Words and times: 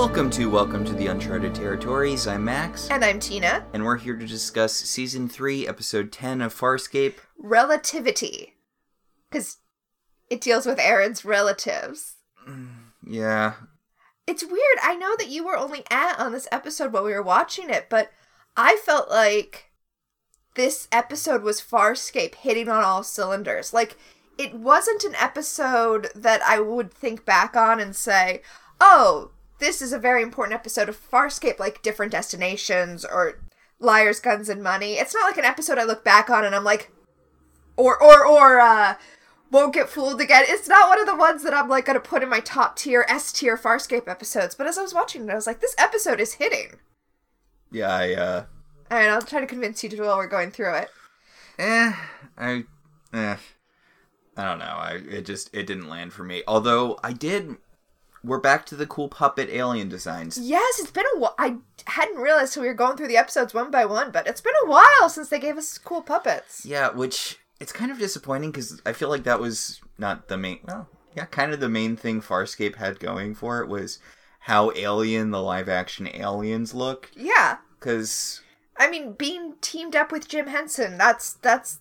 Welcome 0.00 0.30
to 0.30 0.46
Welcome 0.48 0.86
to 0.86 0.94
the 0.94 1.08
Uncharted 1.08 1.54
Territories. 1.54 2.26
I'm 2.26 2.42
Max, 2.42 2.88
And 2.90 3.04
I'm 3.04 3.20
Tina. 3.20 3.66
and 3.74 3.84
we're 3.84 3.98
here 3.98 4.16
to 4.16 4.26
discuss 4.26 4.72
Season 4.72 5.28
3, 5.28 5.68
Episode 5.68 6.10
10 6.10 6.40
of 6.40 6.58
Farscape. 6.58 7.16
Relativity. 7.36 8.54
Because 9.28 9.58
it 10.30 10.40
deals 10.40 10.64
with 10.64 10.78
Aeryn's 10.78 11.26
relatives. 11.26 12.14
Mm, 12.48 12.68
yeah, 13.06 13.52
It's 14.26 14.42
weird. 14.42 14.78
I 14.82 14.96
know 14.96 15.16
that 15.18 15.28
you 15.28 15.44
were 15.44 15.58
only 15.58 15.84
at 15.90 16.18
on 16.18 16.32
this 16.32 16.48
episode 16.50 16.94
while 16.94 17.04
we 17.04 17.12
were 17.12 17.22
watching 17.22 17.68
it, 17.68 17.88
but 17.90 18.10
I 18.56 18.80
felt 18.82 19.10
like 19.10 19.70
this 20.54 20.88
episode 20.90 21.42
was 21.42 21.60
Farscape 21.60 22.36
hitting 22.36 22.70
on 22.70 22.82
all 22.82 23.02
cylinders. 23.02 23.74
Like, 23.74 23.98
it 24.38 24.54
wasn't 24.54 25.04
an 25.04 25.14
episode 25.16 26.08
that 26.14 26.40
I 26.42 26.58
would 26.58 26.90
think 26.90 27.26
back 27.26 27.54
on 27.54 27.78
and 27.80 27.94
say, 27.94 28.40
oh, 28.80 29.32
this 29.60 29.80
is 29.80 29.92
a 29.92 29.98
very 29.98 30.22
important 30.22 30.54
episode 30.54 30.88
of 30.88 31.10
Farscape, 31.10 31.58
like 31.58 31.82
different 31.82 32.12
destinations 32.12 33.04
or 33.04 33.40
liars, 33.78 34.20
guns, 34.20 34.48
and 34.48 34.62
money. 34.62 34.94
It's 34.94 35.14
not 35.14 35.24
like 35.24 35.38
an 35.38 35.44
episode 35.44 35.78
I 35.78 35.84
look 35.84 36.04
back 36.04 36.28
on 36.28 36.44
and 36.44 36.54
I'm 36.54 36.64
like, 36.64 36.90
or, 37.76 38.02
or, 38.02 38.26
or, 38.26 38.60
uh, 38.60 38.94
won't 39.50 39.74
get 39.74 39.88
fooled 39.88 40.20
again. 40.20 40.44
It's 40.46 40.68
not 40.68 40.88
one 40.88 41.00
of 41.00 41.06
the 41.06 41.16
ones 41.16 41.42
that 41.42 41.54
I'm 41.54 41.68
like 41.68 41.84
gonna 41.84 41.98
put 42.00 42.22
in 42.22 42.28
my 42.28 42.40
top 42.40 42.76
tier, 42.76 43.04
S 43.08 43.32
tier 43.32 43.56
Farscape 43.56 44.06
episodes. 44.08 44.54
But 44.54 44.66
as 44.66 44.78
I 44.78 44.82
was 44.82 44.94
watching 44.94 45.24
it, 45.24 45.30
I 45.30 45.34
was 45.34 45.46
like, 45.46 45.60
this 45.60 45.74
episode 45.78 46.20
is 46.20 46.34
hitting. 46.34 46.76
yeah, 47.72 47.88
I, 47.94 48.14
uh, 48.14 48.44
And 48.90 49.10
I'll 49.10 49.22
try 49.22 49.40
to 49.40 49.46
convince 49.46 49.82
you 49.82 49.90
to 49.90 50.02
while 50.02 50.16
we're 50.18 50.28
going 50.28 50.50
through 50.50 50.74
it. 50.74 50.88
eh, 51.58 51.92
I, 52.38 52.64
eh, 53.12 53.36
I 54.36 54.44
don't 54.44 54.58
know. 54.58 54.64
I, 54.66 55.00
it 55.08 55.26
just, 55.26 55.50
it 55.52 55.66
didn't 55.66 55.88
land 55.88 56.12
for 56.12 56.22
me. 56.22 56.42
Although, 56.46 56.98
I 57.02 57.12
did, 57.12 57.56
we're 58.22 58.40
back 58.40 58.66
to 58.66 58.76
the 58.76 58.86
cool 58.86 59.08
puppet 59.08 59.48
alien 59.50 59.88
designs. 59.88 60.38
Yes, 60.38 60.78
it's 60.78 60.90
been 60.90 61.06
a 61.14 61.18
while. 61.18 61.34
I 61.38 61.56
hadn't 61.86 62.20
realized 62.20 62.56
we 62.56 62.66
were 62.66 62.74
going 62.74 62.96
through 62.96 63.08
the 63.08 63.16
episodes 63.16 63.54
one 63.54 63.70
by 63.70 63.84
one, 63.84 64.10
but 64.10 64.26
it's 64.26 64.40
been 64.40 64.52
a 64.64 64.68
while 64.68 65.08
since 65.08 65.28
they 65.28 65.38
gave 65.38 65.56
us 65.56 65.78
cool 65.78 66.02
puppets. 66.02 66.64
Yeah, 66.64 66.90
which, 66.90 67.38
it's 67.58 67.72
kind 67.72 67.90
of 67.90 67.98
disappointing 67.98 68.50
because 68.50 68.80
I 68.84 68.92
feel 68.92 69.08
like 69.08 69.24
that 69.24 69.40
was 69.40 69.80
not 69.98 70.28
the 70.28 70.36
main, 70.36 70.60
well, 70.64 70.88
yeah, 71.16 71.26
kind 71.26 71.52
of 71.52 71.60
the 71.60 71.68
main 71.68 71.96
thing 71.96 72.20
Farscape 72.20 72.76
had 72.76 73.00
going 73.00 73.34
for 73.34 73.60
it 73.60 73.68
was 73.68 73.98
how 74.40 74.72
alien 74.72 75.30
the 75.30 75.42
live 75.42 75.68
action 75.68 76.08
aliens 76.12 76.74
look. 76.74 77.10
Yeah. 77.14 77.58
Because 77.78 78.42
I 78.76 78.90
mean, 78.90 79.12
being 79.12 79.54
teamed 79.60 79.94
up 79.94 80.10
with 80.10 80.28
Jim 80.28 80.46
Henson, 80.46 80.96
that's 80.98 81.34
that's 81.34 81.80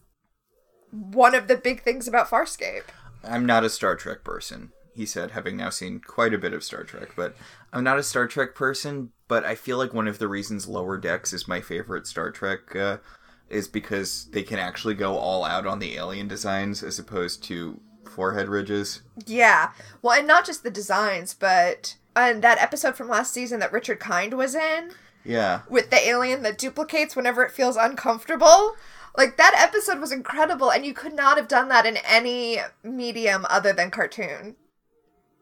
one 0.92 1.36
of 1.36 1.48
the 1.48 1.56
big 1.56 1.84
things 1.84 2.08
about 2.08 2.30
Farscape. 2.30 2.84
I'm 3.24 3.46
not 3.46 3.64
a 3.64 3.70
Star 3.70 3.96
Trek 3.96 4.24
person, 4.24 4.72
he 4.96 5.06
said, 5.06 5.32
having 5.32 5.58
now 5.58 5.70
seen 5.70 6.00
quite 6.00 6.34
a 6.34 6.38
bit 6.38 6.54
of 6.54 6.64
Star 6.64 6.84
Trek. 6.84 7.10
But 7.16 7.36
I'm 7.74 7.84
not 7.84 8.00
a 8.00 8.04
Star 8.04 8.28
Trek 8.28 8.56
person, 8.56 9.12
but 9.28 9.44
I 9.46 9.56
feel 9.56 9.78
like 9.78 9.94
one 9.94 10.08
of 10.08 10.20
the 10.20 10.28
reasons 10.28 10.68
Lower 10.68 10.98
Decks 10.98 11.34
is 11.34 11.48
my 11.48 11.62
favorite 11.62 12.08
Star 12.08 12.32
Trek 12.32 12.76
uh, 12.76 12.98
is 13.50 13.68
because 13.68 14.26
they 14.32 14.44
can 14.44 14.60
actually 14.60 14.96
go 14.96 15.18
all 15.18 15.44
out 15.44 15.66
on 15.66 15.80
the 15.80 15.96
alien 15.96 16.28
designs 16.28 16.84
as 16.84 17.00
opposed 17.00 17.44
to 17.46 17.80
forehead 18.10 18.50
ridges. 18.50 19.02
Yeah. 19.26 19.72
Well, 20.02 20.18
and 20.18 20.28
not 20.28 20.46
just 20.46 20.64
the 20.64 20.72
designs, 20.72 21.34
but 21.34 21.96
and 22.16 22.42
that 22.44 22.58
episode 22.58 22.96
from 22.96 23.08
last 23.08 23.34
season 23.34 23.60
that 23.60 23.72
Richard 23.72 24.00
Kind 24.00 24.34
was 24.34 24.56
in 24.56 24.92
Yeah. 25.24 25.62
with 25.70 25.90
the 25.90 26.08
alien 26.08 26.42
that 26.44 26.58
duplicates 26.58 27.16
whenever 27.16 27.44
it 27.44 27.52
feels 27.52 27.78
uncomfortable. 27.78 28.76
Like 29.18 29.38
that 29.38 29.56
episode 29.58 30.00
was 30.00 30.12
incredible 30.12 30.72
and 30.72 30.86
you 30.86 30.94
could 30.94 31.14
not 31.14 31.38
have 31.38 31.48
done 31.48 31.70
that 31.70 31.86
in 31.86 31.98
any 32.08 32.60
medium 32.84 33.46
other 33.50 33.74
than 33.74 33.92
cartoon. 33.92 34.56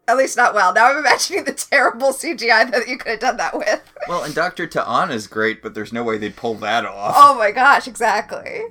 At 0.07 0.15
least 0.17 0.37
not 0.37 0.53
well. 0.53 0.73
Now 0.73 0.87
I'm 0.87 0.97
imagining 0.97 1.43
the 1.43 1.53
terrible 1.53 2.13
CGI 2.13 2.71
that 2.71 2.87
you 2.87 2.97
could 2.97 3.11
have 3.11 3.19
done 3.19 3.37
that 3.37 3.57
with. 3.57 3.81
Well, 4.07 4.23
and 4.23 4.33
Dr. 4.33 4.65
T'Ana 4.65 5.11
is 5.11 5.27
great, 5.27 5.61
but 5.61 5.73
there's 5.73 5.91
no 5.91 6.03
way 6.03 6.17
they'd 6.17 6.35
pull 6.35 6.55
that 6.55 6.85
off. 6.85 7.13
Oh 7.17 7.37
my 7.37 7.51
gosh, 7.51 7.87
exactly. 7.87 8.61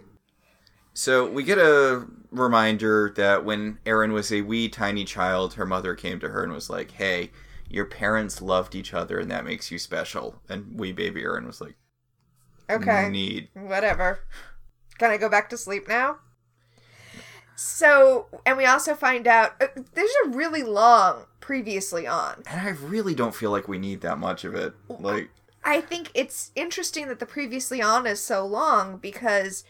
So 0.95 1.31
we 1.31 1.43
get 1.43 1.59
a 1.59 2.07
reminder 2.31 3.13
that 3.17 3.45
when 3.45 3.79
Aeryn 3.85 4.13
was 4.13 4.33
a 4.33 4.41
wee 4.41 4.71
tiny 4.71 5.05
child, 5.05 5.55
her 5.55 5.67
mother 5.67 5.95
came 5.95 6.19
to 6.21 6.31
her 6.31 6.43
and 6.43 6.53
was 6.55 6.71
like, 6.71 6.93
"Hey, 6.93 7.33
your 7.69 7.85
parents 7.85 8.41
loved 8.41 8.75
each 8.75 8.95
other, 8.95 9.19
and 9.19 9.31
that 9.31 9.45
makes 9.45 9.71
you 9.71 9.79
special." 9.79 10.41
And 10.49 10.79
wee 10.81 10.93
baby 10.93 11.23
Aeryn 11.23 11.47
was 11.47 11.61
like, 11.61 11.77
Okay. 12.71 13.11
"Need." 13.11 13.51
Whatever. 13.53 14.21
Can 14.99 15.11
I 15.11 15.19
go 15.19 15.29
back 15.29 15.51
to 15.51 15.59
sleep 15.59 15.87
now? 15.87 16.17
So, 17.57 18.27
and 18.45 18.57
we 18.57 18.67
also 18.67 18.95
find 18.95 19.27
out 19.27 19.55
uh, 19.61 19.69
there's 19.95 20.15
a 20.27 20.29
really 20.29 20.63
long 20.63 21.25
previously 21.41 22.07
on. 22.07 22.43
And 22.49 22.61
I 22.61 22.71
really 22.71 23.15
don't 23.15 23.35
feel 23.35 23.51
like 23.51 23.67
we 23.67 23.79
need 23.79 24.03
that 24.03 24.19
much 24.19 24.45
of 24.45 24.55
it. 24.55 24.75
Like, 24.89 25.31
I 25.65 25.81
think 25.81 26.11
it's 26.15 26.53
interesting 26.55 27.09
that 27.09 27.19
the 27.19 27.27
previously 27.27 27.81
on 27.81 28.07
is 28.07 28.21
so 28.21 28.45
long 28.47 28.99
because 28.99 29.65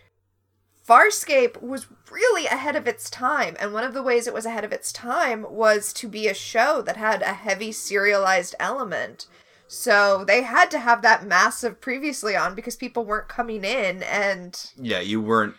Farscape 0.86 1.62
was 1.62 1.86
really 2.10 2.46
ahead 2.46 2.76
of 2.76 2.88
its 2.88 3.08
time. 3.08 3.56
And 3.60 3.72
one 3.72 3.84
of 3.84 3.94
the 3.94 4.02
ways 4.02 4.26
it 4.26 4.34
was 4.34 4.46
ahead 4.46 4.64
of 4.64 4.72
its 4.72 4.92
time 4.92 5.46
was 5.48 5.92
to 5.94 6.08
be 6.08 6.26
a 6.26 6.34
show 6.34 6.82
that 6.82 6.96
had 6.96 7.22
a 7.22 7.34
heavy 7.34 7.72
serialized 7.72 8.54
element. 8.58 9.26
So 9.68 10.24
they 10.24 10.42
had 10.42 10.70
to 10.72 10.78
have 10.78 11.02
that 11.02 11.26
massive 11.26 11.80
previously 11.80 12.36
on 12.36 12.54
because 12.54 12.76
people 12.76 13.04
weren't 13.04 13.28
coming 13.28 13.64
in 13.64 14.02
and 14.04 14.72
yeah, 14.76 15.00
you 15.00 15.20
weren't 15.20 15.56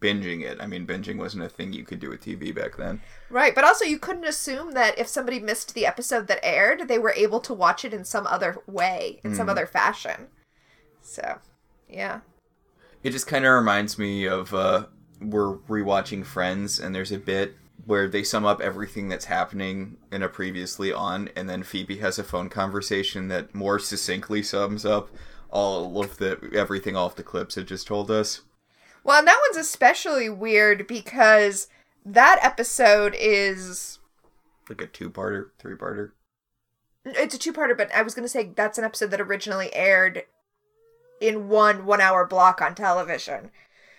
binging 0.00 0.42
it. 0.42 0.58
I 0.60 0.66
mean, 0.66 0.86
binging 0.86 1.16
wasn't 1.16 1.44
a 1.44 1.48
thing 1.48 1.72
you 1.72 1.84
could 1.84 2.00
do 2.00 2.10
with 2.10 2.24
TV 2.24 2.54
back 2.54 2.76
then. 2.76 3.00
Right, 3.30 3.54
but 3.54 3.64
also 3.64 3.84
you 3.84 3.98
couldn't 3.98 4.24
assume 4.24 4.72
that 4.72 4.98
if 4.98 5.08
somebody 5.08 5.40
missed 5.40 5.74
the 5.74 5.86
episode 5.86 6.26
that 6.28 6.44
aired, 6.44 6.88
they 6.88 6.98
were 6.98 7.12
able 7.16 7.40
to 7.40 7.54
watch 7.54 7.84
it 7.84 7.94
in 7.94 8.04
some 8.04 8.26
other 8.26 8.58
way, 8.66 9.20
in 9.24 9.34
some 9.34 9.48
other 9.48 9.66
fashion. 9.66 10.28
So, 11.00 11.38
yeah. 11.88 12.20
It 13.02 13.10
just 13.10 13.26
kind 13.26 13.44
of 13.44 13.52
reminds 13.52 13.98
me 13.98 14.26
of 14.26 14.54
uh, 14.54 14.86
we're 15.20 15.56
rewatching 15.56 16.24
Friends, 16.24 16.80
and 16.80 16.94
there's 16.94 17.12
a 17.12 17.18
bit 17.18 17.56
where 17.86 18.08
they 18.08 18.22
sum 18.22 18.46
up 18.46 18.60
everything 18.60 19.08
that's 19.08 19.26
happening 19.26 19.98
in 20.10 20.22
a 20.22 20.28
previously 20.28 20.92
on, 20.92 21.28
and 21.36 21.48
then 21.48 21.62
Phoebe 21.62 21.98
has 21.98 22.18
a 22.18 22.24
phone 22.24 22.48
conversation 22.48 23.28
that 23.28 23.54
more 23.54 23.78
succinctly 23.78 24.42
sums 24.42 24.86
up 24.86 25.10
all 25.50 26.02
of 26.02 26.16
the 26.16 26.50
everything 26.52 26.96
off 26.96 27.14
the 27.14 27.22
clips 27.22 27.56
it 27.56 27.64
just 27.64 27.86
told 27.86 28.10
us. 28.10 28.42
Well, 29.04 29.18
and 29.18 29.28
that 29.28 29.40
one's 29.48 29.58
especially 29.58 30.28
weird 30.30 30.86
because 30.86 31.68
that 32.04 32.38
episode 32.42 33.14
is 33.18 33.98
Like 34.68 34.80
a 34.80 34.86
two-parter, 34.86 35.50
three-parter. 35.58 36.12
it's 37.04 37.34
a 37.34 37.38
two-parter, 37.38 37.76
but 37.76 37.94
I 37.94 38.02
was 38.02 38.14
going 38.14 38.24
to 38.24 38.28
say 38.30 38.50
that's 38.56 38.78
an 38.78 38.84
episode 38.84 39.10
that 39.10 39.20
originally 39.20 39.72
aired 39.74 40.24
in 41.20 41.48
one 41.48 41.84
1-hour 41.84 42.26
block 42.26 42.60
on 42.62 42.74
television. 42.74 43.50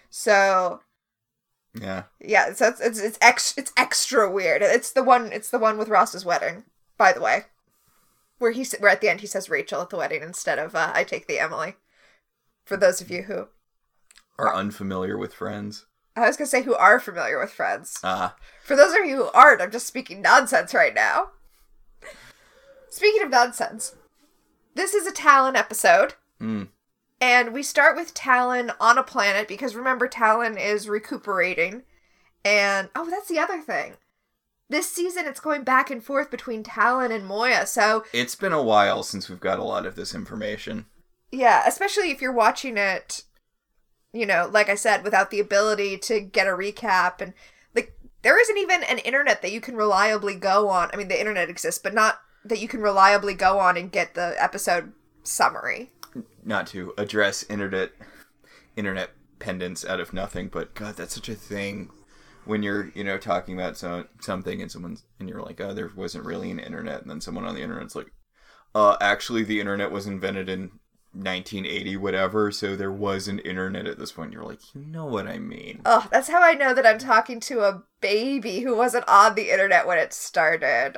So, 0.10 0.82
Yeah. 1.74 2.04
yeah, 2.20 2.54
so 2.54 2.68
it's 2.70 2.82
it's 2.82 3.00
it's, 3.00 3.18
ex- 3.22 3.58
it's 3.58 3.74
extra 3.78 4.30
weird. 4.30 4.62
It's 4.62 4.92
the 4.92 5.04
one 5.04 5.32
it's 5.32 5.50
the 5.50 5.60
one 5.60 5.78
with 5.78 5.90
Ross's 5.90 6.26
wedding, 6.26 6.64
by 6.98 7.12
the 7.14 7.22
way. 7.22 7.46
Where 8.38 8.52
he 8.52 8.66
where 8.80 8.92
at 8.92 9.02
the 9.02 9.10
end 9.10 9.22
he 9.22 9.28
says 9.28 9.50
Rachel 9.50 9.82
at 9.82 9.90
the 9.90 9.98
wedding 9.98 10.22
instead 10.24 10.58
of 10.60 10.74
uh, 10.76 10.92
I 10.94 11.04
take 11.04 11.28
the 11.28 11.40
Emily. 11.40 11.76
For 12.66 12.76
those 12.78 13.02
of 13.02 13.10
you 13.12 13.24
who 13.24 13.48
Are 14.38 14.54
unfamiliar 14.54 15.18
with 15.18 15.34
Friends. 15.34 15.86
I 16.16 16.28
was 16.28 16.38
going 16.38 16.46
to 16.46 16.50
say 16.52 16.64
who 16.64 16.76
are 16.76 17.00
familiar 17.00 17.40
with 17.40 17.52
Friends. 17.52 18.00
Ah. 18.04 18.36
For 18.64 18.76
those 18.76 18.94
of 18.94 19.06
you 19.06 19.16
who 19.18 19.30
aren't, 19.34 19.62
I'm 19.62 19.72
just 19.72 19.88
speaking 19.88 20.22
nonsense 20.22 20.74
right 20.74 20.94
now. 20.94 21.30
Speaking 22.90 23.24
of 23.24 23.30
nonsense, 23.30 23.96
this 24.74 24.94
is 24.94 25.06
a 25.08 25.12
Talyn 25.12 25.56
episode. 25.56 26.14
Mm. 26.42 26.70
And 27.20 27.54
we 27.54 27.64
start 27.64 27.96
with 27.96 28.14
Talyn 28.14 28.74
on 28.80 28.98
a 28.98 29.04
planet 29.04 29.48
because 29.48 29.76
remember, 29.76 30.08
Talyn 30.08 30.60
is 30.60 30.88
recuperating. 30.88 31.84
And 32.44 32.90
oh, 32.96 33.10
that's 33.10 33.28
the 33.28 33.40
other 33.40 33.62
thing. 33.62 33.94
This 34.70 34.92
season, 34.92 35.26
it's 35.28 35.40
going 35.40 35.64
back 35.64 35.92
and 35.92 36.04
forth 36.04 36.32
between 36.32 36.64
Talyn 36.64 37.12
and 37.12 37.26
Moya. 37.26 37.66
So, 37.68 38.04
It's 38.14 38.36
been 38.36 38.54
a 38.54 38.64
while 38.64 39.04
since 39.04 39.30
we've 39.30 39.40
got 39.40 39.60
a 39.60 39.64
lot 39.64 39.86
of 39.86 39.96
this 39.96 40.16
information. 40.16 40.86
yeah, 41.32 41.64
especially 41.68 42.12
if 42.12 42.22
you're 42.22 42.32
watching 42.32 42.78
it, 42.78 43.24
you 44.16 44.26
know, 44.26 44.50
like 44.52 44.70
I 44.70 44.76
said, 44.76 45.04
without 45.04 45.30
the 45.30 45.40
ability 45.40 45.98
to 46.00 46.22
get 46.22 46.48
a 46.48 46.52
recap. 46.52 47.22
And, 47.22 47.34
like, 47.76 47.98
there 48.22 48.40
isn't 48.40 48.58
even 48.58 48.84
an 48.84 49.00
internet 49.00 49.42
that 49.42 49.52
you 49.52 49.62
can 49.62 49.76
reliably 49.76 50.36
go 50.36 50.70
on. 50.70 50.90
I 50.94 50.98
mean, 50.98 51.10
the 51.10 51.20
internet 51.20 51.50
exists, 51.50 51.82
but 51.82 51.94
not 51.94 52.20
that 52.46 52.60
you 52.60 52.68
can 52.68 52.82
reliably 52.82 53.34
go 53.34 53.60
on 53.60 53.76
and 53.76 53.92
get 53.92 54.14
the 54.14 54.36
episode 54.42 54.94
summary. 55.24 55.92
not 56.44 56.68
to 56.68 56.94
address 56.98 57.44
internet 57.50 57.92
internet 58.76 59.12
pendants 59.40 59.86
out 59.86 60.00
of 60.00 60.14
nothing, 60.14 60.48
but 60.48 60.74
God, 60.76 60.96
that's 60.96 61.16
such 61.16 61.30
a 61.30 61.36
thing. 61.36 61.90
When 62.46 62.62
you're, 62.62 62.92
you 62.94 63.04
know, 63.04 63.18
talking 63.18 63.58
about 63.58 63.76
so, 63.76 64.06
something 64.22 64.62
and 64.62 64.72
someone's 64.72 65.04
and 65.20 65.28
you're 65.28 65.42
like, 65.42 65.60
oh, 65.60 65.74
there 65.74 65.90
wasn't 65.96 66.26
really 66.26 66.52
an 66.52 66.60
internet, 66.60 67.02
and 67.02 67.10
then 67.10 67.22
someone 67.22 67.46
on 67.46 67.56
the 67.56 67.62
internet's 67.62 67.96
like, 67.96 68.12
uh, 68.76 68.98
actually, 69.02 69.44
the 69.44 69.60
internet 69.60 69.92
was 69.92 70.06
invented 70.06 70.48
in 70.48 70.72
1980, 71.16 71.98
whatever. 71.98 72.52
So 72.52 72.76
there 72.76 72.92
was 72.92 73.28
an 73.28 73.40
internet 73.40 73.88
at 73.88 73.98
this 73.98 74.12
point. 74.12 74.34
You're 74.34 74.44
like, 74.44 74.76
you 74.76 74.86
know 74.86 75.06
what 75.06 75.28
I 75.28 75.40
mean? 75.40 75.82
Oh, 75.86 76.08
that's 76.12 76.28
how 76.30 76.44
I 76.44 76.54
know 76.54 76.74
that 76.74 76.86
I'm 76.86 77.00
talking 77.00 77.40
to 77.42 77.62
a 77.62 77.84
baby 78.02 78.60
who 78.60 78.76
wasn't 78.76 79.08
on 79.08 79.36
the 79.36 79.52
internet 79.52 79.88
when 79.88 79.98
it 79.98 80.14
started. 80.14 80.98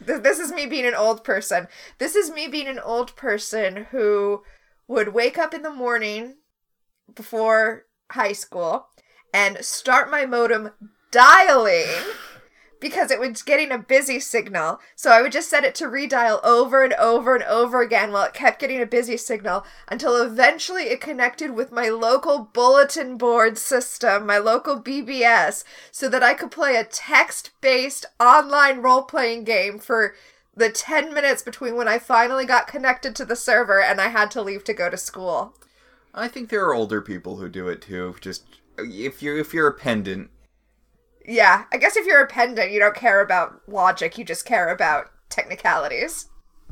this 0.00 0.38
is 0.38 0.52
me 0.52 0.66
being 0.66 0.86
an 0.86 0.94
old 0.94 1.24
person. 1.24 1.68
This 1.98 2.16
is 2.16 2.30
me 2.30 2.48
being 2.48 2.68
an 2.68 2.78
old 2.78 3.14
person 3.16 3.86
who 3.90 4.42
would 4.86 5.14
wake 5.14 5.38
up 5.38 5.52
in 5.52 5.62
the 5.62 5.72
morning 5.72 6.36
before 7.14 7.84
high 8.10 8.32
school 8.32 8.88
and 9.34 9.64
start 9.64 10.10
my 10.10 10.24
modem 10.24 10.70
dialing 11.10 11.86
because 12.80 13.10
it 13.10 13.20
was 13.20 13.42
getting 13.42 13.72
a 13.72 13.78
busy 13.78 14.20
signal. 14.20 14.80
So 14.94 15.10
I 15.10 15.22
would 15.22 15.32
just 15.32 15.48
set 15.48 15.64
it 15.64 15.74
to 15.76 15.86
redial 15.86 16.42
over 16.44 16.84
and 16.84 16.94
over 16.94 17.34
and 17.34 17.44
over 17.44 17.82
again 17.82 18.12
while 18.12 18.24
it 18.24 18.34
kept 18.34 18.60
getting 18.60 18.80
a 18.80 18.86
busy 18.86 19.16
signal 19.16 19.64
until 19.88 20.20
eventually 20.20 20.84
it 20.84 21.00
connected 21.00 21.52
with 21.52 21.72
my 21.72 21.88
local 21.88 22.50
bulletin 22.52 23.16
board 23.16 23.58
system, 23.58 24.26
my 24.26 24.38
local 24.38 24.80
BBS, 24.80 25.64
so 25.90 26.08
that 26.08 26.22
I 26.22 26.34
could 26.34 26.50
play 26.50 26.76
a 26.76 26.84
text 26.84 27.50
based 27.60 28.06
online 28.20 28.80
role 28.80 29.02
playing 29.02 29.44
game 29.44 29.78
for 29.78 30.14
the 30.54 30.70
10 30.70 31.14
minutes 31.14 31.42
between 31.42 31.76
when 31.76 31.88
I 31.88 31.98
finally 31.98 32.44
got 32.44 32.66
connected 32.66 33.14
to 33.16 33.24
the 33.24 33.36
server 33.36 33.80
and 33.80 34.00
I 34.00 34.08
had 34.08 34.30
to 34.32 34.42
leave 34.42 34.64
to 34.64 34.74
go 34.74 34.90
to 34.90 34.96
school. 34.96 35.54
I 36.14 36.28
think 36.28 36.48
there 36.48 36.66
are 36.66 36.74
older 36.74 37.00
people 37.00 37.36
who 37.36 37.48
do 37.48 37.68
it 37.68 37.82
too. 37.82 38.16
Just 38.20 38.44
if 38.76 39.22
you're 39.22 39.38
if 39.38 39.54
you're 39.54 39.68
a 39.68 39.74
pendant, 39.74 40.30
Yeah, 41.28 41.64
I 41.70 41.76
guess 41.76 41.94
if 41.94 42.06
you're 42.06 42.22
a 42.22 42.26
pendant, 42.26 42.70
you 42.70 42.80
don't 42.80 42.94
care 42.94 43.20
about 43.20 43.60
logic, 43.68 44.16
you 44.16 44.24
just 44.24 44.46
care 44.46 44.72
about 44.72 45.10
technicalities. 45.28 46.30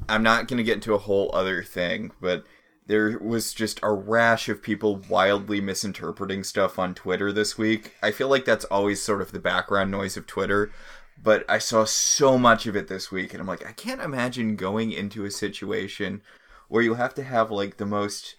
I'm 0.09 0.23
not 0.23 0.49
going 0.49 0.57
to 0.57 0.65
get 0.65 0.77
into 0.77 0.95
a 0.95 0.99
whole 0.99 1.31
other 1.35 1.63
thing, 1.63 2.13
but 2.23 2.45
there 2.87 3.19
was 3.19 3.53
just 3.53 3.79
a 3.83 3.93
rash 3.93 4.49
of 4.49 4.63
people 4.63 5.03
wildly 5.11 5.61
misinterpreting 5.61 6.43
stuff 6.43 6.79
on 6.79 6.95
Twitter 6.95 7.33
this 7.33 7.59
week. 7.59 7.97
I 8.03 8.13
feel 8.13 8.29
like 8.29 8.47
that's 8.47 8.65
always 8.67 9.03
sort 9.03 9.21
of 9.21 9.33
the 9.33 9.39
background 9.39 9.91
noise 9.91 10.17
of 10.17 10.27
Twitter, 10.27 10.73
but 11.23 11.45
I 11.51 11.59
saw 11.59 11.85
so 11.85 12.39
much 12.39 12.67
of 12.67 12.75
it 12.75 12.89
this 12.89 13.13
week, 13.13 13.35
and 13.35 13.43
I'm 13.43 13.47
like, 13.47 13.67
I 13.67 13.73
can't 13.73 14.01
imagine 14.01 14.57
going 14.57 14.91
into 14.91 15.27
a 15.27 15.31
situation 15.31 16.23
where 16.69 16.83
you 16.83 16.95
have 16.95 17.13
to 17.15 17.25
have 17.25 17.51
like 17.51 17.77
the 17.77 17.85
most 17.85 18.37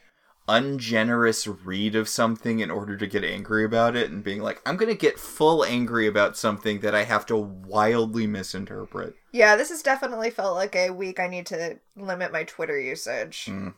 ungenerous 0.48 1.48
read 1.48 1.96
of 1.96 2.08
something 2.08 2.60
in 2.60 2.72
order 2.72 2.96
to 2.96 3.06
get 3.06 3.24
angry 3.24 3.66
about 3.66 3.96
it 3.96 4.10
and 4.10 4.24
being 4.24 4.42
like 4.42 4.62
i'm 4.66 4.78
going 4.78 4.92
to 4.92 4.98
get 4.98 5.20
full 5.20 5.64
angry 5.66 6.08
about 6.08 6.38
something 6.38 6.80
that 6.80 6.96
i 6.96 7.04
have 7.04 7.26
to 7.26 7.36
wildly 7.36 8.26
misinterpret 8.26 9.16
Yeah, 9.32 9.56
this 9.56 9.70
has 9.70 9.82
definitely 9.82 10.30
felt 10.30 10.56
like 10.56 10.76
a 10.76 10.90
week 10.90 11.20
I 11.20 11.28
need 11.28 11.46
to 11.48 11.80
limit 11.96 12.32
my 12.32 12.44
Twitter 12.44 12.80
usage. 12.80 13.46
Mm. 13.50 13.74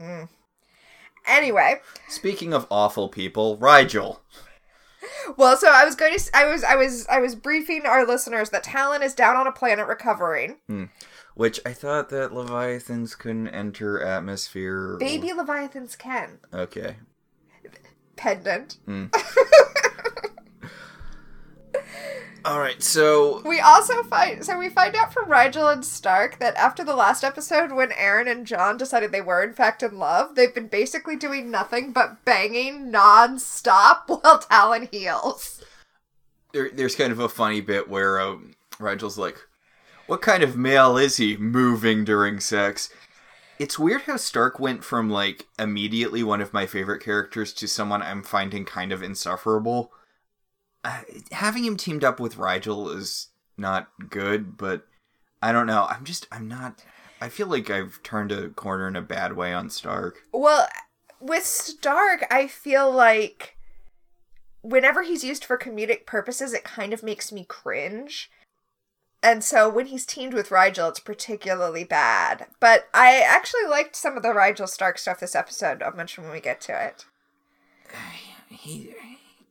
Mm. 0.00 0.28
Anyway, 1.26 1.80
speaking 2.08 2.52
of 2.52 2.66
awful 2.70 3.08
people 3.08 3.58
Rygel 3.58 4.18
well, 5.36 5.56
so 5.56 5.68
I 5.70 5.84
was 5.84 5.94
going 5.94 6.16
to, 6.16 6.30
I 6.34 6.46
was, 6.46 6.64
I 6.64 6.76
was, 6.76 7.06
I 7.08 7.20
was 7.20 7.34
briefing 7.34 7.82
our 7.86 8.06
listeners 8.06 8.50
that 8.50 8.64
Talyn 8.64 9.02
is 9.02 9.14
down 9.14 9.36
on 9.36 9.46
a 9.46 9.52
planet 9.52 9.86
recovering. 9.86 10.56
Which 11.40 11.58
I 11.64 11.72
thought 11.72 12.10
that 12.10 12.34
leviathans 12.34 13.14
couldn't 13.14 13.48
enter 13.48 13.98
atmosphere. 13.98 14.98
Baby 15.00 15.32
leviathans 15.32 15.96
can 15.96 16.38
Okay. 16.52 16.96
pendant. 18.14 18.76
All 22.44 22.60
right. 22.60 22.82
So 22.82 23.40
We 23.46 23.58
also 23.58 24.02
find 24.02 24.44
so 24.44 24.58
we 24.58 24.68
find 24.68 24.94
out 24.94 25.14
from 25.14 25.30
Rygel 25.30 25.72
and 25.72 25.82
Stark 25.82 26.38
that 26.40 26.54
after 26.56 26.84
the 26.84 26.94
last 26.94 27.24
episode, 27.24 27.72
when 27.72 27.88
Aeryn 27.92 28.30
and 28.30 28.46
John 28.46 28.76
decided 28.76 29.10
they 29.10 29.22
were 29.22 29.42
in 29.42 29.54
fact 29.54 29.82
in 29.82 29.98
love, 29.98 30.34
they've 30.34 30.54
been 30.54 30.68
basically 30.68 31.16
doing 31.16 31.50
nothing 31.50 31.92
but 31.94 32.22
banging 32.26 32.90
non-stop 32.90 34.04
while 34.08 34.40
Talyn 34.40 34.90
heals. 34.92 35.64
there, 36.52 36.68
there's 36.70 36.96
kind 36.96 37.12
of 37.12 37.18
a 37.18 37.30
funny 37.30 37.62
bit 37.62 37.88
where 37.88 38.20
um, 38.20 38.52
Rygel's 38.78 39.16
like, 39.16 39.38
"What 40.10 40.22
kind 40.22 40.42
of 40.42 40.56
male 40.56 40.96
is 40.96 41.18
he 41.18 41.36
moving 41.36 42.04
during 42.04 42.40
sex?" 42.40 42.90
It's 43.60 43.78
weird 43.78 44.02
how 44.02 44.16
Stark 44.16 44.58
went 44.58 44.82
from 44.82 45.08
like 45.08 45.46
immediately 45.56 46.24
one 46.24 46.40
of 46.40 46.52
my 46.52 46.66
favorite 46.66 47.00
characters 47.00 47.52
to 47.52 47.68
someone 47.68 48.02
I'm 48.02 48.24
finding 48.24 48.64
kind 48.64 48.90
of 48.90 49.04
insufferable. 49.04 49.92
Uh, 50.82 51.02
having 51.30 51.64
him 51.64 51.76
teamed 51.76 52.02
up 52.02 52.18
with 52.18 52.34
Rygel 52.34 52.92
is 52.96 53.28
not 53.56 53.88
good, 54.08 54.56
but 54.56 54.88
I 55.40 55.52
don't 55.52 55.68
know. 55.68 55.86
I'm 55.88 56.04
just 56.04 56.26
I'm 56.32 56.48
not. 56.48 56.84
I 57.20 57.28
feel 57.28 57.46
like 57.46 57.70
I've 57.70 58.02
turned 58.02 58.32
a 58.32 58.48
corner 58.48 58.88
in 58.88 58.96
a 58.96 59.02
bad 59.02 59.36
way 59.36 59.52
on 59.52 59.70
Stark. 59.70 60.22
Well, 60.32 60.66
with 61.20 61.44
Stark, 61.44 62.26
I 62.32 62.48
feel 62.48 62.90
like 62.90 63.56
whenever 64.62 65.02
he's 65.02 65.22
used 65.22 65.44
for 65.44 65.56
comedic 65.56 66.04
purposes, 66.04 66.52
it 66.52 66.64
kind 66.64 66.92
of 66.92 67.04
makes 67.04 67.30
me 67.30 67.44
cringe. 67.44 68.28
And 69.22 69.44
so 69.44 69.68
when 69.68 69.86
he's 69.86 70.06
teamed 70.06 70.32
with 70.32 70.48
Rygel, 70.48 70.88
it's 70.88 71.00
particularly 71.00 71.84
bad. 71.84 72.46
But 72.58 72.88
I 72.94 73.20
actually 73.20 73.66
liked 73.68 73.94
some 73.94 74.16
of 74.16 74.22
the 74.22 74.30
Rygel 74.30 74.68
Stark 74.68 74.98
stuff 74.98 75.20
this 75.20 75.34
episode. 75.34 75.82
I'll 75.82 75.94
mention 75.94 76.24
when 76.24 76.32
we 76.32 76.40
get 76.40 76.60
to 76.62 76.86
it. 76.86 77.04
he 78.48 78.94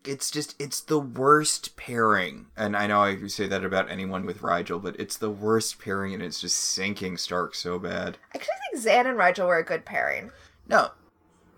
it's 0.05 0.31
just 0.31 0.55
it's 0.59 0.79
the 0.79 0.97
worst 0.99 1.75
pairing 1.75 2.45
and 2.55 2.75
i 2.77 2.87
know 2.87 3.01
i 3.01 3.27
say 3.27 3.47
that 3.47 3.65
about 3.65 3.91
anyone 3.91 4.25
with 4.25 4.39
Rygel 4.39 4.81
but 4.81 4.97
it's 4.97 5.17
the 5.17 5.29
worst 5.29 5.77
pairing 5.79 6.13
and 6.13 6.23
it's 6.23 6.39
just 6.39 6.55
sinking 6.57 7.17
stark 7.17 7.53
so 7.53 7.77
bad 7.77 8.17
I 8.33 8.37
actually 8.37 8.55
think 8.71 8.85
Zhaan 8.85 9.09
and 9.09 9.17
Rygel 9.17 9.45
were 9.47 9.57
a 9.57 9.63
good 9.63 9.83
pairing. 9.83 10.31
no 10.69 10.91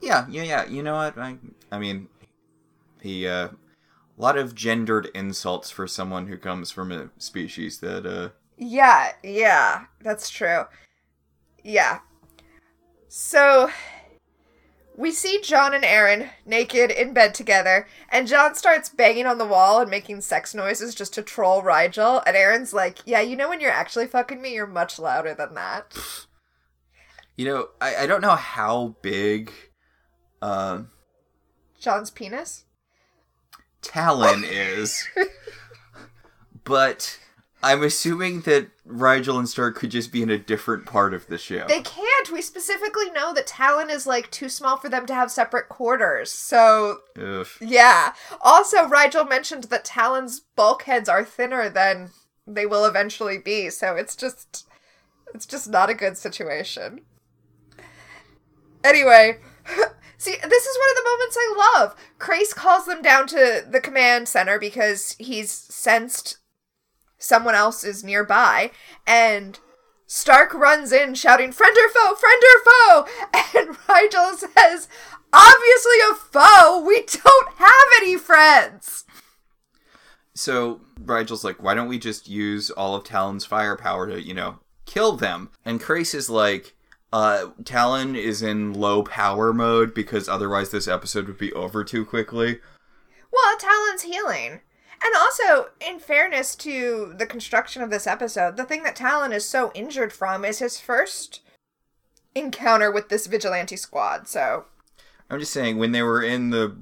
yeah 0.02 0.26
yeah 0.28 0.42
yeah 0.44 0.66
you 0.68 0.82
know 0.82 0.96
what 0.96 1.18
i 1.20 1.38
i 1.72 1.78
mean 1.78 2.08
he 3.00 3.28
uh 3.28 3.50
a 4.22 4.24
lot 4.24 4.38
of 4.38 4.54
gendered 4.54 5.10
insults 5.16 5.72
for 5.72 5.88
someone 5.88 6.28
who 6.28 6.38
comes 6.38 6.70
from 6.70 6.92
a 6.92 7.10
species 7.18 7.80
that 7.80 8.06
uh 8.06 8.30
Yeah, 8.56 9.14
yeah, 9.24 9.86
that's 10.00 10.30
true. 10.30 10.66
Yeah. 11.64 12.00
So 13.08 13.72
we 14.96 15.12
see 15.12 15.42
John 15.42 15.74
and 15.74 15.84
Aeryn 15.84 16.30
naked 16.46 16.92
in 16.92 17.14
bed 17.14 17.34
together, 17.34 17.88
and 18.10 18.28
John 18.28 18.54
starts 18.54 18.90
banging 18.90 19.26
on 19.26 19.40
the 19.40 19.46
wall 19.46 19.82
and 19.82 19.90
making 19.90 20.22
sex 20.22 20.54
noises 20.54 20.94
just 20.94 21.16
to 21.16 21.24
troll 21.24 21.64
Rygel. 21.64 22.22
And 22.28 22.36
Aeryn's 22.36 22.74
like, 22.74 23.00
Yeah, 23.06 23.22
you 23.22 23.36
know 23.36 23.50
when 23.50 23.60
you're 23.60 23.72
actually 23.72 24.06
fucking 24.06 24.40
me, 24.40 24.54
you're 24.54 24.68
much 24.68 25.00
louder 25.00 25.34
than 25.34 25.56
that. 25.56 25.98
you 27.38 27.46
know 27.46 27.70
i 27.80 27.96
i 28.04 28.06
don't 28.06 28.22
know 28.22 28.36
how 28.36 28.96
big 29.02 29.52
uh 30.44 30.82
John's 31.80 32.12
penis? 32.12 32.66
Talon 33.82 34.44
is 34.46 35.08
but 36.64 37.20
i'm 37.64 37.84
assuming 37.84 38.42
that 38.42 38.68
Rygel 38.88 39.40
and 39.40 39.48
stark 39.50 39.76
could 39.76 39.92
just 39.92 40.12
be 40.12 40.22
in 40.22 40.30
a 40.30 40.38
different 40.38 40.86
part 40.86 41.14
of 41.14 41.28
the 41.28 41.38
ship 41.38 41.68
They 41.68 41.82
can't. 41.82 42.32
We 42.32 42.42
specifically 42.42 43.10
know 43.12 43.34
that 43.34 43.48
Talyn 43.48 43.90
is 43.90 44.06
like 44.06 44.30
too 44.32 44.48
small 44.50 44.78
for 44.78 44.90
them 44.90 45.06
to 45.08 45.14
have 45.14 45.32
separate 45.32 45.70
quarters. 45.70 46.32
So 46.32 47.00
Ugh. 47.18 47.48
Yeah. 47.60 48.14
Also, 48.42 48.88
Rygel 48.88 49.28
mentioned 49.28 49.66
that 49.66 49.86
Talyn's 49.86 50.42
bulkheads 50.56 51.10
are 51.10 51.26
thinner 51.26 51.70
than 51.70 52.12
they 52.46 52.66
will 52.66 52.86
eventually 52.86 53.38
be, 53.38 53.70
so 53.70 53.96
it's 53.96 54.16
just 54.16 54.68
it's 55.34 55.46
just 55.46 55.70
not 55.70 55.90
a 55.90 55.94
good 55.94 56.18
situation. 56.18 57.02
Anyway, 58.84 59.40
see, 60.22 60.36
this 60.48 60.66
is 60.66 60.78
one 60.78 60.90
of 60.92 60.98
the 60.98 61.10
moments 61.10 61.38
I 61.40 61.78
love. 61.80 61.96
Crais 62.20 62.54
calls 62.54 62.86
them 62.86 63.02
down 63.02 63.28
to 63.28 63.66
the 63.68 63.82
command 63.82 64.28
center 64.28 64.60
because 64.60 65.16
he's 65.18 65.52
sensed 65.52 66.38
someone 67.18 67.56
else 67.56 67.84
is 67.84 68.04
nearby, 68.04 68.72
and 69.06 69.60
Stark 70.06 70.54
runs 70.54 70.92
in 70.92 71.16
shouting, 71.16 71.52
Friend 71.52 71.76
or 71.76 71.90
foe, 71.90 72.16
friend 72.16 72.44
or 72.44 72.64
foe! 72.64 73.08
And 73.60 73.78
Rygel 73.78 74.36
says, 74.36 74.88
Obviously 75.34 75.98
a 76.12 76.16
foe! 76.16 76.84
We 76.86 77.06
don't 77.06 77.54
have 77.56 78.02
any 78.02 78.18
friends! 78.18 79.06
So 80.34 80.82
Rygel's 81.00 81.44
like, 81.44 81.62
why 81.62 81.74
don't 81.74 81.88
we 81.88 82.00
just 82.00 82.30
use 82.30 82.70
all 82.72 82.96
of 82.96 83.04
Talyn's 83.04 83.46
firepower 83.46 84.08
to, 84.08 84.22
you 84.22 84.34
know, 84.34 84.60
kill 84.86 85.14
them? 85.14 85.50
And 85.66 85.82
Crais 85.82 86.14
is 86.14 86.30
like, 86.30 86.76
uh, 87.14 87.48
Talyn 87.64 88.16
is 88.16 88.42
in 88.42 88.74
low 88.74 89.04
power 89.04 89.54
mode 89.54 89.94
because 89.94 90.30
otherwise 90.30 90.72
this 90.72 90.88
episode 90.88 91.28
would 91.28 91.38
be 91.38 91.54
over 91.54 91.84
too 91.84 92.06
quickly. 92.06 92.60
Well, 93.32 93.58
Talyn's 93.58 94.04
healing. 94.04 94.62
And 95.04 95.16
also, 95.16 95.70
in 95.86 96.00
fairness 96.00 96.56
to 96.58 97.14
the 97.18 97.26
construction 97.26 97.82
of 97.82 97.90
this 97.90 98.06
episode, 98.06 98.56
the 98.56 98.66
thing 98.66 98.84
that 98.84 98.96
Talyn 98.96 99.34
is 99.34 99.46
so 99.46 99.72
injured 99.74 100.14
from 100.14 100.46
is 100.46 100.60
his 100.60 100.80
first 100.80 101.42
encounter 102.36 102.92
with 102.92 103.10
this 103.10 103.28
vigilante 103.28 103.76
squad, 103.76 104.28
so. 104.28 104.66
I'm 105.30 105.40
just 105.40 105.54
saying, 105.54 105.78
when 105.78 105.92
they 105.92 106.04
were 106.04 106.22
in 106.22 106.52
the 106.52 106.76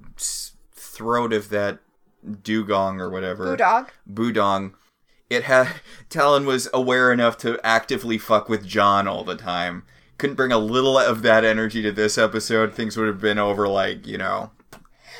throat 0.73 1.31
of 1.31 1.49
that 1.49 1.79
dugong 2.43 2.99
or 2.99 3.09
whatever, 3.09 3.55
Budog. 3.55 3.89
Budong, 4.11 4.73
it 5.29 5.43
had 5.43 5.67
Talyn 6.09 6.45
was 6.45 6.67
aware 6.73 7.13
enough 7.13 7.37
to 7.39 7.59
actively 7.63 8.17
fuck 8.17 8.49
with 8.49 8.67
John 8.67 9.07
all 9.07 9.23
the 9.23 9.37
time. 9.37 9.83
Couldn't 10.19 10.35
bring 10.35 10.51
a 10.51 10.59
little 10.59 10.97
of 10.99 11.21
that 11.23 11.43
energy 11.43 11.81
to 11.81 11.91
this 11.91 12.17
episode. 12.17 12.73
Things 12.75 12.95
would 12.97 13.07
have 13.07 13.19
been 13.21 13.39
over 13.39 13.67
like, 13.67 14.05
you 14.05 14.17
know, 14.19 14.51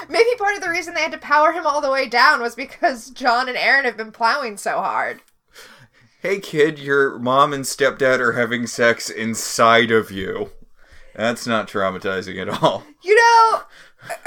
Maybe 0.08 0.30
part 0.38 0.56
of 0.56 0.62
the 0.62 0.70
reason 0.70 0.94
they 0.94 1.02
had 1.02 1.12
to 1.12 1.18
power 1.18 1.52
him 1.52 1.66
all 1.66 1.82
the 1.82 1.92
way 1.92 2.08
down 2.08 2.42
was 2.42 2.56
because 2.56 3.10
John 3.10 3.50
and 3.50 3.58
Aeryn 3.58 3.84
have 3.84 3.98
been 3.98 4.12
plowing 4.14 4.56
so 4.58 4.78
hard. 4.78 5.22
hey 6.22 6.40
kid, 6.40 6.80
your 6.80 7.18
mom 7.20 7.52
and 7.54 7.66
stepdad 7.66 8.20
are 8.20 8.34
having 8.34 8.66
sex 8.68 9.10
inside 9.10 9.92
of 9.92 10.10
you. 10.12 10.52
That's 11.16 11.46
not 11.48 11.68
traumatizing 11.68 12.42
at 12.42 12.62
all. 12.64 12.84
You 13.04 13.16
know, 13.16 13.62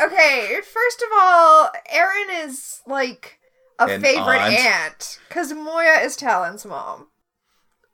okay, 0.05 0.59
first 0.63 1.03
of 1.03 1.09
all, 1.19 1.71
Aeryn 1.95 2.45
is 2.47 2.81
like 2.87 3.39
a 3.79 3.85
An 3.87 4.03
favorite 4.03 4.41
aunt. 4.41 4.59
aunt 4.59 5.19
because 5.29 5.53
Moya 5.55 6.01
is 6.03 6.17
Talyn's 6.17 6.67
mom. 6.67 7.07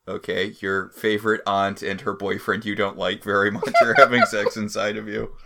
Okay, 0.09 0.55
your 0.61 0.89
favorite 0.89 1.43
aunt 1.47 1.83
and 1.83 2.01
her 2.01 2.15
boyfriend 2.15 2.65
you 2.65 2.75
don't 2.75 2.97
like 2.97 3.23
very 3.23 3.51
much 3.51 3.75
are 3.83 3.95
having 3.95 4.23
sex 4.27 4.57
inside 4.57 4.97
of 4.97 5.07
you. 5.07 5.37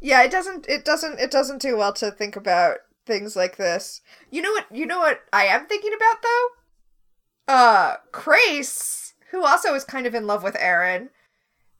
Yeah, 0.00 0.22
it 0.22 0.30
doesn't 0.30 0.66
it 0.66 0.84
doesn't 0.84 1.20
it 1.20 1.30
doesn't 1.30 1.60
do 1.60 1.76
well 1.76 1.92
to 1.94 2.10
think 2.10 2.34
about 2.34 2.78
things 3.06 3.36
like 3.36 3.56
this. 3.56 4.00
You 4.30 4.40
know 4.40 4.52
what 4.52 4.66
you 4.72 4.86
know 4.86 4.98
what 4.98 5.20
I 5.30 5.44
am 5.44 5.66
thinking 5.66 5.92
about 5.94 6.22
though? 6.22 7.52
Uh 7.52 7.96
Crais, 8.10 9.12
who 9.30 9.44
also 9.44 9.74
is 9.74 9.84
kind 9.84 10.06
of 10.06 10.14
in 10.14 10.26
love 10.26 10.42
with 10.42 10.54
Aeryn, 10.54 11.10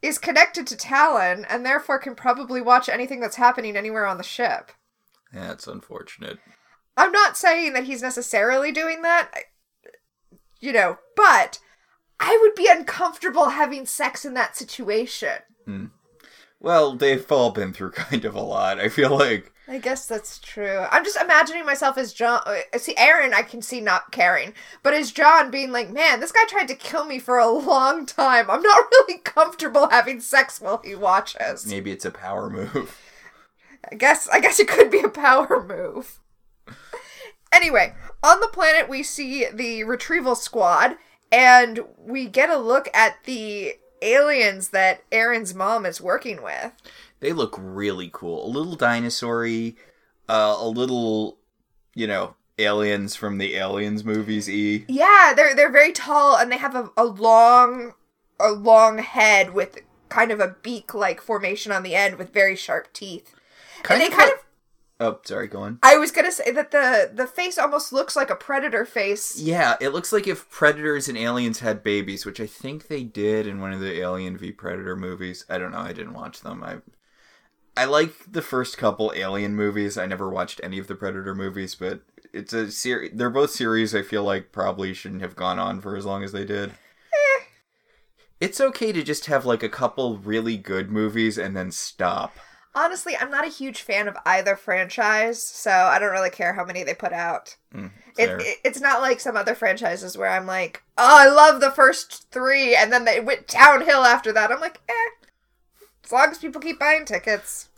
is 0.02 0.18
connected 0.18 0.66
to 0.66 0.76
Talyn 0.76 1.47
and 1.49 1.64
therefore 1.64 1.99
can 1.99 2.14
probably 2.14 2.61
watch 2.61 2.90
anything 2.90 3.20
that's 3.20 3.37
happening 3.37 3.75
anywhere 3.75 4.06
on 4.06 4.18
the 4.18 4.23
ship. 4.23 4.73
That's 5.32 5.66
unfortunate. 5.66 6.38
I'm 6.94 7.12
not 7.12 7.38
saying 7.38 7.73
that 7.73 7.85
he's 7.85 8.02
necessarily 8.02 8.70
doing 8.70 9.02
that, 9.02 9.30
you 10.61 10.73
know, 10.73 10.99
but 11.16 11.61
I 12.21 12.39
would 12.43 12.55
be 12.55 12.69
uncomfortable 12.71 13.51
having 13.51 13.87
sex 13.87 14.25
in 14.25 14.35
that 14.35 14.57
situation. 14.57 15.31
Well, 16.61 16.97
they've 16.97 17.31
all 17.31 17.51
been 17.51 17.73
through 17.73 17.91
kind 17.93 18.25
of 18.25 18.35
a 18.35 18.41
lot. 18.41 18.81
I 18.81 18.89
feel 18.89 19.17
like 19.17 19.53
I 19.71 19.79
guess 19.79 20.07
that's 20.07 20.39
true. 20.39 20.87
I'm 20.91 21.05
just 21.05 21.21
imagining 21.21 21.67
myself 21.67 21.99
as 21.99 22.15
John. 22.15 22.41
uh, 22.47 22.79
See, 22.79 22.95
Aeryn, 22.95 23.35
I 23.35 23.43
can 23.43 23.61
see 23.61 23.83
not 23.83 24.11
caring, 24.13 24.55
but 24.83 24.95
as 24.95 25.13
John 25.13 25.51
being 25.51 25.71
like, 25.73 25.91
man, 25.91 26.21
this 26.21 26.33
guy 26.33 26.45
tried 26.49 26.69
to 26.69 26.75
kill 26.75 27.05
me 27.05 27.19
for 27.19 27.37
a 27.39 27.51
long 27.51 28.07
time. 28.07 28.51
I'm 28.51 28.63
not 28.63 28.85
really 28.91 29.19
comfortable 29.19 29.89
having 29.91 30.21
sex 30.21 30.59
while 30.61 30.81
he 30.83 30.95
watches. 30.95 31.67
maybe 31.67 31.91
it's 31.93 32.07
a 32.07 32.11
power 32.11 32.49
move. 32.49 32.99
I 33.93 33.95
guess 33.95 34.27
I 34.29 34.41
guess 34.41 34.59
it 34.59 34.69
could 34.69 34.91
be 34.91 35.01
a 35.01 35.09
power 35.09 35.63
move. 35.63 36.19
Anyway, 37.53 37.95
on 38.23 38.41
the 38.41 38.49
planet 38.49 38.89
we 38.89 39.03
see 39.03 39.47
the 39.53 39.85
retrieval 39.85 40.35
squad 40.35 40.97
and 41.32 41.80
we 41.99 42.26
get 42.26 42.50
a 42.50 42.58
look 42.58 42.88
at 42.94 43.25
the 43.25 43.75
aliens 44.02 44.68
that 44.70 45.08
Aeryn's 45.11 45.54
mom 45.54 45.85
is 45.87 46.00
working 46.00 46.42
with. 46.42 46.73
They 47.20 47.32
look 47.32 47.56
really 47.58 48.11
cool. 48.12 48.47
A 48.47 48.49
little 48.49 48.76
dinosaur-y, 48.76 49.75
uh, 50.28 50.56
a 50.58 50.68
little, 50.68 51.38
you 51.94 52.06
know, 52.06 52.35
aliens 52.58 53.14
from 53.16 53.38
the 53.38 53.54
Aliens 53.56 54.04
movies. 54.04 54.49
E. 54.49 54.85
Yeah, 54.88 55.32
they're 55.35 55.54
they're 55.54 55.70
very 55.73 55.92
tall 55.92 56.37
and 56.37 56.50
they 56.50 56.56
have 56.58 56.75
a, 56.75 56.90
a 56.97 57.04
long 57.04 57.94
a 58.40 58.50
long 58.52 58.99
head 58.99 59.52
with 59.54 59.78
kind 60.08 60.30
of 60.30 60.40
a 60.40 60.56
beak 60.62 60.94
like 60.94 61.20
formation 61.20 61.70
on 61.73 61.82
the 61.82 61.94
end 61.94 62.16
with 62.18 62.32
very 62.32 62.56
sharp 62.56 62.92
teeth. 62.92 63.35
and 63.90 64.00
they 64.00 64.08
kind 64.08 64.30
like- 64.30 64.35
of 64.35 64.44
Oh, 65.00 65.21
sorry. 65.25 65.47
Go 65.47 65.61
on. 65.61 65.78
I 65.83 65.97
was 65.97 66.11
gonna 66.11 66.33
say 66.33 66.50
that 66.50 66.73
the 66.73 67.11
the 67.12 67.26
face 67.26 67.57
almost 67.57 67.93
looks 67.93 68.17
like 68.17 68.31
a 68.31 68.37
predator 68.37 68.85
face. 68.85 69.38
Yeah, 69.38 69.76
it 69.81 69.90
looks 69.90 70.12
like 70.12 70.26
if 70.26 70.50
predators 70.50 71.09
and 71.09 71.17
aliens 71.17 71.61
had 71.61 71.85
babies, 71.85 72.26
which 72.26 72.40
I 72.40 72.47
think 72.47 72.88
they 72.88 73.05
did 73.05 73.47
in 73.47 73.61
one 73.61 73.73
of 73.73 73.81
the 73.81 74.00
Alien 74.00 74.37
v 74.37 74.50
Predator 74.50 74.97
movies. 74.97 75.45
I 75.49 75.59
don't 75.59 75.73
know. 75.73 75.78
I 75.78 75.93
didn't 75.93 76.14
watch 76.14 76.40
them. 76.40 76.64
I 76.64 76.78
I 77.76 77.85
like 77.85 78.33
the 78.33 78.43
first 78.43 78.76
couple 78.76 79.12
Alien 79.14 79.55
movies. 79.55 79.97
I 79.97 80.07
never 80.07 80.28
watched 80.28 80.61
any 80.64 80.81
of 80.81 80.88
the 80.88 80.97
Predator 80.97 81.33
movies, 81.33 81.76
but 81.76 82.02
it's 82.33 82.52
a 82.52 82.73
series. 82.73 83.12
They're 83.14 83.31
both 83.31 83.50
series. 83.50 83.95
I 83.95 84.02
feel 84.02 84.25
like 84.25 84.50
probably 84.50 84.93
shouldn't 84.95 85.23
have 85.23 85.37
gone 85.37 85.61
on 85.61 85.81
for 85.81 85.97
as 85.97 86.05
long 86.05 86.25
as 86.25 86.33
they 86.33 86.45
did. 86.45 86.71
Eh. 86.71 87.45
It's 88.40 88.61
okay 88.61 88.90
to 88.90 89.05
just 89.05 89.26
have 89.26 89.47
like 89.47 89.62
a 89.62 89.69
couple 89.69 90.19
really 90.19 90.57
good 90.57 90.90
movies 90.90 91.38
and 91.38 91.57
then 91.57 91.71
stop. 91.71 92.37
Honestly, 92.85 93.16
I'm 93.16 93.30
not 93.30 93.44
a 93.47 93.50
huge 93.50 93.82
fan 93.82 94.06
of 94.08 94.16
either 94.25 94.54
franchise, 94.56 95.42
so 95.42 95.70
I 95.70 95.99
don't 95.99 96.12
really 96.12 96.30
care 96.30 96.52
how 96.54 96.64
many 96.64 96.85
they 96.85 96.94
put 96.94 97.12
out. 97.12 97.56
Mm, 97.75 97.90
It, 98.16 98.30
it, 98.40 98.58
it's 98.64 98.80
not 98.80 99.00
like 99.00 99.20
some 99.20 99.37
other 99.37 99.54
franchises 99.54 100.16
where 100.16 100.28
I'm 100.30 100.47
like, 100.47 100.82
oh, 100.97 101.18
I 101.26 101.28
love 101.28 101.61
the 101.61 101.70
first 101.70 102.30
three, 102.30 102.75
and 102.76 102.92
then 102.92 103.04
they 103.04 103.20
went 103.20 103.49
downhill 103.49 104.04
after 104.04 104.32
that. 104.32 104.50
I'm 104.52 104.61
like, 104.61 104.80
eh. 104.88 104.92
As 106.04 106.12
long 106.12 106.28
as 106.30 106.38
people 106.38 106.61
keep 106.61 106.78
buying 106.78 107.04
tickets. 107.04 107.68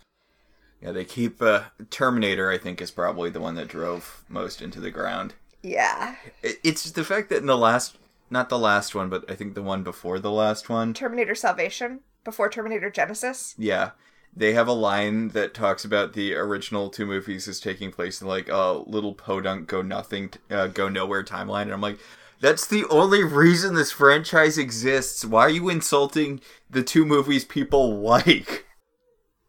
yeah, 0.83 0.93
they 0.93 1.05
keep 1.05 1.41
uh, 1.43 1.63
Terminator. 1.91 2.51
I 2.51 2.59
think 2.59 2.81
is 2.81 2.91
probably 2.91 3.31
the 3.31 3.41
one 3.41 3.55
that 3.57 3.69
drove 3.69 4.23
most 4.29 4.63
into 4.63 4.81
the 4.81 4.91
ground. 4.91 5.35
Yeah. 5.63 6.17
It- 6.43 6.61
It's 6.63 6.91
the 6.91 7.05
fact 7.05 7.29
that 7.31 7.39
in 7.39 7.47
the 7.47 7.57
last, 7.59 7.97
not 8.31 8.49
the 8.49 8.59
last 8.59 8.95
one, 8.95 9.09
but 9.09 9.29
I 9.31 9.35
think 9.35 9.55
the 9.55 9.63
one 9.63 9.83
before 9.83 10.19
the 10.21 10.31
last 10.31 10.69
one, 10.69 10.95
Terminator 10.95 11.35
Salvation 11.35 12.01
before 12.23 12.49
Terminator 12.51 12.91
Genisys. 12.91 13.55
yeah, 13.59 13.91
they 14.35 14.53
have 14.53 14.69
a 14.69 14.73
line 14.73 15.29
that 15.29 15.55
talks 15.55 15.85
about 15.85 16.13
the 16.13 16.35
original 16.35 16.89
two 16.89 17.07
movies 17.07 17.49
as 17.49 17.61
taking 17.61 17.91
place 17.91 18.21
in 18.23 18.29
like 18.29 18.49
a 18.49 18.83
little 18.87 19.15
podunk 19.15 19.69
go 19.69 19.83
nothing, 19.83 20.31
uh, 20.51 20.69
go 20.69 20.89
nowhere 20.89 21.25
timeline, 21.25 21.63
and 21.63 21.73
I'm 21.73 21.81
like, 21.81 21.99
that's 22.41 22.67
the 22.67 22.87
only 22.87 23.23
reason 23.23 23.75
this 23.75 23.93
franchise 23.93 24.57
exists. 24.57 25.25
Why 25.25 25.43
are 25.43 25.51
you 25.51 25.69
insulting 25.69 26.41
the 26.71 26.83
two 26.83 27.05
movies 27.05 27.45
people 27.45 27.99
like? 28.01 28.67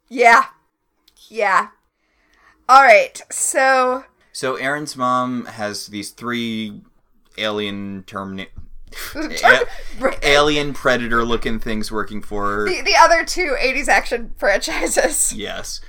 Yeah. 0.10 0.48
Yeah. 1.30 1.70
All 2.68 2.84
right. 2.84 3.22
So 3.32 4.06
So 4.34 4.58
Aeryn's 4.58 4.98
mom 4.98 5.46
has 5.46 5.88
these 5.88 6.10
three 6.10 6.82
alien 7.38 8.04
termina- 8.04 8.50
the, 9.14 9.68
alien 10.24 10.74
predator 10.74 11.24
looking 11.24 11.60
things 11.60 11.92
working 11.92 12.22
for 12.22 12.46
her. 12.46 12.66
the 12.66 12.96
other 13.00 13.24
two 13.24 13.56
80s 13.60 13.88
action 13.88 14.34
franchises. 14.38 15.34
Yes. 15.42 15.82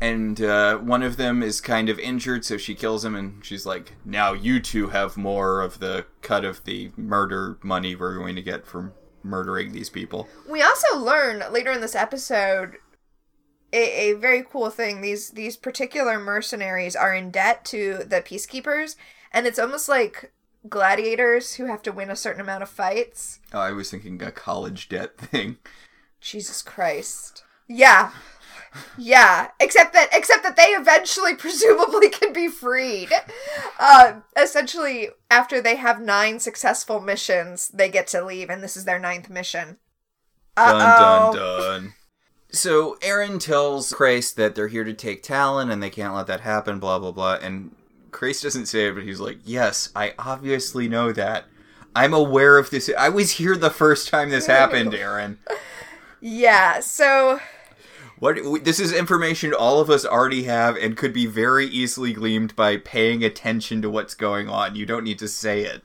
And 0.00 0.40
uh, 0.42 0.78
one 0.78 1.04
of 1.04 1.16
them 1.16 1.44
is 1.44 1.60
kind 1.60 1.88
of 1.88 1.98
injured, 2.00 2.44
so 2.44 2.56
she 2.56 2.74
kills 2.74 3.04
him, 3.04 3.14
and 3.14 3.44
she's 3.44 3.64
like, 3.64 3.92
"Now 4.04 4.32
you 4.32 4.58
two 4.58 4.88
have 4.88 5.16
more 5.16 5.60
of 5.60 5.78
the 5.78 6.06
cut 6.22 6.44
of 6.44 6.64
the 6.64 6.90
murder 6.96 7.56
money 7.62 7.94
we're 7.94 8.18
going 8.18 8.34
to 8.34 8.42
get 8.42 8.66
from 8.66 8.94
murdering 9.22 9.70
these 9.70 9.88
people." 9.88 10.28
We 10.50 10.60
also 10.60 10.98
learn 10.98 11.44
later 11.52 11.70
in 11.70 11.80
this 11.80 11.94
episode 11.94 12.78
a, 13.72 14.10
a 14.10 14.12
very 14.14 14.42
cool 14.42 14.70
thing. 14.70 15.00
These 15.00 15.30
these 15.30 15.56
particular 15.56 16.18
mercenaries 16.18 16.96
are 16.96 17.14
in 17.14 17.30
debt 17.30 17.64
to 17.66 17.98
the 18.04 18.20
peacekeepers, 18.20 18.96
and 19.32 19.46
it's 19.46 19.58
almost 19.58 19.88
like 19.88 20.32
gladiators 20.68 21.54
who 21.54 21.66
have 21.66 21.82
to 21.82 21.92
win 21.92 22.10
a 22.10 22.16
certain 22.16 22.40
amount 22.40 22.62
of 22.62 22.68
fights. 22.68 23.40
Oh, 23.52 23.60
I 23.60 23.72
was 23.72 23.90
thinking 23.90 24.22
a 24.22 24.30
college 24.30 24.88
debt 24.88 25.16
thing. 25.18 25.58
Jesus 26.20 26.62
Christ. 26.62 27.42
Yeah. 27.68 28.12
Yeah, 28.96 29.48
except 29.60 29.92
that 29.92 30.08
except 30.12 30.42
that 30.44 30.56
they 30.56 30.68
eventually 30.68 31.34
presumably 31.36 32.08
can 32.08 32.32
be 32.32 32.48
freed. 32.48 33.10
Uh, 33.78 34.20
essentially, 34.36 35.10
after 35.30 35.60
they 35.60 35.76
have 35.76 36.00
nine 36.00 36.40
successful 36.40 36.98
missions, 36.98 37.68
they 37.68 37.90
get 37.90 38.06
to 38.08 38.24
leave, 38.24 38.48
and 38.48 38.62
this 38.62 38.76
is 38.76 38.86
their 38.86 38.98
ninth 38.98 39.28
mission. 39.28 39.76
Dun 40.56 40.80
Uh-oh. 40.80 41.32
dun 41.34 41.60
dun. 41.60 41.94
So 42.50 42.96
Aeryn 43.00 43.40
tells 43.40 43.92
Crais 43.92 44.32
that 44.32 44.54
they're 44.54 44.68
here 44.68 44.84
to 44.84 44.92
take 44.92 45.22
Talyn 45.22 45.70
and 45.70 45.82
they 45.82 45.90
can't 45.90 46.14
let 46.14 46.26
that 46.26 46.40
happen, 46.40 46.78
blah 46.78 46.98
blah 46.98 47.12
blah. 47.12 47.38
And 47.42 47.74
Crais 48.12 48.40
doesn't 48.40 48.66
say 48.66 48.86
it, 48.86 48.94
but 48.94 49.02
he's 49.02 49.20
like, 49.20 49.38
Yes, 49.44 49.88
I 49.96 50.14
obviously 50.18 50.88
know 50.88 51.12
that. 51.12 51.46
I'm 51.94 52.14
aware 52.14 52.56
of 52.58 52.70
this. 52.70 52.90
I 52.96 53.08
was 53.08 53.32
here 53.32 53.56
the 53.56 53.70
first 53.70 54.08
time 54.08 54.30
this 54.30 54.46
happened, 54.46 54.92
Aeryn. 54.92 55.36
Yeah, 56.20 56.80
so 56.80 57.40
What 58.18 58.64
this 58.64 58.78
is 58.78 58.92
information 58.92 59.52
all 59.52 59.80
of 59.80 59.90
us 59.90 60.04
already 60.04 60.44
have 60.44 60.76
and 60.76 60.96
could 60.96 61.12
be 61.12 61.26
very 61.26 61.66
easily 61.66 62.12
gleaned 62.12 62.54
by 62.54 62.76
paying 62.76 63.24
attention 63.24 63.82
to 63.82 63.90
what's 63.90 64.14
going 64.14 64.48
on. 64.48 64.76
You 64.76 64.86
don't 64.86 65.04
need 65.04 65.18
to 65.18 65.28
say 65.28 65.62
it. 65.64 65.82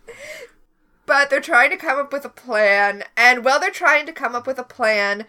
But 1.07 1.29
they're 1.29 1.41
trying 1.41 1.71
to 1.71 1.77
come 1.77 1.97
up 1.97 2.11
with 2.11 2.25
a 2.25 2.29
plan, 2.29 3.05
and 3.15 3.43
while 3.45 3.61
they're 3.61 3.71
trying 3.71 4.05
to 4.05 4.11
come 4.11 4.35
up 4.35 4.45
with 4.45 4.59
a 4.59 4.63
plan, 4.63 5.25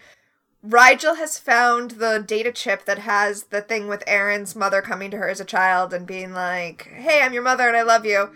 Rygel 0.68 1.16
has 1.16 1.38
found 1.38 1.92
the 1.92 2.22
data 2.26 2.52
chip 2.52 2.84
that 2.84 2.98
has 2.98 3.44
the 3.44 3.62
thing 3.62 3.88
with 3.88 4.04
Aeryn's 4.04 4.54
mother 4.54 4.82
coming 4.82 5.10
to 5.10 5.16
her 5.16 5.28
as 5.28 5.40
a 5.40 5.44
child 5.44 5.94
and 5.94 6.06
being 6.06 6.34
like, 6.34 6.88
Hey, 6.94 7.22
I'm 7.22 7.32
your 7.32 7.42
mother 7.42 7.66
and 7.66 7.76
I 7.76 7.82
love 7.82 8.04
you. 8.04 8.30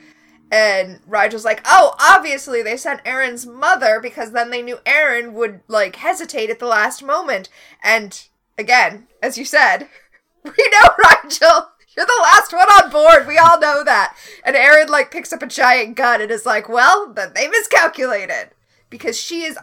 And 0.50 1.02
Rygel's 1.02 1.44
like, 1.44 1.60
Oh, 1.66 1.94
obviously 2.00 2.62
they 2.62 2.78
sent 2.78 3.04
Aeryn's 3.04 3.44
mother 3.44 4.00
because 4.00 4.32
then 4.32 4.50
they 4.50 4.62
knew 4.62 4.78
Aeryn 4.86 5.32
would, 5.32 5.60
like, 5.68 5.96
hesitate 5.96 6.48
at 6.48 6.58
the 6.58 6.66
last 6.66 7.02
moment. 7.02 7.50
And 7.82 8.26
again, 8.56 9.08
as 9.22 9.36
you 9.36 9.44
said, 9.44 9.88
we 10.44 10.50
know 10.50 10.88
Rygel. 11.04 11.66
You're 11.94 12.06
the 12.06 12.20
last 12.22 12.54
one 12.54 12.68
on 12.68 12.90
board. 12.90 13.26
We 13.28 13.36
all 13.36 13.60
know 13.60 13.84
that. 13.84 14.16
And 14.42 14.56
Aeryn 14.56 14.88
like 14.88 15.10
picks 15.10 15.34
up 15.34 15.42
a 15.42 15.46
giant 15.46 15.96
gun 15.96 16.22
and 16.22 16.30
is 16.30 16.46
like, 16.46 16.66
"Well, 16.66 17.12
then 17.12 17.32
they 17.34 17.48
miscalculated 17.48 18.52
because 18.88 19.20
she 19.20 19.42
is 19.42 19.58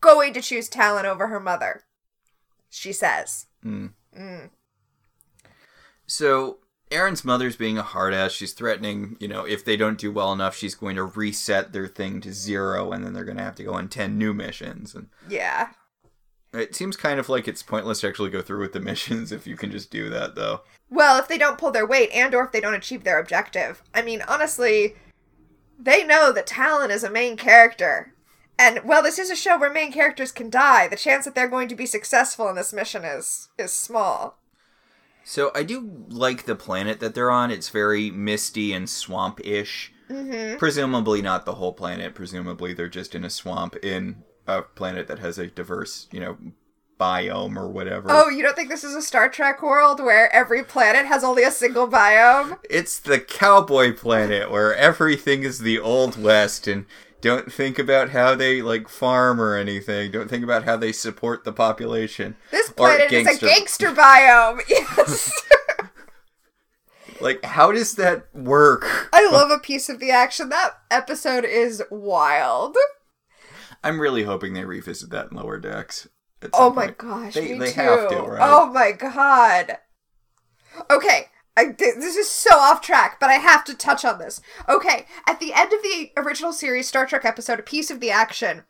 going 0.00 0.32
to 0.32 0.40
choose 0.40 0.68
Talyn 0.68 1.04
over 1.04 1.28
her 1.28 1.38
mother." 1.38 1.84
She 2.70 2.92
says. 2.92 3.46
Mm. 3.64 3.92
Mm. 4.18 4.50
So 6.06 6.58
Aeryn's 6.90 7.24
mother's 7.24 7.56
being 7.56 7.78
a 7.78 7.82
hard 7.82 8.14
ass. 8.14 8.32
She's 8.32 8.52
threatening, 8.52 9.16
you 9.20 9.28
know, 9.28 9.44
if 9.44 9.64
they 9.64 9.76
don't 9.76 9.98
do 9.98 10.10
well 10.12 10.32
enough, 10.32 10.56
she's 10.56 10.74
going 10.74 10.96
to 10.96 11.04
reset 11.04 11.72
their 11.72 11.86
thing 11.86 12.20
to 12.22 12.32
zero, 12.32 12.92
and 12.92 13.04
then 13.04 13.12
they're 13.12 13.24
going 13.24 13.36
to 13.36 13.42
have 13.44 13.54
to 13.56 13.64
go 13.64 13.74
on 13.74 13.88
ten 13.88 14.18
new 14.18 14.32
missions. 14.34 14.94
And 14.94 15.08
Yeah. 15.28 15.68
it 16.52 16.74
seems 16.74 16.96
kind 16.96 17.20
of 17.20 17.28
like 17.28 17.46
it's 17.46 17.62
pointless 17.62 18.00
to 18.00 18.08
actually 18.08 18.30
go 18.30 18.42
through 18.42 18.60
with 18.60 18.72
the 18.72 18.80
missions 18.90 19.30
if 19.30 19.46
you 19.46 19.56
can 19.56 19.70
just 19.70 19.90
do 19.90 20.08
that, 20.10 20.34
though. 20.34 20.62
Well, 20.88 21.18
if 21.20 21.28
they 21.28 21.38
don't 21.38 21.58
pull 21.58 21.70
their 21.70 21.86
weight 21.86 22.10
and 22.12 22.34
or 22.34 22.44
if 22.44 22.50
they 22.52 22.60
don't 22.60 22.74
achieve 22.74 23.04
their 23.04 23.20
objective. 23.20 23.82
I 23.94 24.02
mean, 24.02 24.22
honestly, 24.26 24.96
they 25.78 26.04
know 26.04 26.32
that 26.32 26.48
Talyn 26.48 26.90
is 26.90 27.04
a 27.04 27.10
main 27.10 27.36
character. 27.36 28.12
And 28.60 28.80
well, 28.84 29.02
this 29.02 29.18
is 29.18 29.30
a 29.30 29.36
show 29.36 29.58
where 29.58 29.72
main 29.72 29.90
characters 29.90 30.32
can 30.32 30.50
die. 30.50 30.86
The 30.86 30.94
chance 30.94 31.24
that 31.24 31.34
they're 31.34 31.48
going 31.48 31.68
to 31.68 31.74
be 31.74 31.86
successful 31.86 32.46
in 32.50 32.56
this 32.56 32.74
mission 32.74 33.04
is 33.04 33.48
is 33.58 33.72
small. 33.72 34.38
So 35.24 35.50
I 35.54 35.62
do 35.62 36.04
like 36.08 36.44
the 36.44 36.56
planet 36.56 37.00
that 37.00 37.14
they're 37.14 37.30
on. 37.30 37.50
It's 37.50 37.70
very 37.70 38.10
misty 38.10 38.74
and 38.74 38.88
swamp-ish. 38.88 39.92
Mm-hmm. 40.10 40.58
Presumably 40.58 41.22
not 41.22 41.46
the 41.46 41.54
whole 41.54 41.72
planet. 41.72 42.14
Presumably 42.14 42.74
they're 42.74 42.88
just 42.88 43.14
in 43.14 43.24
a 43.24 43.30
swamp 43.30 43.76
in 43.76 44.24
a 44.46 44.62
planet 44.62 45.06
that 45.08 45.20
has 45.20 45.38
a 45.38 45.46
diverse, 45.46 46.08
you 46.10 46.20
know, 46.20 46.36
biome 46.98 47.56
or 47.56 47.68
whatever. 47.68 48.08
Oh, 48.10 48.28
you 48.28 48.42
don't 48.42 48.54
think 48.54 48.68
this 48.68 48.84
is 48.84 48.94
a 48.94 49.00
Star 49.00 49.30
Trek 49.30 49.62
world 49.62 50.00
where 50.00 50.30
every 50.34 50.62
planet 50.62 51.06
has 51.06 51.24
only 51.24 51.44
a 51.44 51.50
single 51.50 51.88
biome? 51.88 52.58
It's 52.68 52.98
the 52.98 53.20
cowboy 53.20 53.94
planet 53.94 54.50
where 54.50 54.74
everything 54.74 55.44
is 55.44 55.60
the 55.60 55.78
old 55.78 56.22
west 56.22 56.66
and 56.66 56.84
don't 57.20 57.52
think 57.52 57.78
about 57.78 58.10
how 58.10 58.34
they 58.34 58.62
like 58.62 58.88
farm 58.88 59.40
or 59.40 59.56
anything. 59.56 60.10
Don't 60.10 60.28
think 60.28 60.44
about 60.44 60.64
how 60.64 60.76
they 60.76 60.92
support 60.92 61.44
the 61.44 61.52
population. 61.52 62.36
This 62.50 62.70
planet 62.70 63.12
is 63.12 63.26
a 63.42 63.46
gangster. 63.46 63.92
biome. 63.92 64.60
Yes. 64.68 65.32
Like 67.20 67.44
how 67.44 67.70
does 67.72 67.96
that 67.96 68.34
work? 68.34 68.86
I 69.12 69.28
love 69.30 69.50
a 69.50 69.58
piece 69.58 69.88
of 69.90 69.98
the 70.00 70.10
action. 70.10 70.48
That 70.48 70.70
episode 70.90 71.44
is 71.44 71.82
wild. 71.90 72.76
I'm 73.84 74.00
really 74.00 74.22
hoping 74.24 74.54
they 74.54 74.64
revisit 74.64 75.10
that 75.10 75.30
in 75.30 75.36
lower 75.36 75.58
decks. 75.58 76.08
Oh 76.54 76.70
my 76.70 76.86
point. 76.86 76.98
gosh, 76.98 77.34
They- 77.34 77.52
me 77.52 77.58
they 77.58 77.72
too. 77.72 77.80
have 77.80 78.08
to, 78.10 78.16
right? 78.22 78.40
Oh 78.42 78.72
my 78.72 78.92
god. 78.92 79.76
Okay, 80.90 81.26
I, 81.60 81.72
this 81.72 82.16
is 82.16 82.30
so 82.30 82.56
off 82.56 82.80
track, 82.80 83.18
but 83.20 83.28
I 83.28 83.34
have 83.34 83.64
to 83.64 83.74
touch 83.74 84.02
on 84.04 84.18
this. 84.18 84.40
Okay, 84.66 85.04
at 85.26 85.40
the 85.40 85.52
end 85.52 85.72
of 85.72 85.82
the 85.82 86.10
original 86.16 86.54
series 86.54 86.88
Star 86.88 87.04
Trek 87.04 87.26
episode, 87.26 87.60
a 87.60 87.62
piece 87.62 87.90
of 87.90 88.00
the 88.00 88.10
action, 88.10 88.62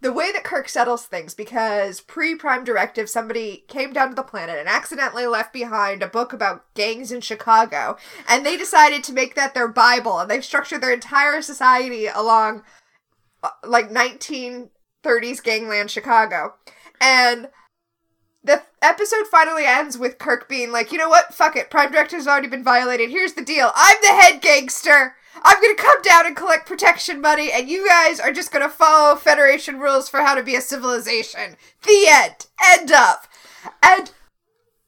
the 0.00 0.14
way 0.14 0.32
that 0.32 0.44
Kirk 0.44 0.68
settles 0.70 1.04
things, 1.04 1.34
because 1.34 2.00
pre 2.00 2.34
Prime 2.34 2.64
Directive, 2.64 3.10
somebody 3.10 3.64
came 3.68 3.92
down 3.92 4.08
to 4.08 4.14
the 4.14 4.22
planet 4.22 4.58
and 4.58 4.68
accidentally 4.68 5.26
left 5.26 5.52
behind 5.52 6.02
a 6.02 6.08
book 6.08 6.32
about 6.32 6.64
gangs 6.72 7.12
in 7.12 7.20
Chicago, 7.20 7.98
and 8.26 8.46
they 8.46 8.56
decided 8.56 9.04
to 9.04 9.12
make 9.12 9.34
that 9.34 9.52
their 9.52 9.68
Bible, 9.68 10.18
and 10.18 10.30
they've 10.30 10.44
structured 10.44 10.80
their 10.80 10.92
entire 10.92 11.42
society 11.42 12.06
along 12.06 12.62
uh, 13.42 13.50
like 13.62 13.90
1930s 13.90 15.42
gangland 15.42 15.90
Chicago. 15.90 16.54
And 16.98 17.48
the 18.42 18.62
episode 18.80 19.26
finally 19.30 19.64
ends 19.66 19.98
with 19.98 20.18
Kirk 20.18 20.48
being 20.48 20.70
like, 20.70 20.92
you 20.92 20.98
know 20.98 21.08
what? 21.08 21.34
Fuck 21.34 21.56
it. 21.56 21.70
Prime 21.70 21.90
Directive's 21.90 22.26
already 22.26 22.48
been 22.48 22.64
violated. 22.64 23.10
Here's 23.10 23.34
the 23.34 23.44
deal. 23.44 23.72
I'm 23.74 23.96
the 24.00 24.08
head 24.08 24.40
gangster. 24.40 25.14
I'm 25.42 25.60
gonna 25.62 25.74
come 25.74 26.02
down 26.02 26.26
and 26.26 26.36
collect 26.36 26.66
protection 26.66 27.20
money, 27.20 27.52
and 27.52 27.68
you 27.68 27.86
guys 27.86 28.18
are 28.18 28.32
just 28.32 28.52
gonna 28.52 28.68
follow 28.68 29.16
Federation 29.16 29.78
rules 29.78 30.08
for 30.08 30.20
how 30.20 30.34
to 30.34 30.42
be 30.42 30.56
a 30.56 30.60
civilization. 30.60 31.56
The 31.84 32.06
end. 32.08 32.46
End 32.64 32.90
up. 32.90 33.26
And 33.82 34.10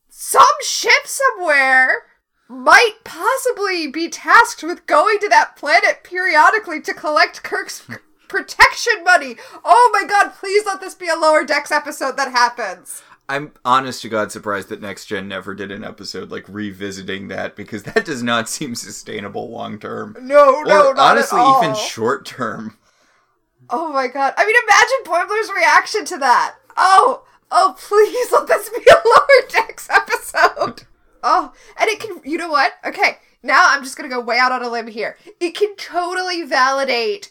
some 0.09 0.43
ship 0.63 1.07
somewhere 1.07 2.05
might 2.49 2.97
possibly 3.05 3.87
be 3.87 4.09
tasked 4.09 4.63
with 4.63 4.87
going 4.87 5.19
to 5.21 5.29
that 5.29 5.57
planet 5.57 6.03
periodically 6.03 6.81
to 6.83 6.93
collect 6.93 7.45
Kirk's 7.45 7.87
protection 8.29 9.05
money. 9.05 9.37
Oh 9.65 9.91
my 9.93 10.07
god, 10.07 10.33
please 10.35 10.65
let 10.67 10.81
this 10.81 10.95
be 10.95 11.09
a 11.09 11.17
lower 11.17 11.45
decks 11.45 11.71
episode 11.71 12.17
that 12.17 12.33
happens. 12.33 13.03
I'm 13.31 13.53
honest 13.65 14.03
to 14.03 14.09
God 14.09 14.33
surprised 14.33 14.71
that 14.71 14.81
Next 14.81 15.07
Gen 15.07 15.29
never 15.29 15.55
did 15.55 15.71
an 15.71 15.85
episode 15.85 16.33
like 16.33 16.45
revisiting 16.49 17.29
that 17.29 17.55
because 17.55 17.85
that 17.85 18.05
does 18.05 18.25
not 18.25 18.49
seem 18.49 18.75
sustainable 18.75 19.51
long 19.51 19.79
term. 19.79 20.17
No, 20.21 20.63
no, 20.63 20.89
or 20.89 20.95
not 20.95 21.13
honestly, 21.13 21.39
at 21.39 21.45
all. 21.45 21.63
even 21.63 21.77
short 21.77 22.27
term. 22.27 22.77
Oh 23.71 23.93
my 23.93 24.09
god. 24.09 24.35
I 24.37 24.45
mean, 24.45 24.57
imagine 24.65 25.31
Boimler's 25.31 25.53
reaction 25.57 26.05
to 26.07 26.19
that. 26.19 26.57
Oh, 26.77 27.23
oh, 27.53 27.77
please 27.79 28.33
let 28.33 28.49
this 28.49 28.69
be 28.69 28.85
a 28.91 29.09
lower 29.09 29.49
decks 29.49 29.89
episode. 29.89 30.83
Oh, 31.23 31.53
and 31.79 31.89
it 31.89 32.01
can, 32.01 32.21
you 32.25 32.37
know 32.37 32.51
what? 32.51 32.73
Okay, 32.85 33.19
now 33.45 33.63
I'm 33.67 33.85
just 33.85 33.97
gonna 33.97 34.09
go 34.09 34.21
way 34.21 34.39
out 34.39 34.51
on 34.51 34.65
a 34.65 34.69
limb 34.69 34.89
here. 34.89 35.17
It 35.39 35.55
can 35.55 35.77
totally 35.77 36.43
validate 36.43 37.31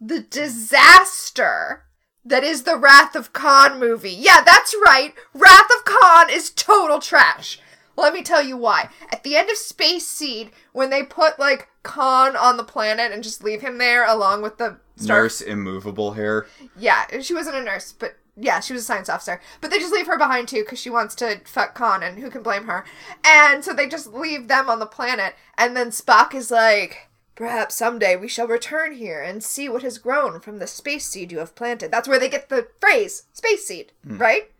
the 0.00 0.20
disaster 0.20 1.85
that 2.26 2.44
is 2.44 2.64
the 2.64 2.76
Wrath 2.76 3.14
of 3.14 3.32
Khan 3.32 3.78
movie. 3.78 4.10
Yeah, 4.10 4.42
that's 4.44 4.74
right. 4.84 5.14
Wrath 5.32 5.68
of 5.78 5.84
Khan 5.84 6.28
is 6.30 6.50
total 6.50 6.98
trash. 6.98 7.60
Let 7.96 8.12
me 8.12 8.22
tell 8.22 8.42
you 8.42 8.56
why. 8.56 8.90
At 9.10 9.22
the 9.22 9.36
end 9.36 9.48
of 9.48 9.56
Space 9.56 10.06
Seed, 10.06 10.50
when 10.72 10.90
they 10.90 11.02
put 11.02 11.38
like 11.38 11.68
Khan 11.82 12.36
on 12.36 12.56
the 12.56 12.64
planet 12.64 13.12
and 13.12 13.22
just 13.22 13.42
leave 13.42 13.62
him 13.62 13.78
there 13.78 14.06
along 14.06 14.42
with 14.42 14.58
the 14.58 14.78
Nurse 15.02 15.40
immovable 15.40 16.12
hair. 16.12 16.46
yeah, 16.78 17.20
she 17.20 17.34
wasn't 17.34 17.56
a 17.56 17.62
nurse, 17.62 17.92
but 17.92 18.16
yeah, 18.34 18.60
she 18.60 18.72
was 18.72 18.82
a 18.82 18.84
science 18.86 19.08
officer. 19.08 19.40
But 19.60 19.70
they 19.70 19.78
just 19.78 19.92
leave 19.92 20.06
her 20.06 20.18
behind 20.18 20.48
too 20.48 20.62
because 20.62 20.78
she 20.78 20.90
wants 20.90 21.14
to 21.16 21.40
fuck 21.44 21.74
Khan, 21.74 22.02
and 22.02 22.18
who 22.18 22.30
can 22.30 22.42
blame 22.42 22.64
her? 22.64 22.84
And 23.24 23.64
so 23.64 23.72
they 23.72 23.88
just 23.88 24.12
leave 24.12 24.48
them 24.48 24.68
on 24.68 24.78
the 24.78 24.86
planet, 24.86 25.34
and 25.56 25.76
then 25.76 25.88
Spock 25.88 26.34
is 26.34 26.50
like, 26.50 27.05
"Perhaps 27.36 27.76
someday 27.76 28.16
we 28.16 28.26
shall 28.26 28.48
return 28.48 28.94
here 28.94 29.22
and 29.22 29.44
see 29.44 29.68
what 29.68 29.82
has 29.82 29.98
grown 29.98 30.40
from 30.40 30.58
the 30.58 30.66
space 30.66 31.06
seed 31.06 31.30
you 31.30 31.38
have 31.38 31.54
planted." 31.54 31.92
That's 31.92 32.08
where 32.08 32.18
they 32.18 32.28
get 32.28 32.48
the 32.48 32.66
phrase 32.80 33.24
"space 33.32 33.66
seed," 33.66 33.92
right? 34.04 34.50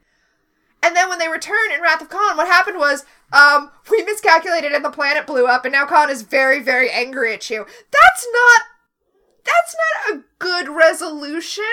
And 0.82 0.94
then 0.94 1.08
when 1.08 1.18
they 1.18 1.28
return 1.28 1.72
in 1.74 1.82
Wrath 1.82 2.00
of 2.00 2.08
Khan, 2.10 2.36
what 2.36 2.46
happened 2.46 2.78
was, 2.78 3.04
um, 3.32 3.72
we 3.90 4.04
miscalculated 4.04 4.70
and 4.70 4.84
the 4.84 4.90
planet 4.90 5.26
blew 5.26 5.46
up, 5.46 5.64
and 5.64 5.72
now 5.72 5.84
Khan 5.84 6.10
is 6.10 6.22
very, 6.22 6.60
very 6.60 6.88
angry 6.90 7.34
at 7.34 7.50
you. 7.50 7.66
That's 7.90 8.28
not 8.32 8.62
that's 9.44 9.76
not 9.76 10.16
a 10.16 10.24
good 10.38 10.68
resolution. 10.68 11.64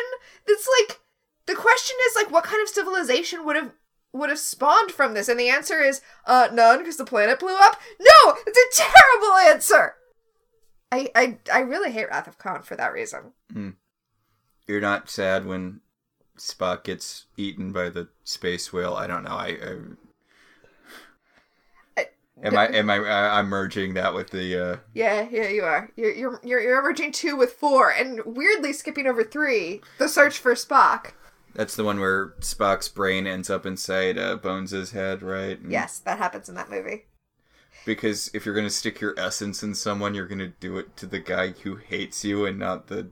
It's 0.48 0.68
like 0.80 1.00
the 1.46 1.56
question 1.56 1.96
is 2.08 2.16
like 2.16 2.32
what 2.32 2.44
kind 2.44 2.62
of 2.62 2.70
civilization 2.70 3.46
would 3.46 3.56
have 3.56 3.72
would 4.14 4.30
have 4.30 4.40
spawned 4.40 4.92
from 4.92 5.14
this? 5.14 5.28
And 5.28 5.40
the 5.40 5.50
answer 5.50 5.82
is 5.82 6.02
uh 6.26 6.50
none 6.52 6.80
because 6.80 6.98
the 6.98 7.06
planet 7.06 7.40
blew 7.40 7.56
up. 7.56 7.80
No, 8.00 8.36
it's 8.48 8.80
a 8.80 8.84
terrible 8.84 9.38
answer. 9.38 9.96
I 10.94 11.10
I 11.16 11.38
I 11.52 11.60
really 11.62 11.92
hate 11.92 12.08
Wrath 12.10 12.28
of 12.28 12.38
Khan 12.38 12.62
for 12.62 12.76
that 12.76 12.94
reason. 12.94 13.34
You're 14.68 14.82
not 14.82 15.10
sad 15.10 15.46
when 15.46 15.82
Spock 16.38 16.84
gets 16.84 17.26
eaten 17.38 17.72
by 17.72 17.90
the 17.90 18.08
space 18.24 18.72
whale. 18.72 18.94
I 18.96 19.08
don't 19.08 19.24
know. 19.24 19.32
I, 19.36 19.58
I 21.98 22.08
am 22.44 22.58
I 22.58 22.68
am 22.70 22.90
I 22.90 22.98
I'm 23.40 23.48
merging 23.48 23.94
that 23.94 24.14
with 24.14 24.32
the 24.32 24.58
uh 24.74 24.78
Yeah, 24.94 25.28
yeah, 25.32 25.48
you 25.50 25.64
are. 25.64 25.92
You're 25.96 26.14
you're 26.14 26.40
you're, 26.44 26.60
you're 26.62 26.78
averaging 26.78 27.12
two 27.12 27.36
with 27.36 27.54
four, 27.54 27.92
and 27.92 28.22
weirdly 28.26 28.74
skipping 28.74 29.08
over 29.08 29.24
three. 29.24 29.82
The 30.00 30.08
search 30.10 30.38
for 30.40 30.54
Spock. 30.54 31.12
that's 31.54 31.76
the 31.76 31.84
one 31.84 32.00
where 32.00 32.30
Spock's 32.40 32.90
brain 32.90 33.28
ends 33.28 33.50
up 33.50 33.66
inside 33.66 34.18
uh, 34.18 34.36
Bones's 34.38 34.92
head, 34.92 35.22
right? 35.22 35.60
And- 35.60 35.72
Yes, 35.72 36.00
that 36.00 36.18
happens 36.18 36.50
in 36.50 36.56
that 36.56 36.70
movie. 36.70 37.06
Because 37.86 38.30
if 38.34 38.46
you're 38.46 38.56
gonna 38.56 38.70
stick 38.70 39.02
your 39.02 39.14
essence 39.18 39.62
in 39.64 39.76
someone, 39.76 40.14
you're 40.16 40.28
gonna 40.28 40.54
do 40.60 40.78
it 40.78 40.96
to 40.98 41.06
the 41.06 41.20
guy 41.20 41.50
who 41.50 41.76
hates 41.76 42.24
you 42.24 42.46
and 42.46 42.58
not 42.60 42.88
the 42.88 43.10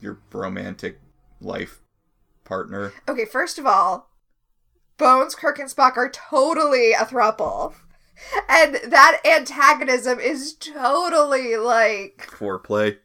your 0.00 0.18
romantic 0.32 1.00
life 1.40 1.80
partner. 2.44 2.92
Okay, 3.08 3.24
first 3.24 3.58
of 3.58 3.66
all, 3.66 4.10
Bones, 4.98 5.34
Kirk, 5.34 5.58
and 5.58 5.68
Spock 5.70 5.96
are 5.96 6.10
totally 6.10 6.92
a 6.92 6.98
throuple. 7.04 7.74
And 8.48 8.76
that 8.86 9.20
antagonism 9.24 10.20
is 10.20 10.54
totally 10.54 11.56
like. 11.56 12.28
Foreplay. 12.30 12.98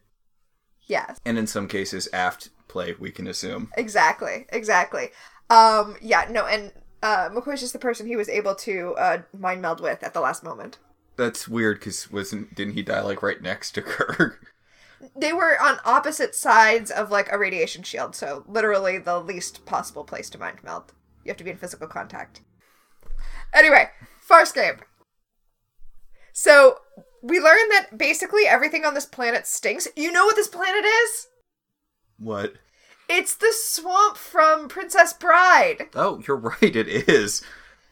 Yes, 0.86 1.18
And 1.24 1.36
in 1.38 1.46
some 1.46 1.66
cases 1.68 2.08
aft 2.12 2.50
play, 2.68 2.94
we 2.98 3.10
can 3.10 3.26
assume. 3.26 3.70
exactly, 3.76 4.46
exactly. 4.50 5.08
Um, 5.50 5.96
yeah, 6.00 6.26
no, 6.30 6.46
and 6.46 6.72
uh, 7.02 7.28
McCoy's 7.30 7.60
just 7.60 7.72
the 7.72 7.78
person 7.78 8.06
he 8.06 8.16
was 8.16 8.28
able 8.28 8.54
to 8.56 8.94
uh, 8.98 9.22
mind 9.36 9.60
meld 9.60 9.80
with 9.80 10.02
at 10.02 10.14
the 10.14 10.20
last 10.20 10.42
moment. 10.44 10.78
That's 11.18 11.48
weird 11.48 11.80
because 11.80 12.10
wasn't 12.12 12.54
didn't 12.54 12.74
he 12.74 12.82
die 12.82 13.00
like 13.00 13.22
right 13.22 13.42
next 13.42 13.72
to 13.72 13.82
Kirk? 13.82 14.46
They 15.16 15.32
were 15.32 15.60
on 15.60 15.78
opposite 15.84 16.34
sides 16.34 16.92
of 16.92 17.10
like 17.10 17.30
a 17.30 17.38
radiation 17.38 17.82
shield, 17.82 18.14
so 18.14 18.44
literally 18.46 18.98
the 18.98 19.18
least 19.18 19.66
possible 19.66 20.04
place 20.04 20.30
to 20.30 20.38
mind 20.38 20.62
meld. 20.62 20.92
You 21.24 21.30
have 21.30 21.36
to 21.38 21.44
be 21.44 21.50
in 21.50 21.56
physical 21.56 21.88
contact. 21.88 22.40
Anyway, 23.52 23.90
Farscape. 24.26 24.78
So 26.32 26.78
we 27.20 27.40
learned 27.40 27.72
that 27.72 27.98
basically 27.98 28.46
everything 28.46 28.84
on 28.84 28.94
this 28.94 29.06
planet 29.06 29.46
stinks. 29.46 29.88
You 29.96 30.12
know 30.12 30.24
what 30.24 30.36
this 30.36 30.48
planet 30.48 30.84
is? 30.84 31.26
What? 32.16 32.54
It's 33.08 33.34
the 33.34 33.52
swamp 33.52 34.16
from 34.16 34.68
Princess 34.68 35.12
Bride. 35.14 35.88
Oh, 35.96 36.22
you're 36.26 36.36
right. 36.36 36.76
It 36.76 37.08
is. 37.08 37.42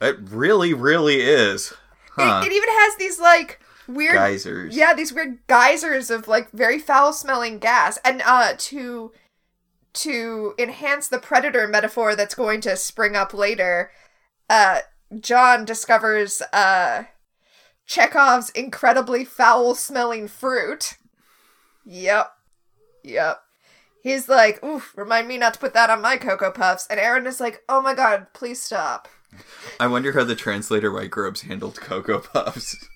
It 0.00 0.16
really, 0.20 0.74
really 0.74 1.22
is. 1.22 1.72
Huh. 2.16 2.40
It, 2.42 2.48
it 2.48 2.54
even 2.54 2.68
has 2.70 2.96
these 2.96 3.20
like 3.20 3.60
weird 3.86 4.14
geysers. 4.14 4.76
Yeah, 4.76 4.94
these 4.94 5.12
weird 5.12 5.38
geysers 5.46 6.10
of 6.10 6.26
like 6.26 6.50
very 6.50 6.78
foul 6.78 7.12
smelling 7.12 7.58
gas. 7.58 7.98
And 8.04 8.22
uh 8.24 8.54
to 8.56 9.12
to 9.92 10.54
enhance 10.58 11.08
the 11.08 11.18
predator 11.18 11.68
metaphor 11.68 12.16
that's 12.16 12.34
going 12.34 12.60
to 12.62 12.76
spring 12.76 13.14
up 13.14 13.32
later, 13.34 13.90
uh 14.48 14.80
John 15.20 15.64
discovers 15.64 16.42
uh 16.52 17.04
Chekhov's 17.86 18.50
incredibly 18.50 19.24
foul 19.24 19.74
smelling 19.74 20.26
fruit. 20.26 20.96
Yep. 21.84 22.32
Yep. 23.04 23.42
He's 24.02 24.28
like, 24.28 24.62
oof, 24.64 24.92
remind 24.96 25.28
me 25.28 25.36
not 25.36 25.54
to 25.54 25.60
put 25.60 25.74
that 25.74 25.90
on 25.90 26.00
my 26.00 26.16
Cocoa 26.16 26.50
Puffs. 26.50 26.86
And 26.88 26.98
Aaron 26.98 27.26
is 27.26 27.40
like, 27.40 27.62
oh 27.68 27.82
my 27.82 27.94
god, 27.94 28.28
please 28.32 28.62
stop. 28.62 29.08
I 29.80 29.86
wonder 29.86 30.12
how 30.12 30.24
the 30.24 30.36
translator 30.36 30.90
microbes 30.90 31.42
handled 31.42 31.80
Cocoa 31.80 32.20
Puffs. 32.20 32.76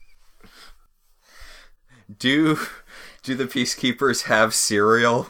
do 2.19 2.59
do 3.23 3.35
the 3.35 3.47
peacekeepers 3.47 4.25
have 4.25 4.55
cereal? 4.55 5.29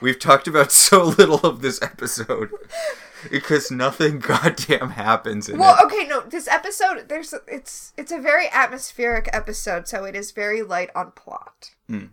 We've 0.00 0.18
talked 0.18 0.48
about 0.48 0.72
so 0.72 1.04
little 1.04 1.40
of 1.40 1.62
this 1.62 1.80
episode 1.80 2.50
because 3.30 3.70
nothing 3.70 4.18
goddamn 4.18 4.90
happens 4.90 5.48
in 5.48 5.58
Well, 5.58 5.76
it. 5.76 5.84
okay, 5.84 6.06
no, 6.08 6.22
this 6.22 6.48
episode 6.48 7.08
there's 7.08 7.34
it's 7.46 7.92
it's 7.96 8.12
a 8.12 8.18
very 8.18 8.46
atmospheric 8.50 9.28
episode, 9.32 9.86
so 9.88 10.04
it 10.04 10.16
is 10.16 10.32
very 10.32 10.62
light 10.62 10.90
on 10.94 11.12
plot. 11.12 11.70
Hmm. 11.88 12.06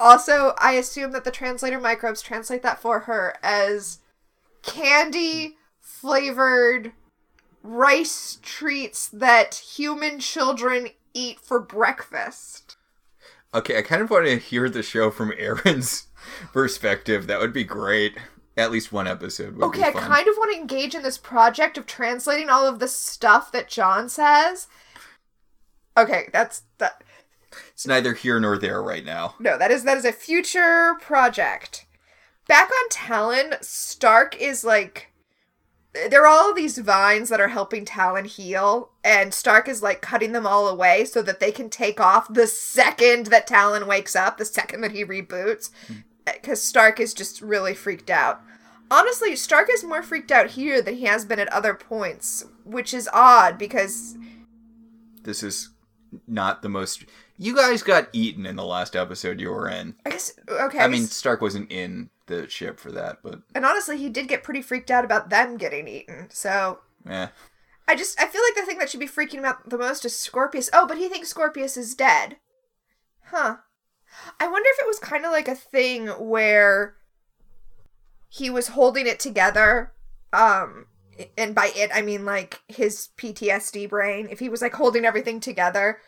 Also, 0.00 0.54
I 0.58 0.72
assume 0.72 1.10
that 1.12 1.24
the 1.24 1.30
translator 1.32 1.80
microbes 1.80 2.22
translate 2.22 2.62
that 2.62 2.80
for 2.80 3.00
her 3.00 3.34
as 3.42 3.98
candy 4.62 5.56
flavored 5.88 6.92
rice 7.62 8.38
treats 8.42 9.08
that 9.08 9.54
human 9.54 10.20
children 10.20 10.88
eat 11.14 11.40
for 11.40 11.58
breakfast. 11.58 12.76
Okay, 13.54 13.78
I 13.78 13.82
kind 13.82 14.02
of 14.02 14.10
want 14.10 14.26
to 14.26 14.36
hear 14.38 14.68
the 14.68 14.82
show 14.82 15.10
from 15.10 15.32
Aeryn's 15.32 16.06
perspective. 16.52 17.26
That 17.26 17.40
would 17.40 17.52
be 17.52 17.64
great. 17.64 18.16
At 18.56 18.70
least 18.70 18.92
one 18.92 19.06
episode 19.06 19.56
would 19.56 19.64
Okay, 19.68 19.84
I 19.84 19.90
be 19.92 19.98
fun. 19.98 20.08
kind 20.08 20.28
of 20.28 20.34
want 20.36 20.52
to 20.52 20.60
engage 20.60 20.94
in 20.94 21.02
this 21.02 21.16
project 21.18 21.78
of 21.78 21.86
translating 21.86 22.50
all 22.50 22.66
of 22.66 22.78
the 22.80 22.88
stuff 22.88 23.50
that 23.52 23.68
John 23.68 24.08
says. 24.08 24.66
Okay, 25.96 26.28
that's 26.32 26.62
that. 26.78 27.02
It's 27.72 27.86
neither 27.86 28.12
here 28.14 28.38
nor 28.38 28.58
there 28.58 28.82
right 28.82 29.04
now. 29.04 29.34
No, 29.40 29.56
that 29.56 29.70
is 29.70 29.84
that 29.84 29.96
is 29.96 30.04
a 30.04 30.12
future 30.12 30.94
project. 31.00 31.86
Back 32.46 32.70
on 32.70 32.88
Talyn, 32.90 33.62
Stark 33.64 34.36
is 34.36 34.64
like 34.64 35.12
there 36.08 36.22
are 36.22 36.26
all 36.26 36.54
these 36.54 36.78
vines 36.78 37.28
that 37.28 37.40
are 37.40 37.48
helping 37.48 37.84
Talyn 37.84 38.26
heal, 38.26 38.90
and 39.02 39.32
Stark 39.32 39.68
is 39.68 39.82
like 39.82 40.00
cutting 40.00 40.32
them 40.32 40.46
all 40.46 40.68
away 40.68 41.04
so 41.04 41.22
that 41.22 41.40
they 41.40 41.52
can 41.52 41.70
take 41.70 42.00
off 42.00 42.32
the 42.32 42.46
second 42.46 43.26
that 43.26 43.48
Talyn 43.48 43.86
wakes 43.86 44.14
up, 44.14 44.38
the 44.38 44.44
second 44.44 44.80
that 44.82 44.92
he 44.92 45.04
reboots, 45.04 45.70
hmm. 45.86 45.94
because 46.26 46.62
Stark 46.62 47.00
is 47.00 47.14
just 47.14 47.40
really 47.40 47.74
freaked 47.74 48.10
out. 48.10 48.40
Honestly, 48.90 49.36
Stark 49.36 49.68
is 49.72 49.84
more 49.84 50.02
freaked 50.02 50.32
out 50.32 50.50
here 50.50 50.80
than 50.80 50.96
he 50.96 51.04
has 51.04 51.24
been 51.24 51.38
at 51.38 51.52
other 51.52 51.74
points, 51.74 52.44
which 52.64 52.94
is 52.94 53.08
odd 53.12 53.58
because 53.58 54.16
This 55.22 55.42
is 55.42 55.70
not 56.26 56.62
the 56.62 56.68
most. 56.68 57.04
You 57.36 57.54
guys 57.54 57.82
got 57.82 58.08
eaten 58.12 58.46
in 58.46 58.56
the 58.56 58.64
last 58.64 58.96
episode 58.96 59.40
you 59.40 59.50
were 59.50 59.68
in. 59.68 59.94
I 60.06 60.10
guess 60.10 60.32
okay. 60.48 60.78
I, 60.78 60.84
I 60.84 60.88
mean, 60.88 61.04
Stark 61.04 61.40
wasn't 61.40 61.70
in 61.70 62.08
the 62.28 62.48
ship 62.48 62.78
for 62.78 62.92
that, 62.92 63.18
but 63.22 63.40
and 63.54 63.64
honestly, 63.64 63.98
he 63.98 64.08
did 64.08 64.28
get 64.28 64.44
pretty 64.44 64.62
freaked 64.62 64.90
out 64.90 65.04
about 65.04 65.30
them 65.30 65.56
getting 65.56 65.88
eaten. 65.88 66.28
So 66.30 66.78
eh. 67.08 67.28
I 67.88 67.96
just 67.96 68.20
I 68.20 68.26
feel 68.26 68.42
like 68.42 68.54
the 68.54 68.66
thing 68.66 68.78
that 68.78 68.90
should 68.90 69.00
be 69.00 69.08
freaking 69.08 69.38
him 69.38 69.44
out 69.44 69.68
the 69.68 69.78
most 69.78 70.04
is 70.04 70.14
Scorpius. 70.14 70.70
Oh, 70.72 70.86
but 70.86 70.98
he 70.98 71.08
thinks 71.08 71.28
Scorpius 71.30 71.76
is 71.76 71.94
dead. 71.94 72.36
Huh. 73.24 73.56
I 74.38 74.46
wonder 74.46 74.68
if 74.70 74.78
it 74.80 74.86
was 74.86 74.98
kind 74.98 75.24
of 75.24 75.32
like 75.32 75.48
a 75.48 75.54
thing 75.54 76.06
where 76.08 76.96
he 78.28 78.50
was 78.50 78.68
holding 78.68 79.06
it 79.06 79.18
together 79.18 79.92
um 80.32 80.86
and 81.38 81.54
by 81.54 81.72
it 81.74 81.90
I 81.92 82.02
mean 82.02 82.24
like 82.24 82.60
his 82.68 83.08
PTSD 83.16 83.88
brain. 83.88 84.28
If 84.30 84.38
he 84.38 84.48
was 84.48 84.62
like 84.62 84.74
holding 84.74 85.04
everything 85.04 85.40
together 85.40 85.98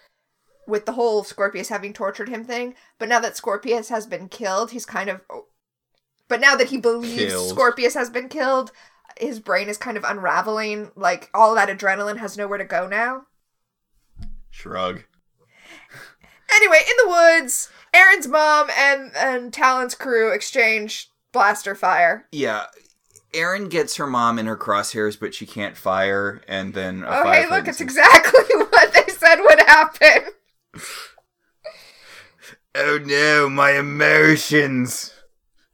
with 0.66 0.86
the 0.86 0.92
whole 0.92 1.24
Scorpius 1.24 1.68
having 1.68 1.92
tortured 1.92 2.28
him 2.28 2.44
thing, 2.44 2.74
but 2.98 3.08
now 3.08 3.20
that 3.20 3.36
Scorpius 3.36 3.88
has 3.88 4.06
been 4.06 4.28
killed, 4.28 4.70
he's 4.70 4.86
kind 4.86 5.10
of 5.10 5.20
but 6.30 6.40
now 6.40 6.56
that 6.56 6.68
he 6.68 6.78
believes 6.78 7.32
Killed. 7.32 7.50
Scorpius 7.50 7.92
has 7.92 8.08
been 8.08 8.30
killed, 8.30 8.72
his 9.18 9.40
brain 9.40 9.68
is 9.68 9.76
kind 9.76 9.98
of 9.98 10.04
unraveling. 10.04 10.92
Like 10.96 11.28
all 11.34 11.54
that 11.56 11.68
adrenaline 11.68 12.16
has 12.16 12.38
nowhere 12.38 12.56
to 12.56 12.64
go 12.64 12.88
now. 12.88 13.26
Shrug. 14.48 15.02
Anyway, 16.54 16.78
in 16.88 16.96
the 17.04 17.08
woods, 17.08 17.68
Aeryn's 17.92 18.26
mom 18.26 18.70
and 18.76 19.12
and 19.16 19.52
Talyn's 19.52 19.94
crew 19.94 20.32
exchange 20.32 21.10
blaster 21.32 21.74
fire. 21.74 22.26
Yeah. 22.32 22.66
Aeryn 23.32 23.70
gets 23.70 23.96
her 23.96 24.08
mom 24.08 24.40
in 24.40 24.46
her 24.46 24.56
crosshairs, 24.56 25.18
but 25.18 25.34
she 25.34 25.46
can't 25.46 25.76
fire, 25.76 26.42
and 26.48 26.74
then 26.74 27.04
a 27.04 27.10
Oh, 27.10 27.30
hey, 27.30 27.48
look, 27.48 27.68
it's 27.68 27.80
exactly 27.80 28.40
what 28.56 28.92
they 28.92 29.12
said 29.12 29.36
would 29.40 29.60
happen. 29.60 30.32
Oh 32.74 32.98
no, 33.04 33.48
my 33.48 33.78
emotions! 33.78 35.12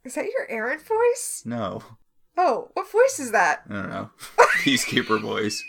Is 0.07 0.15
that 0.15 0.25
your 0.31 0.47
Aeryn 0.47 0.81
voice? 0.81 1.43
No, 1.45 1.83
Oh, 2.37 2.69
what 2.75 2.89
voice 2.89 3.19
is 3.19 3.31
that? 3.31 3.63
I 3.69 3.73
don't 3.73 3.89
know. 3.89 4.09
Peacekeeper 4.63 5.19
voice. 5.19 5.61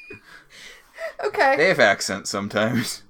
Okay. 1.24 1.56
They 1.56 1.68
have 1.68 1.80
accents 1.80 2.30
sometimes. 2.30 3.02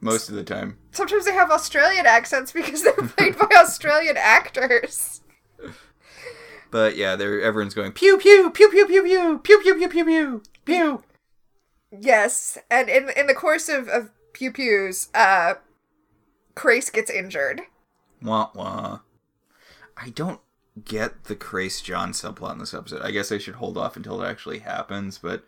Most 0.00 0.28
of 0.28 0.34
the 0.34 0.42
time. 0.42 0.78
Sometimes 0.90 1.24
they 1.26 1.34
have 1.34 1.52
Australian 1.52 2.06
accents 2.06 2.50
because 2.52 2.82
they're 2.82 2.94
played 2.94 3.38
by 3.38 3.48
Australian 3.58 4.16
actors. 4.16 5.20
But 6.72 6.96
yeah, 6.96 7.14
they're 7.14 7.40
everyone's 7.40 7.74
going 7.74 7.92
pew 7.92 8.18
pew 8.18 8.50
pew 8.50 8.70
pew 8.70 8.86
pew 8.86 9.02
pew 9.02 9.40
pew 9.42 9.62
pew 9.62 9.78
pew 9.78 9.88
pew 9.88 10.04
pew 10.04 10.42
pew. 10.64 11.04
Yes, 11.92 12.58
and 12.68 12.88
in 12.88 13.10
in 13.10 13.28
the 13.28 13.34
course 13.34 13.68
of 13.68 13.88
of 13.88 14.10
pew 14.32 14.50
pews, 14.50 15.08
uh, 15.14 15.54
Crais 16.56 16.90
gets 16.90 17.10
injured. 17.10 17.62
Wah 18.20 18.50
wah. 18.52 19.00
I 19.96 20.10
don't 20.10 20.40
get 20.84 21.24
the 21.24 21.36
Crais 21.36 21.80
John 21.82 22.12
subplot 22.12 22.52
in 22.52 22.58
this 22.58 22.74
episode. 22.74 23.02
I 23.02 23.10
guess 23.10 23.32
I 23.32 23.38
should 23.38 23.54
hold 23.54 23.78
off 23.78 23.96
until 23.96 24.22
it 24.22 24.28
actually 24.28 24.58
happens, 24.60 25.18
but 25.18 25.44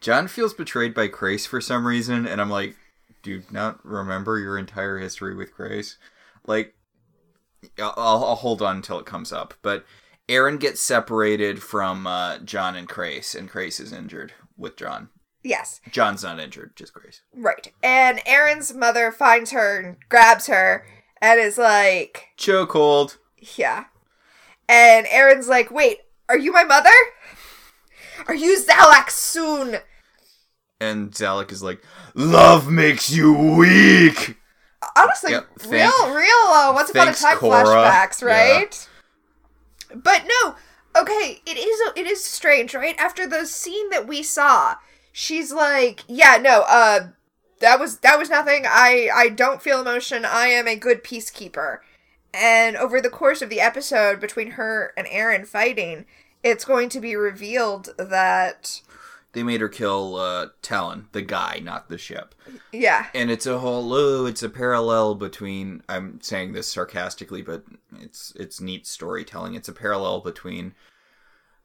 John 0.00 0.26
feels 0.28 0.54
betrayed 0.54 0.94
by 0.94 1.08
Crais 1.08 1.46
for 1.46 1.60
some 1.60 1.86
reason, 1.86 2.26
and 2.26 2.40
I'm 2.40 2.48
like, 2.50 2.76
do 3.22 3.30
you 3.30 3.42
not 3.50 3.84
remember 3.84 4.38
your 4.38 4.56
entire 4.56 4.98
history 4.98 5.34
with 5.34 5.52
Crais? 5.52 5.98
Like, 6.46 6.74
I'll, 7.78 7.92
I'll 7.96 8.24
I'll 8.24 8.34
hold 8.36 8.62
on 8.62 8.76
until 8.76 8.98
it 8.98 9.04
comes 9.04 9.32
up. 9.32 9.52
But 9.60 9.84
Aeryn 10.28 10.58
gets 10.58 10.80
separated 10.80 11.62
from 11.62 12.06
uh, 12.06 12.38
John 12.38 12.74
and 12.76 12.88
Crais, 12.88 13.34
and 13.34 13.50
Crais 13.50 13.78
is 13.80 13.92
injured 13.92 14.32
with 14.56 14.76
John. 14.76 15.10
Yes, 15.42 15.80
John's 15.90 16.22
not 16.22 16.40
injured, 16.40 16.74
just 16.76 16.94
Crais. 16.94 17.20
right. 17.34 17.70
And 17.82 18.18
Aeryn's 18.20 18.72
mother 18.72 19.12
finds 19.12 19.50
her 19.50 19.80
and 19.80 19.96
grabs 20.08 20.46
her 20.46 20.86
and 21.20 21.38
is 21.38 21.58
like, 21.58 22.28
Chokehold. 22.38 23.18
Yeah. 23.56 23.84
And 24.70 25.06
Aeryn's 25.06 25.48
like, 25.48 25.70
wait, 25.72 25.98
are 26.28 26.38
you 26.38 26.52
my 26.52 26.62
mother? 26.62 26.90
Are 28.28 28.34
you 28.34 28.56
Xhalax 28.56 29.10
Sun? 29.10 29.78
And 30.80 31.10
Xhalax 31.10 31.50
is 31.50 31.62
like, 31.62 31.82
Love 32.14 32.70
makes 32.70 33.10
you 33.10 33.32
weak! 33.32 34.36
Honestly, 34.96 35.32
Yep, 35.32 35.46
thank- 35.58 35.72
real, 35.72 36.14
real 36.14 36.46
uh, 36.52 36.72
Once 36.74 36.90
Upon 36.90 37.08
a 37.08 37.12
Time 37.12 37.36
Cora. 37.38 37.64
flashbacks, 37.64 38.22
Yeah. 38.22 38.28
right? 38.28 38.88
But 39.94 40.22
no, 40.26 40.54
okay, 40.96 41.42
it 41.44 41.56
is 41.58 41.80
it 41.96 42.06
is 42.06 42.22
strange, 42.24 42.74
right? 42.74 42.96
After 42.98 43.26
the 43.26 43.44
scene 43.46 43.90
that 43.90 44.06
we 44.06 44.22
saw, 44.22 44.76
she's 45.12 45.52
like, 45.52 46.04
"Yeah, 46.06 46.38
no, 46.40 46.62
uh, 46.68 47.08
that 47.60 47.80
was 47.80 47.98
that 47.98 48.18
was 48.18 48.30
nothing. 48.30 48.64
I 48.66 49.10
I 49.12 49.28
don't 49.30 49.60
feel 49.60 49.80
emotion. 49.80 50.24
I 50.24 50.46
am 50.48 50.68
a 50.68 50.76
good 50.76 51.02
peacekeeper." 51.02 51.78
And 52.32 52.76
over 52.76 53.00
the 53.00 53.10
course 53.10 53.42
of 53.42 53.50
the 53.50 53.60
episode, 53.60 54.20
between 54.20 54.52
her 54.52 54.92
and 54.96 55.06
Aeryn 55.06 55.46
fighting, 55.46 56.06
it's 56.42 56.64
going 56.64 56.88
to 56.90 57.00
be 57.00 57.16
revealed 57.16 57.90
that 57.98 58.80
They 59.32 59.42
made 59.42 59.60
her 59.60 59.68
kill 59.68 60.16
uh, 60.16 60.48
Talyn, 60.62 61.04
the 61.12 61.22
guy, 61.22 61.60
not 61.62 61.88
the 61.88 61.98
ship. 61.98 62.34
yeah, 62.72 63.06
And 63.14 63.30
it's 63.30 63.46
a 63.46 63.58
whole, 63.58 63.92
oh, 63.92 64.26
it's 64.26 64.42
a 64.42 64.48
parallel 64.48 65.14
between, 65.16 65.82
I'm 65.88 66.20
saying 66.20 66.52
this 66.52 66.68
sarcastically, 66.68 67.42
but 67.42 67.64
it's 68.00 68.32
it's 68.36 68.60
neat 68.60 68.86
storytelling. 68.86 69.54
It's 69.54 69.68
a 69.68 69.72
parallel 69.72 70.20
between 70.20 70.74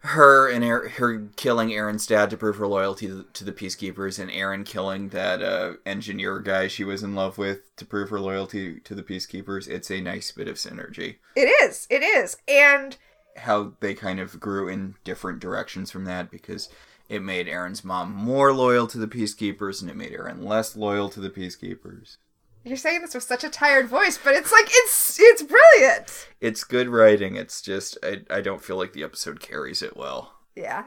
her 0.05 0.49
and 0.49 0.63
Aeryn, 0.63 0.89
her 0.91 1.27
killing 1.35 1.69
Aeryn's 1.69 2.05
dad 2.05 2.29
to 2.29 2.37
prove 2.37 2.57
her 2.57 2.67
loyalty 2.67 3.07
to, 3.07 3.25
to 3.33 3.43
the 3.43 3.51
peacekeepers, 3.51 4.19
and 4.19 4.29
Aeryn 4.29 4.65
killing 4.65 5.09
that 5.09 5.41
uh, 5.41 5.73
engineer 5.85 6.39
guy 6.39 6.67
she 6.67 6.83
was 6.83 7.03
in 7.03 7.15
love 7.15 7.37
with 7.37 7.75
to 7.77 7.85
prove 7.85 8.09
her 8.09 8.19
loyalty 8.19 8.79
to 8.81 8.93
the 8.95 9.03
peacekeepers. 9.03 9.67
It's 9.67 9.91
a 9.91 10.01
nice 10.01 10.31
bit 10.31 10.47
of 10.47 10.55
synergy. 10.55 11.17
it 11.35 11.51
is, 11.63 11.87
it 11.89 12.03
is, 12.03 12.37
and 12.47 12.97
how 13.37 13.73
they 13.79 13.93
kind 13.93 14.19
of 14.19 14.39
grew 14.39 14.69
in 14.69 14.95
different 15.03 15.39
directions 15.39 15.91
from 15.91 16.05
that 16.05 16.31
because 16.31 16.69
it 17.09 17.21
made 17.21 17.47
Aeryn's 17.47 17.83
mom 17.83 18.13
more 18.13 18.53
loyal 18.53 18.87
to 18.87 18.97
the 18.97 19.07
peacekeepers, 19.07 19.81
and 19.81 19.89
it 19.89 19.95
made 19.95 20.13
Aeryn 20.13 20.43
less 20.43 20.75
loyal 20.75 21.09
to 21.09 21.19
the 21.19 21.29
peacekeepers. 21.29 22.17
You're 22.65 22.77
saying 22.77 23.01
this 23.01 23.13
with 23.13 23.23
such 23.23 23.43
a 23.43 23.49
tired 23.49 23.87
voice, 23.87 24.17
but 24.17 24.33
it's 24.33 24.51
like 24.51 24.65
it's 24.67 25.19
it's 25.19 25.43
brilliant. 25.43 26.29
It's 26.41 26.63
good 26.63 26.89
writing. 26.89 27.35
It's 27.35 27.61
just 27.61 27.95
I, 28.03 28.21
I 28.29 28.41
don't 28.41 28.63
feel 28.63 28.75
like 28.75 28.93
the 28.93 29.03
episode 29.03 29.39
carries 29.39 29.83
it 29.83 29.95
well. 29.95 30.33
Yeah. 30.55 30.85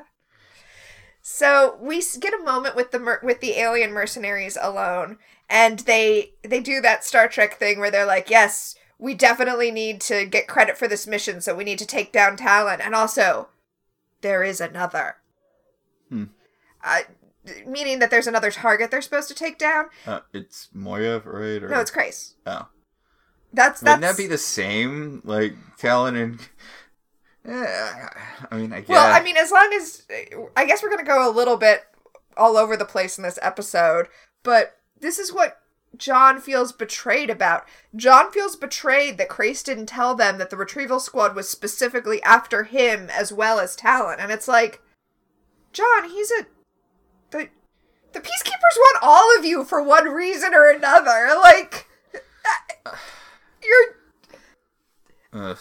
So 1.22 1.78
we 1.80 2.02
get 2.18 2.34
a 2.34 2.42
moment 2.42 2.74
with 2.74 2.90
the 2.90 2.98
mer- 2.98 3.20
with 3.22 3.40
the 3.40 3.52
alien 3.52 3.92
mercenaries 3.92 4.58
alone, 4.60 5.18
and 5.48 5.78
they 5.80 6.32
they 6.42 6.58
do 6.58 6.80
that 6.80 7.04
Star 7.04 7.28
Trek 7.28 7.58
thing 7.58 7.78
where 7.78 7.92
they're 7.92 8.04
like, 8.04 8.28
"Yes, 8.28 8.74
we 8.98 9.14
definitely 9.14 9.70
need 9.70 10.00
to 10.02 10.26
get 10.26 10.48
credit 10.48 10.76
for 10.76 10.88
this 10.88 11.06
mission, 11.06 11.40
so 11.40 11.54
we 11.54 11.62
need 11.62 11.78
to 11.78 11.86
take 11.86 12.10
down 12.10 12.36
Talyn, 12.36 12.80
and 12.84 12.92
also 12.92 13.50
there 14.20 14.42
is 14.42 14.60
another." 14.60 15.18
Hmm. 16.08 16.24
Uh, 16.82 17.02
meaning 17.66 17.98
that 17.98 18.10
there's 18.10 18.26
another 18.26 18.50
target 18.50 18.90
they're 18.90 19.02
supposed 19.02 19.28
to 19.28 19.34
take 19.34 19.58
down. 19.58 19.86
Uh, 20.06 20.20
it's 20.32 20.68
Moya, 20.72 21.20
right? 21.20 21.62
Or, 21.62 21.68
No, 21.68 21.80
it's 21.80 21.90
Crais. 21.90 22.34
oh. 22.46 22.68
That's 23.52 23.80
that's 23.80 23.96
Wouldn't 23.96 24.02
that 24.02 24.22
be 24.22 24.26
the 24.26 24.38
same? 24.38 25.22
Like 25.24 25.54
Talyn 25.78 26.20
and. 26.22 26.48
Eh, 27.48 28.06
I 28.50 28.56
mean, 28.56 28.74
I 28.74 28.80
guess. 28.80 28.88
Well, 28.90 29.10
I 29.10 29.22
mean, 29.22 29.38
as 29.38 29.50
long 29.50 29.72
as 29.74 30.06
I 30.54 30.66
guess 30.66 30.82
we're 30.82 30.90
gonna 30.90 31.02
go 31.02 31.26
a 31.26 31.32
little 31.32 31.56
bit 31.56 31.84
all 32.36 32.58
over 32.58 32.76
the 32.76 32.84
place 32.84 33.16
in 33.16 33.24
this 33.24 33.38
episode, 33.40 34.08
but 34.42 34.76
this 35.00 35.18
is 35.18 35.32
what 35.32 35.58
John 35.96 36.40
feels 36.40 36.72
betrayed 36.72 37.30
about. 37.30 37.64
John 37.96 38.30
feels 38.30 38.54
betrayed 38.54 39.16
that 39.16 39.30
Crais 39.30 39.62
didn't 39.62 39.86
tell 39.86 40.14
them 40.14 40.36
that 40.36 40.50
the 40.50 40.58
retrieval 40.58 41.00
squad 41.00 41.34
was 41.34 41.48
specifically 41.48 42.22
after 42.22 42.64
him 42.64 43.08
as 43.08 43.32
well 43.32 43.58
as 43.60 43.76
Talyn, 43.76 44.16
and 44.18 44.30
it's 44.30 44.48
like, 44.48 44.82
John, 45.72 46.10
he's 46.10 46.30
a 46.30 46.46
the 48.12 48.20
peacekeepers 48.20 48.76
want 48.76 48.98
all 49.02 49.38
of 49.38 49.44
you 49.44 49.64
for 49.64 49.82
one 49.82 50.06
reason 50.08 50.54
or 50.54 50.68
another. 50.70 51.30
Like, 51.42 51.86
you're 53.62 53.96
Ugh. 55.32 55.58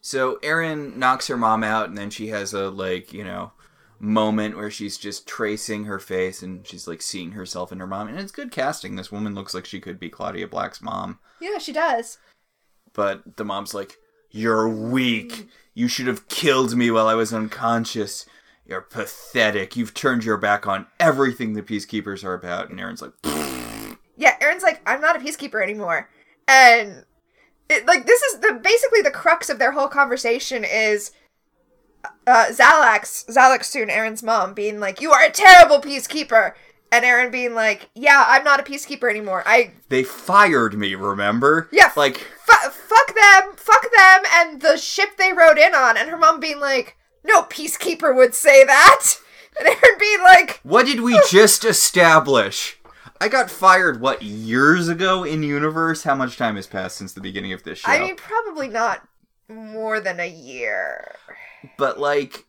So 0.00 0.36
Aeryn 0.42 0.96
knocks 0.96 1.28
her 1.28 1.36
mom 1.36 1.62
out, 1.64 1.88
and 1.88 1.96
then 1.96 2.10
she 2.10 2.28
has 2.28 2.52
a 2.52 2.68
like 2.70 3.12
you 3.12 3.24
know 3.24 3.52
moment 3.98 4.56
where 4.56 4.70
she's 4.70 4.98
just 4.98 5.28
tracing 5.28 5.84
her 5.84 6.00
face 6.00 6.42
and 6.42 6.66
she's 6.66 6.88
like 6.88 7.00
seeing 7.00 7.32
herself 7.32 7.70
in 7.70 7.78
her 7.78 7.86
mom, 7.86 8.08
and 8.08 8.18
it's 8.18 8.32
good 8.32 8.50
casting. 8.50 8.96
This 8.96 9.12
woman 9.12 9.34
looks 9.34 9.54
like 9.54 9.64
she 9.66 9.80
could 9.80 9.98
be 10.00 10.10
Claudia 10.10 10.48
Black's 10.48 10.82
mom, 10.82 11.18
yeah, 11.40 11.58
she 11.58 11.72
does. 11.72 12.18
but 12.92 13.36
the 13.36 13.44
mom's 13.44 13.74
like, 13.74 13.98
"You're 14.30 14.68
weak. 14.68 15.48
You 15.74 15.88
should 15.88 16.06
have 16.06 16.28
killed 16.28 16.76
me 16.76 16.90
while 16.90 17.08
I 17.08 17.14
was 17.14 17.32
unconscious. 17.32 18.26
You're 18.66 18.80
pathetic. 18.80 19.76
You've 19.76 19.94
turned 19.94 20.24
your 20.24 20.36
back 20.36 20.66
on 20.66 20.86
everything 21.00 21.52
the 21.52 21.62
peacekeepers 21.62 22.24
are 22.24 22.34
about." 22.34 22.70
And 22.70 22.78
Aeryn's 22.78 23.02
like, 23.02 23.12
Yeah, 24.16 24.38
Aeryn's 24.40 24.62
like, 24.62 24.80
I'm 24.86 25.00
not 25.00 25.16
a 25.16 25.18
peacekeeper 25.18 25.62
anymore. 25.62 26.08
And 26.46 27.04
it, 27.68 27.86
like 27.86 28.06
this 28.06 28.22
is 28.22 28.40
the 28.40 28.60
basically 28.62 29.02
the 29.02 29.10
crux 29.10 29.48
of 29.48 29.58
their 29.58 29.72
whole 29.72 29.88
conversation 29.88 30.64
is 30.64 31.12
uh 32.26 32.46
Xhalax, 32.50 33.26
Xhalax 33.26 33.64
Sun, 33.64 33.88
Aeryn's 33.88 34.22
mom, 34.22 34.54
being 34.54 34.80
like, 34.80 35.00
You 35.00 35.12
are 35.12 35.24
a 35.24 35.30
terrible 35.30 35.80
peacekeeper 35.80 36.52
and 36.90 37.04
Aeryn 37.04 37.32
being 37.32 37.54
like, 37.54 37.90
Yeah, 37.94 38.24
I'm 38.28 38.44
not 38.44 38.60
a 38.60 38.62
peacekeeper 38.62 39.08
anymore. 39.10 39.42
I 39.46 39.72
"They 39.88 40.04
fired 40.04 40.78
me. 40.78 40.94
Remember? 40.94 41.68
Yeah. 41.72 41.90
Like." 41.96 42.16
fu- 42.18 42.70
fuck 42.70 43.14
them, 43.14 43.54
fuck 43.56 43.82
them 43.96 44.22
and 44.34 44.60
the 44.60 44.76
ship 44.76 45.16
they 45.16 45.32
rode 45.32 45.58
in 45.58 45.74
on 45.74 45.96
and 45.96 46.10
her 46.10 46.18
mom 46.18 46.38
being 46.40 46.60
like, 46.60 46.96
No 47.24 47.42
peacekeeper 47.44 48.14
would 48.14 48.34
say 48.34 48.64
that 48.64 49.04
and 49.58 49.68
Aeryn 49.68 49.98
being 50.00 50.22
like 50.22 50.60
What 50.62 50.86
did 50.86 51.00
we 51.00 51.20
just 51.30 51.64
establish? 51.64 52.78
I 53.20 53.28
got 53.28 53.50
fired, 53.50 54.00
what, 54.00 54.22
years 54.22 54.88
ago 54.88 55.22
in 55.22 55.42
universe? 55.44 56.02
How 56.02 56.14
much 56.16 56.36
time 56.36 56.56
has 56.56 56.66
passed 56.66 56.96
since 56.96 57.12
the 57.12 57.20
beginning 57.20 57.52
of 57.52 57.62
this 57.62 57.78
show? 57.78 57.90
I 57.92 58.00
mean 58.00 58.16
probably 58.16 58.66
not 58.68 59.06
more 59.48 60.00
than 60.00 60.18
a 60.18 60.28
year. 60.28 61.14
but, 61.78 62.00
like, 62.00 62.46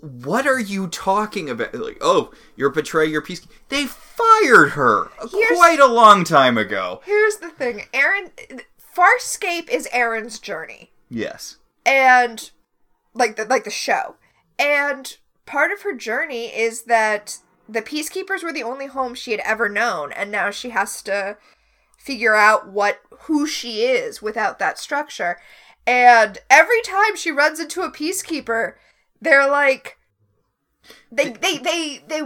what 0.00 0.46
are 0.46 0.60
you 0.60 0.88
talking 0.88 1.48
about? 1.48 1.74
Like, 1.74 1.96
oh, 2.02 2.32
you're 2.56 2.68
betray 2.70 3.06
your 3.06 3.22
peace. 3.22 3.40
They 3.70 3.86
fired 3.86 4.70
her 4.72 5.10
Here's- 5.32 5.56
quite 5.56 5.80
a 5.80 5.86
long 5.86 6.24
time 6.24 6.58
ago. 6.58 7.00
Here's 7.04 7.36
the 7.36 7.48
thing, 7.48 7.84
Aeryn. 7.94 8.30
Farscape 8.94 9.70
is 9.70 9.88
Aeryn's 9.94 10.38
journey, 10.38 10.92
Yes. 11.08 11.56
and 11.86 12.50
like 13.14 13.36
the 13.36 13.44
like 13.44 13.64
the 13.64 13.70
show, 13.70 14.16
and 14.58 15.16
part 15.46 15.72
of 15.72 15.82
her 15.82 15.94
journey 15.94 16.46
is 16.46 16.82
that 16.84 17.38
the 17.68 17.82
peacekeepers 17.82 18.42
were 18.42 18.52
the 18.52 18.62
only 18.62 18.86
home 18.86 19.14
she 19.14 19.32
had 19.32 19.40
ever 19.40 19.68
known, 19.68 20.12
and 20.12 20.30
now 20.30 20.50
she 20.50 20.70
has 20.70 21.02
to 21.02 21.36
figure 21.98 22.34
out 22.34 22.68
what 22.68 23.00
who 23.22 23.46
she 23.46 23.82
is 23.82 24.22
without 24.22 24.58
that 24.58 24.78
structure. 24.78 25.38
And 25.86 26.38
every 26.50 26.82
time 26.82 27.16
she 27.16 27.30
runs 27.30 27.60
into 27.60 27.82
a 27.82 27.90
peacekeeper, 27.90 28.74
they're 29.20 29.48
like, 29.48 29.98
they 31.10 31.30
they 31.30 31.58
they 31.58 32.02
they 32.06 32.22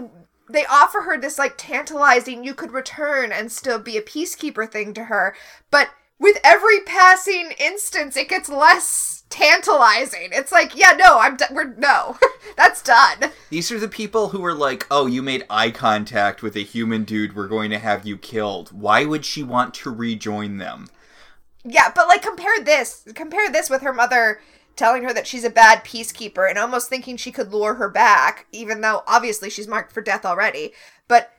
they 0.50 0.66
offer 0.66 1.02
her 1.02 1.18
this 1.18 1.38
like 1.38 1.54
tantalizing 1.56 2.44
you 2.44 2.54
could 2.54 2.72
return 2.72 3.32
and 3.32 3.50
still 3.50 3.78
be 3.78 3.96
a 3.96 4.02
peacekeeper 4.02 4.70
thing 4.70 4.92
to 4.94 5.04
her 5.04 5.34
but 5.70 5.88
with 6.18 6.38
every 6.44 6.80
passing 6.80 7.52
instance 7.58 8.16
it 8.16 8.28
gets 8.28 8.48
less 8.48 9.21
tantalizing 9.32 10.28
it's 10.32 10.52
like 10.52 10.76
yeah 10.76 10.92
no 10.92 11.18
i'm 11.18 11.36
done 11.36 11.48
we're 11.54 11.64
no 11.74 12.18
that's 12.56 12.82
done 12.82 13.30
These 13.48 13.72
are 13.72 13.80
the 13.80 13.88
people 13.88 14.28
who 14.28 14.40
were 14.40 14.54
like, 14.54 14.86
oh, 14.90 15.06
you 15.06 15.22
made 15.22 15.44
eye 15.48 15.70
contact 15.70 16.42
with 16.42 16.56
a 16.56 16.60
human 16.60 17.04
dude, 17.04 17.34
we're 17.34 17.48
going 17.48 17.70
to 17.70 17.78
have 17.78 18.06
you 18.06 18.16
killed. 18.16 18.70
Why 18.70 19.04
would 19.04 19.24
she 19.24 19.42
want 19.42 19.74
to 19.74 19.90
rejoin 19.90 20.58
them? 20.58 20.88
yeah 21.64 21.90
but 21.94 22.08
like 22.08 22.22
compare 22.22 22.62
this 22.64 23.06
compare 23.14 23.48
this 23.50 23.70
with 23.70 23.82
her 23.82 23.92
mother 23.92 24.40
telling 24.74 25.04
her 25.04 25.12
that 25.12 25.26
she's 25.26 25.44
a 25.44 25.50
bad 25.50 25.84
peacekeeper 25.84 26.48
and 26.48 26.58
almost 26.58 26.88
thinking 26.88 27.16
she 27.16 27.30
could 27.30 27.52
lure 27.52 27.74
her 27.74 27.88
back 27.88 28.46
even 28.52 28.80
though 28.80 29.02
obviously 29.06 29.48
she's 29.48 29.68
marked 29.68 29.92
for 29.92 30.00
death 30.00 30.24
already 30.24 30.72
but 31.08 31.30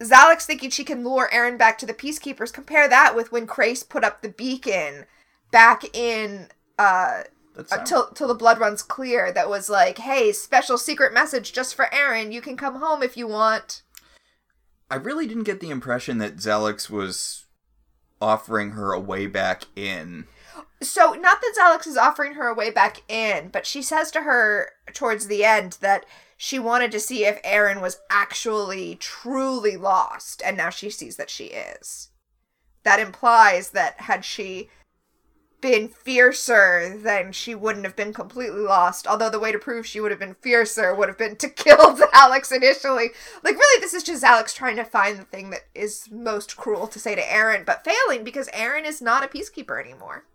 Xhalax 0.00 0.44
thinking 0.44 0.70
she 0.70 0.84
can 0.84 1.04
lure 1.04 1.30
Aeryn 1.32 1.56
back 1.56 1.78
to 1.78 1.86
the 1.86 1.94
peacekeepers. 1.94 2.52
Compare 2.52 2.88
that 2.88 3.14
with 3.14 3.30
when 3.30 3.46
Crais 3.46 3.82
put 3.82 4.04
up 4.04 4.22
the 4.22 4.28
beacon 4.28 5.06
back 5.50 5.84
in 5.96 6.48
uh 6.78 7.22
till 7.84 8.08
till 8.08 8.28
the 8.28 8.34
blood 8.34 8.58
runs 8.58 8.82
clear 8.82 9.32
that 9.32 9.48
was 9.48 9.68
like, 9.68 9.98
"Hey, 9.98 10.32
special 10.32 10.78
secret 10.78 11.12
message 11.12 11.52
just 11.52 11.74
for 11.74 11.86
Aeryn. 11.92 12.32
You 12.32 12.40
can 12.40 12.56
come 12.56 12.76
home 12.76 13.02
if 13.02 13.16
you 13.16 13.26
want." 13.26 13.82
I 14.90 14.96
really 14.96 15.26
didn't 15.26 15.44
get 15.44 15.60
the 15.60 15.70
impression 15.70 16.18
that 16.18 16.36
Xhalax 16.36 16.90
was 16.90 17.44
offering 18.20 18.70
her 18.72 18.92
a 18.92 19.00
way 19.00 19.26
back 19.26 19.64
in. 19.76 20.26
So, 20.82 21.12
not 21.12 21.40
that 21.40 21.54
Xhalax 21.58 21.86
is 21.86 21.96
offering 21.96 22.34
her 22.34 22.46
a 22.46 22.54
way 22.54 22.70
back 22.70 23.02
in, 23.08 23.48
but 23.48 23.66
she 23.66 23.82
says 23.82 24.10
to 24.12 24.22
her 24.22 24.72
towards 24.92 25.26
the 25.26 25.44
end 25.44 25.78
that 25.80 26.04
she 26.36 26.58
wanted 26.58 26.92
to 26.92 27.00
see 27.00 27.24
if 27.24 27.42
Aeryn 27.42 27.80
was 27.80 28.00
actually 28.10 28.96
truly 28.96 29.76
lost, 29.76 30.42
and 30.44 30.56
now 30.56 30.70
she 30.70 30.90
sees 30.90 31.16
that 31.16 31.30
she 31.30 31.46
is. 31.46 32.10
That 32.82 33.00
implies 33.00 33.70
that 33.70 34.02
had 34.02 34.24
she 34.24 34.68
been 35.64 35.88
fiercer, 35.88 36.94
then 36.94 37.32
she 37.32 37.54
wouldn't 37.54 37.86
have 37.86 37.96
been 37.96 38.12
completely 38.12 38.60
lost. 38.60 39.06
Although 39.06 39.30
the 39.30 39.38
way 39.38 39.50
to 39.50 39.58
prove 39.58 39.86
she 39.86 39.98
would 39.98 40.10
have 40.10 40.20
been 40.20 40.36
fiercer 40.42 40.94
would 40.94 41.08
have 41.08 41.16
been 41.16 41.36
to 41.36 41.48
kill 41.48 41.98
Alex 42.12 42.52
initially. 42.52 43.12
Like, 43.42 43.54
really, 43.54 43.80
this 43.80 43.94
is 43.94 44.02
just 44.02 44.22
Alex 44.22 44.52
trying 44.52 44.76
to 44.76 44.84
find 44.84 45.18
the 45.18 45.24
thing 45.24 45.48
that 45.50 45.62
is 45.74 46.10
most 46.10 46.58
cruel 46.58 46.86
to 46.88 46.98
say 46.98 47.14
to 47.14 47.22
Aeryn, 47.22 47.64
but 47.64 47.82
failing 47.82 48.24
because 48.24 48.48
Aeryn 48.48 48.84
is 48.84 49.00
not 49.00 49.24
a 49.24 49.26
peacekeeper 49.26 49.82
anymore. 49.82 50.26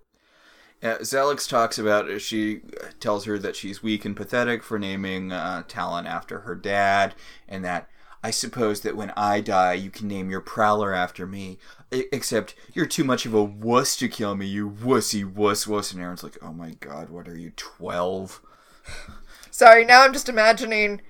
Uh, 0.82 0.98
Xhalax 0.98 1.48
talks 1.48 1.78
about, 1.78 2.20
she 2.22 2.62
tells 3.00 3.26
her 3.26 3.38
that 3.38 3.56
she's 3.56 3.84
weak 3.84 4.06
and 4.06 4.16
pathetic 4.16 4.64
for 4.64 4.80
naming 4.80 5.32
uh, 5.32 5.62
Talyn 5.68 6.08
after 6.08 6.40
her 6.40 6.56
dad, 6.56 7.14
and 7.48 7.64
that 7.64 7.88
I 8.24 8.32
suppose 8.32 8.82
that 8.82 8.98
when 8.98 9.14
I 9.16 9.42
die, 9.42 9.74
you 9.74 9.92
can 9.92 10.08
name 10.08 10.32
your 10.32 10.42
prowler 10.42 10.94
after 10.94 11.28
me. 11.28 11.60
Except 11.92 12.54
you're 12.74 12.86
too 12.86 13.04
much 13.04 13.26
of 13.26 13.34
a 13.34 13.44
wuss 13.44 13.96
to 13.98 14.08
kill 14.08 14.36
me, 14.36 14.46
you 14.46 14.70
wussy 14.70 15.26
wuss 15.26 15.66
wuss. 15.66 15.92
And 15.92 16.02
Aeryn's 16.02 16.24
like, 16.24 16.38
oh 16.42 16.54
my 16.54 16.72
god, 16.80 17.10
what 17.10 17.28
are 17.28 17.38
you, 17.38 17.52
12? 17.56 18.42
Sorry, 19.52 19.86
now 19.86 20.04
I'm 20.04 20.14
just 20.14 20.30
imagining 20.30 21.02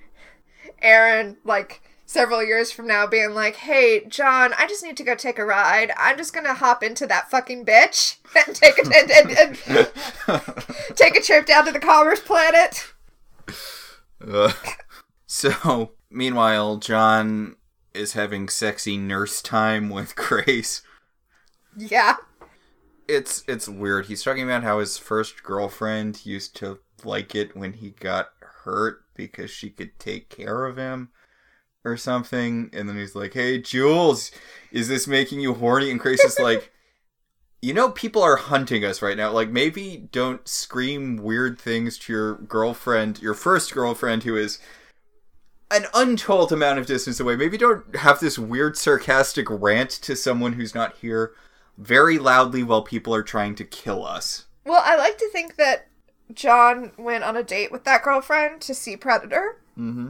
Aeryn, 0.82 1.36
like, 1.44 1.82
several 2.10 2.42
years 2.42 2.72
from 2.72 2.88
now 2.88 3.06
being 3.06 3.34
like, 3.34 3.54
hey, 3.54 4.04
John, 4.08 4.52
I 4.58 4.66
just 4.66 4.82
need 4.82 4.96
to 4.96 5.04
go 5.04 5.14
take 5.14 5.38
a 5.38 5.44
ride. 5.44 5.92
I'm 5.96 6.16
just 6.16 6.32
gonna 6.32 6.54
hop 6.54 6.82
into 6.82 7.06
that 7.06 7.30
fucking 7.30 7.64
bitch 7.64 8.16
and 8.46 8.56
take 8.56 8.78
a, 8.78 8.82
and, 8.82 9.10
and, 9.10 9.58
and 9.68 9.90
take 10.96 11.16
a 11.16 11.22
trip 11.22 11.46
down 11.46 11.66
to 11.66 11.72
the 11.72 11.78
Commerce 11.78 12.20
Planet. 12.20 12.92
Ugh. 14.26 14.56
so, 15.26 15.92
meanwhile, 16.10 16.78
John 16.78 17.54
is 17.94 18.12
having 18.12 18.48
sexy 18.48 18.96
nurse 18.96 19.42
time 19.42 19.90
with 19.90 20.16
Crais. 20.16 20.82
Yeah. 21.76 22.16
It's 23.08 23.44
it's 23.48 23.68
weird. 23.68 24.06
He's 24.06 24.22
talking 24.22 24.44
about 24.44 24.62
how 24.62 24.78
his 24.78 24.96
first 24.96 25.42
girlfriend 25.42 26.24
used 26.24 26.54
to 26.56 26.78
like 27.04 27.34
it 27.34 27.56
when 27.56 27.74
he 27.74 27.90
got 27.90 28.30
hurt 28.64 29.02
because 29.14 29.50
she 29.50 29.70
could 29.70 29.98
take 29.98 30.28
care 30.28 30.64
of 30.64 30.76
him 30.76 31.10
or 31.84 31.96
something. 31.96 32.70
And 32.72 32.88
then 32.88 32.96
he's 32.96 33.16
like, 33.16 33.34
"Hey, 33.34 33.58
Jules, 33.58 34.30
is 34.70 34.88
this 34.88 35.06
making 35.08 35.40
you 35.40 35.54
horny?" 35.54 35.90
And 35.90 36.00
Crais 36.00 36.24
is 36.24 36.38
like. 36.38 36.72
You 37.62 37.74
know, 37.74 37.90
people 37.90 38.22
are 38.22 38.36
hunting 38.36 38.86
us 38.86 39.02
right 39.02 39.18
now. 39.18 39.32
Like, 39.32 39.50
maybe 39.50 40.08
don't 40.12 40.48
scream 40.48 41.18
weird 41.18 41.58
things 41.60 41.98
to 41.98 42.12
your 42.14 42.34
girlfriend, 42.36 43.20
your 43.20 43.34
first 43.34 43.74
girlfriend, 43.74 44.22
who 44.22 44.34
is 44.34 44.58
an 45.70 45.86
untold 45.94 46.52
amount 46.52 46.78
of 46.78 46.86
distance 46.86 47.20
away. 47.20 47.36
Maybe 47.36 47.56
don't 47.56 47.96
have 47.96 48.20
this 48.20 48.38
weird 48.38 48.76
sarcastic 48.76 49.46
rant 49.48 49.90
to 49.90 50.16
someone 50.16 50.54
who's 50.54 50.74
not 50.74 50.96
here 50.96 51.32
very 51.78 52.18
loudly 52.18 52.62
while 52.62 52.82
people 52.82 53.14
are 53.14 53.22
trying 53.22 53.54
to 53.54 53.64
kill 53.64 54.04
us. 54.04 54.46
Well, 54.64 54.82
I 54.84 54.96
like 54.96 55.16
to 55.18 55.30
think 55.30 55.56
that 55.56 55.88
John 56.34 56.92
went 56.98 57.24
on 57.24 57.36
a 57.36 57.42
date 57.42 57.72
with 57.72 57.84
that 57.84 58.02
girlfriend 58.02 58.60
to 58.62 58.74
see 58.74 58.96
Predator. 58.96 59.60
Mm-hmm. 59.78 60.08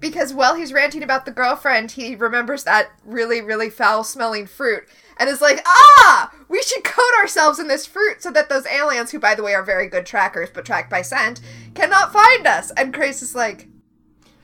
Because 0.00 0.34
while 0.34 0.56
he's 0.56 0.72
ranting 0.72 1.04
about 1.04 1.26
the 1.26 1.30
girlfriend, 1.30 1.92
he 1.92 2.16
remembers 2.16 2.64
that 2.64 2.90
really, 3.04 3.40
really 3.40 3.70
foul 3.70 4.02
smelling 4.02 4.46
fruit 4.46 4.84
and 5.16 5.28
is 5.28 5.40
like, 5.40 5.62
ah, 5.64 6.32
we 6.48 6.60
should 6.62 6.82
coat 6.82 7.12
ourselves 7.20 7.60
in 7.60 7.68
this 7.68 7.86
fruit 7.86 8.20
so 8.20 8.32
that 8.32 8.48
those 8.48 8.66
aliens, 8.66 9.12
who 9.12 9.20
by 9.20 9.36
the 9.36 9.44
way 9.44 9.54
are 9.54 9.62
very 9.62 9.88
good 9.88 10.04
trackers 10.04 10.50
but 10.52 10.64
tracked 10.64 10.90
by 10.90 11.02
scent, 11.02 11.40
cannot 11.74 12.12
find 12.12 12.48
us. 12.48 12.72
And 12.72 12.92
Crais 12.92 13.22
is 13.22 13.36
like, 13.36 13.68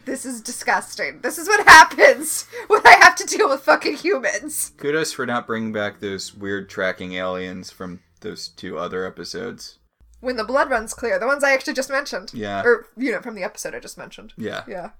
this 0.09 0.25
is 0.25 0.41
disgusting. 0.41 1.21
This 1.21 1.39
is 1.39 1.49
what 1.49 1.67
happens 1.69 2.47
when 2.69 2.81
I 2.87 2.99
have 3.03 3.15
to 3.17 3.27
deal 3.27 3.49
with 3.49 3.61
fucking 3.61 3.97
humans. 3.97 4.73
Kudos 4.79 5.13
for 5.13 5.27
not 5.27 5.47
bringing 5.47 5.73
back 5.73 6.01
those 6.01 6.35
weird 6.35 6.69
tracking 6.69 7.13
aliens 7.13 7.71
from 7.71 8.01
those 8.21 8.49
two 8.49 8.79
other 8.79 9.07
episodes. 9.07 9.79
When 10.21 10.37
the 10.37 10.45
blood 10.45 10.71
runs 10.71 10.95
clear, 10.95 11.19
the 11.19 11.27
ones 11.27 11.45
I 11.45 11.53
actually 11.53 11.75
just 11.75 11.91
mentioned. 11.91 12.33
Yeah. 12.35 12.63
Or, 12.63 12.87
you 12.97 13.13
know, 13.13 13.21
from 13.21 13.35
the 13.35 13.45
episode 13.45 13.75
I 13.75 13.81
just 13.81 13.99
mentioned. 13.99 14.33
Yeah. 14.37 14.65
Yeah. 14.67 14.91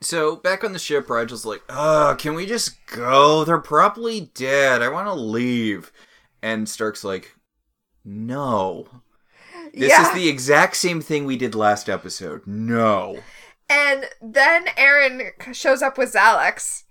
So 0.00 0.36
back 0.36 0.64
on 0.64 0.72
the 0.72 0.78
ship, 0.78 1.08
Rygel's 1.08 1.44
like, 1.44 1.62
"Oh, 1.68 2.16
can 2.18 2.34
we 2.34 2.44
just 2.44 2.86
go? 2.86 3.44
They're 3.44 3.58
probably 3.58 4.32
dead. 4.34 4.82
I 4.82 4.88
want 4.88 5.06
to 5.06 5.14
leave." 5.14 5.92
And 6.42 6.68
Stark's 6.68 7.04
like, 7.04 7.36
"No. 8.04 8.88
This 9.72 9.90
yeah. 9.90 10.08
is 10.08 10.12
the 10.12 10.28
exact 10.28 10.76
same 10.76 11.00
thing 11.00 11.24
we 11.24 11.36
did 11.36 11.54
last 11.54 11.88
episode. 11.88 12.44
No." 12.46 13.20
And 13.72 14.06
then 14.20 14.66
Aeryn 14.76 15.54
shows 15.54 15.80
up 15.80 15.96
with 15.96 16.12
Xhalax, 16.12 16.82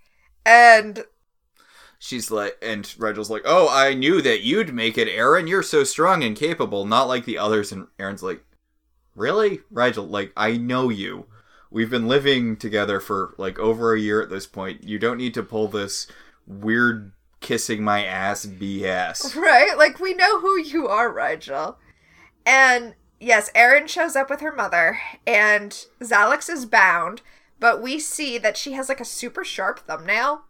and 0.44 1.06
She's 2.04 2.32
like, 2.32 2.58
and 2.64 2.84
Rygel's 2.98 3.30
like, 3.30 3.44
"Oh, 3.46 3.70
I 3.70 3.94
knew 3.94 4.24
that 4.24 4.42
you'd 4.42 4.74
make 4.74 4.98
it, 4.98 5.08
Aeryn. 5.08 5.48
You're 5.48 5.62
so 5.62 5.84
strong 5.84 6.24
and 6.24 6.36
capable, 6.36 6.84
not 6.84 7.08
like 7.08 7.26
the 7.26 7.38
others." 7.38 7.72
And 7.72 7.86
Aeryn's 8.00 8.24
like, 8.24 8.44
"Really, 9.16 9.60
Rygel? 9.72 10.10
Like, 10.10 10.34
I 10.36 10.58
know 10.58 10.90
you." 10.90 11.28
We've 11.70 11.92
been 11.92 12.08
living 12.08 12.58
together 12.58 13.00
for 13.00 13.36
like 13.38 13.60
over 13.60 13.94
a 13.94 14.00
year 14.00 14.20
at 14.20 14.32
this 14.32 14.48
point. 14.48 14.84
You 14.84 14.98
don't 14.98 15.20
need 15.20 15.36
to 15.36 15.44
pull 15.44 15.68
this 15.68 16.08
weird 16.48 17.12
kissing 17.40 17.84
my 17.84 18.04
ass 18.04 18.48
BS. 18.48 19.36
right, 19.36 19.78
like 19.78 20.00
we 20.00 20.16
know 20.16 20.40
who 20.40 20.58
you 20.58 20.88
are, 20.88 21.14
Rygel. 21.14 21.76
And 22.48 22.96
yes, 23.22 23.50
Aeryn 23.56 23.88
shows 23.88 24.16
up 24.16 24.30
with 24.30 24.42
her 24.42 24.52
mother, 24.52 25.00
and 25.26 25.86
Xhalax 26.02 26.50
is 26.50 26.66
bound, 26.66 27.22
but 27.60 27.82
we 27.82 28.00
see 28.00 28.38
that 28.40 28.58
she 28.58 28.74
has 28.74 28.90
like 28.90 29.00
a 29.00 29.06
super 29.06 29.46
sharp 29.46 29.80
thumbnail 29.80 30.44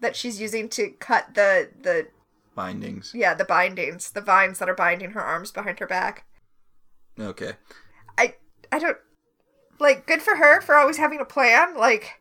that 0.00 0.16
she's 0.16 0.40
using 0.40 0.68
to 0.70 0.90
cut 0.98 1.34
the 1.34 1.70
the 1.80 2.08
Bindings. 2.54 3.12
yeah 3.14 3.34
the 3.34 3.44
bindings, 3.44 4.10
the 4.10 4.20
vines 4.20 4.58
that 4.58 4.68
are 4.68 4.74
binding 4.74 5.10
her 5.12 5.22
arms 5.22 5.52
behind 5.52 5.78
her 5.78 5.86
back. 5.86 6.24
Okay. 7.18 7.52
I 8.18 8.34
I 8.72 8.78
don't 8.78 8.98
like 9.78 10.06
good 10.06 10.22
for 10.22 10.36
her 10.36 10.60
for 10.60 10.74
always 10.74 10.96
having 10.96 11.20
a 11.20 11.24
plan, 11.24 11.76
like 11.76 12.20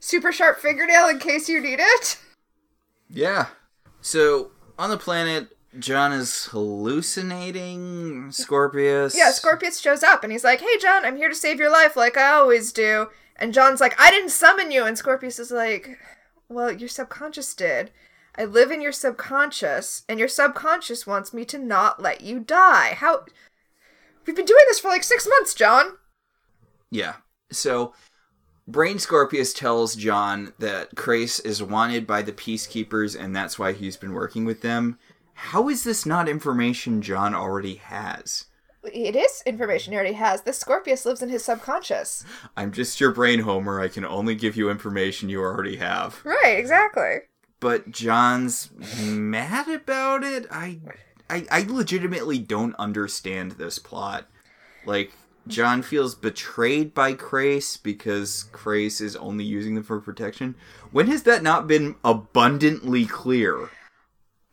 super 0.00 0.32
sharp 0.32 0.58
fingernail 0.58 1.08
in 1.08 1.18
case 1.18 1.48
you 1.48 1.60
need 1.60 1.78
it. 1.80 2.18
Yeah. 3.08 3.46
So 4.00 4.50
on 4.78 4.90
the 4.90 4.98
planet, 4.98 5.56
John 5.78 6.12
is 6.12 6.46
hallucinating 6.46 8.30
Scorpius. 8.30 9.16
Yeah, 9.16 9.30
Scorpius 9.30 9.80
shows 9.80 10.02
up 10.02 10.22
and 10.22 10.32
he's 10.32 10.44
like, 10.44 10.60
"Hey 10.60 10.78
John, 10.78 11.04
I'm 11.04 11.16
here 11.16 11.28
to 11.28 11.34
save 11.34 11.58
your 11.58 11.70
life 11.70 11.96
like 11.96 12.16
I 12.16 12.32
always 12.32 12.72
do." 12.72 13.08
And 13.36 13.54
John's 13.54 13.80
like, 13.80 13.98
"I 13.98 14.10
didn't 14.10 14.30
summon 14.30 14.70
you." 14.70 14.84
And 14.84 14.98
Scorpius 14.98 15.38
is 15.38 15.50
like, 15.50 15.98
"Well, 16.48 16.70
your 16.70 16.88
subconscious 16.88 17.54
did. 17.54 17.90
I 18.36 18.44
live 18.44 18.70
in 18.70 18.80
your 18.80 18.92
subconscious, 18.92 20.04
and 20.08 20.18
your 20.18 20.28
subconscious 20.28 21.06
wants 21.06 21.32
me 21.32 21.44
to 21.46 21.58
not 21.58 22.00
let 22.02 22.20
you 22.20 22.40
die. 22.40 22.94
How 22.94 23.24
We've 24.26 24.36
been 24.36 24.44
doing 24.44 24.64
this 24.68 24.78
for 24.78 24.88
like 24.88 25.04
6 25.04 25.26
months, 25.26 25.54
John." 25.54 25.96
Yeah. 26.90 27.16
So 27.50 27.94
Brain 28.68 28.98
Scorpius 28.98 29.52
tells 29.52 29.96
John 29.96 30.52
that 30.58 30.94
Crais 30.94 31.40
is 31.40 31.62
wanted 31.62 32.06
by 32.06 32.22
the 32.22 32.32
Peacekeepers 32.32 33.18
and 33.18 33.34
that's 33.34 33.58
why 33.58 33.72
he's 33.72 33.96
been 33.96 34.12
working 34.12 34.44
with 34.44 34.60
them. 34.60 34.98
How 35.46 35.68
is 35.68 35.82
this 35.82 36.06
not 36.06 36.28
information 36.28 37.02
John 37.02 37.34
already 37.34 37.74
has? 37.74 38.46
It 38.84 39.16
is 39.16 39.42
information 39.44 39.92
he 39.92 39.98
already 39.98 40.14
has. 40.14 40.42
This 40.42 40.58
Scorpius 40.58 41.04
lives 41.04 41.20
in 41.20 41.28
his 41.28 41.44
subconscious. 41.44 42.24
I'm 42.56 42.70
just 42.70 43.00
your 43.00 43.10
brain 43.10 43.40
homer. 43.40 43.80
I 43.80 43.88
can 43.88 44.04
only 44.04 44.36
give 44.36 44.56
you 44.56 44.70
information 44.70 45.28
you 45.28 45.40
already 45.42 45.76
have. 45.76 46.20
Right, 46.24 46.56
exactly. 46.56 47.22
But 47.58 47.90
John's 47.90 48.70
mad 49.02 49.68
about 49.68 50.22
it. 50.22 50.46
I 50.50 50.78
I, 51.28 51.44
I 51.50 51.66
legitimately 51.68 52.38
don't 52.38 52.76
understand 52.76 53.52
this 53.52 53.80
plot. 53.80 54.28
Like 54.86 55.12
John 55.48 55.82
feels 55.82 56.14
betrayed 56.14 56.94
by 56.94 57.14
Crais 57.14 57.76
because 57.76 58.44
Crais 58.52 59.00
is 59.00 59.16
only 59.16 59.44
using 59.44 59.74
them 59.74 59.84
for 59.84 60.00
protection. 60.00 60.54
When 60.92 61.08
has 61.08 61.24
that 61.24 61.42
not 61.42 61.66
been 61.66 61.96
abundantly 62.04 63.06
clear? 63.06 63.70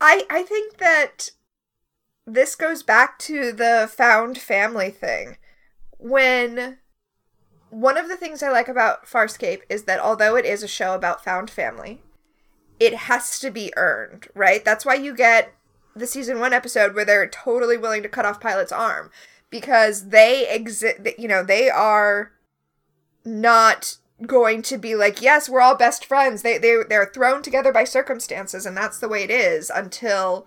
I 0.02 0.26
I 0.30 0.44
think 0.44 0.78
that 0.78 1.32
this 2.26 2.56
goes 2.56 2.84
back 2.84 3.20
to 3.20 3.52
the 3.52 3.90
found 3.92 4.38
family 4.38 4.92
thing. 4.92 5.38
When 5.98 6.78
one 7.70 7.98
of 7.98 8.08
the 8.08 8.18
things 8.18 8.42
I 8.42 8.50
like 8.50 8.68
about 8.68 9.06
Farscape 9.06 9.62
is 9.70 9.84
that 9.84 10.00
although 10.00 10.36
it 10.36 10.46
is 10.46 10.64
a 10.64 10.68
show 10.68 10.96
about 10.96 11.24
found 11.24 11.50
family, 11.50 12.02
it 12.80 12.94
has 12.94 13.40
to 13.40 13.52
be 13.52 13.74
earned, 13.78 14.28
right? 14.34 14.64
That's 14.64 14.86
why 14.86 14.96
you 14.96 15.16
get 15.16 15.54
the 15.96 16.08
season 16.08 16.40
1 16.40 16.54
episode 16.54 16.96
where 16.96 17.06
they're 17.06 17.28
totally 17.28 17.78
willing 17.78 18.04
to 18.04 18.10
cut 18.10 18.26
off 18.26 18.40
Pilot's 18.40 18.72
arm 18.72 19.12
because 19.50 20.10
they 20.10 20.50
exist 20.50 21.00
you 21.18 21.28
know, 21.28 21.44
they 21.44 21.70
are 21.70 22.32
not 23.26 23.98
going 24.26 24.62
to 24.64 24.78
be 24.78 24.96
like, 24.96 25.22
yes, 25.22 25.50
we're 25.50 25.62
all 25.62 25.76
best 25.76 26.06
friends. 26.06 26.42
They 26.42 26.58
they 26.58 26.78
they're 26.88 27.12
thrown 27.14 27.42
together 27.42 27.72
by 27.72 27.84
circumstances, 27.84 28.66
and 28.66 28.76
that's 28.76 29.00
the 29.00 29.10
way 29.10 29.24
it 29.24 29.32
is 29.32 29.72
until 29.74 30.46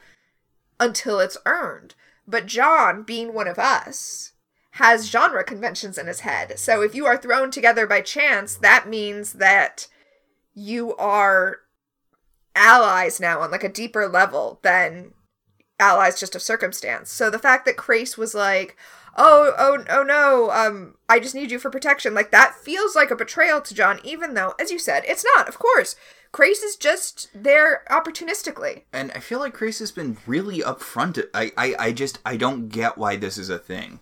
until 0.78 1.20
it's 1.20 1.38
earned. 1.46 1.94
But 2.26 2.46
John, 2.46 3.02
being 3.02 3.34
one 3.34 3.48
of 3.48 3.58
us, 3.58 4.32
has 4.72 5.10
genre 5.10 5.44
conventions 5.44 5.98
in 5.98 6.06
his 6.06 6.20
head. 6.20 6.58
So 6.58 6.82
if 6.82 6.94
you 6.94 7.06
are 7.06 7.16
thrown 7.16 7.50
together 7.50 7.86
by 7.86 8.00
chance, 8.00 8.56
that 8.56 8.88
means 8.88 9.34
that 9.34 9.88
you 10.54 10.94
are 10.96 11.58
allies 12.54 13.20
now 13.20 13.40
on 13.40 13.50
like 13.50 13.64
a 13.64 13.68
deeper 13.68 14.06
level 14.06 14.60
than 14.62 15.12
allies 15.78 16.20
just 16.20 16.34
of 16.34 16.42
circumstance. 16.42 17.10
So 17.10 17.28
the 17.28 17.38
fact 17.38 17.64
that 17.66 17.76
Crais 17.76 18.16
was 18.16 18.34
like, 18.34 18.76
"Oh, 19.16 19.52
oh, 19.58 19.84
oh 19.90 20.02
no, 20.02 20.50
um, 20.50 20.96
I 21.08 21.18
just 21.20 21.34
need 21.34 21.50
you 21.50 21.58
for 21.58 21.70
protection," 21.70 22.14
like 22.14 22.30
that 22.30 22.54
feels 22.54 22.94
like 22.94 23.10
a 23.10 23.16
betrayal 23.16 23.60
to 23.60 23.74
John, 23.74 24.00
even 24.04 24.34
though, 24.34 24.54
as 24.60 24.70
you 24.70 24.78
said, 24.78 25.02
it's 25.06 25.24
not. 25.36 25.48
Of 25.48 25.58
course, 25.58 25.96
Crais 26.32 26.62
is 26.62 26.76
just 26.76 27.28
there 27.34 27.82
opportunistically. 27.90 28.82
And 28.92 29.12
I 29.12 29.20
feel 29.20 29.38
like 29.38 29.52
Crais 29.54 29.78
has 29.80 29.92
been 29.92 30.16
really 30.26 30.60
upfront. 30.60 31.22
I, 31.34 31.52
I, 31.56 31.74
I 31.78 31.92
just 31.92 32.18
I 32.24 32.36
don't 32.36 32.68
get 32.68 32.96
why 32.96 33.16
this 33.16 33.36
is 33.36 33.50
a 33.50 33.58
thing. 33.58 34.00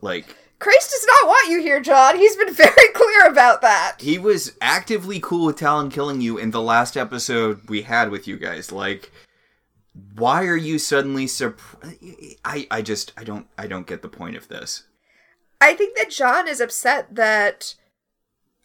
Like 0.00 0.34
Crais 0.58 0.90
does 0.90 1.06
not 1.06 1.28
want 1.28 1.50
you 1.50 1.60
here, 1.60 1.80
John. 1.80 2.16
He's 2.16 2.36
been 2.36 2.52
very 2.54 2.88
clear 2.94 3.26
about 3.28 3.62
that. 3.62 3.96
he 4.00 4.18
was 4.18 4.52
actively 4.60 5.20
cool 5.20 5.46
with 5.46 5.58
Talyn 5.58 5.92
killing 5.92 6.20
you 6.20 6.38
in 6.38 6.50
the 6.50 6.62
last 6.62 6.96
episode 6.96 7.68
we 7.68 7.82
had 7.82 8.10
with 8.10 8.26
you 8.26 8.36
guys. 8.36 8.72
Like, 8.72 9.12
why 10.16 10.46
are 10.46 10.56
you 10.56 10.78
suddenly 10.78 11.26
surprised? 11.26 11.96
I, 12.44 12.66
I 12.70 12.82
just 12.82 13.12
I 13.16 13.24
don't 13.24 13.46
I 13.56 13.66
don't 13.66 13.86
get 13.86 14.02
the 14.02 14.08
point 14.08 14.36
of 14.36 14.48
this. 14.48 14.84
I 15.60 15.74
think 15.74 15.96
that 15.96 16.10
John 16.10 16.48
is 16.48 16.60
upset 16.60 17.14
that. 17.14 17.74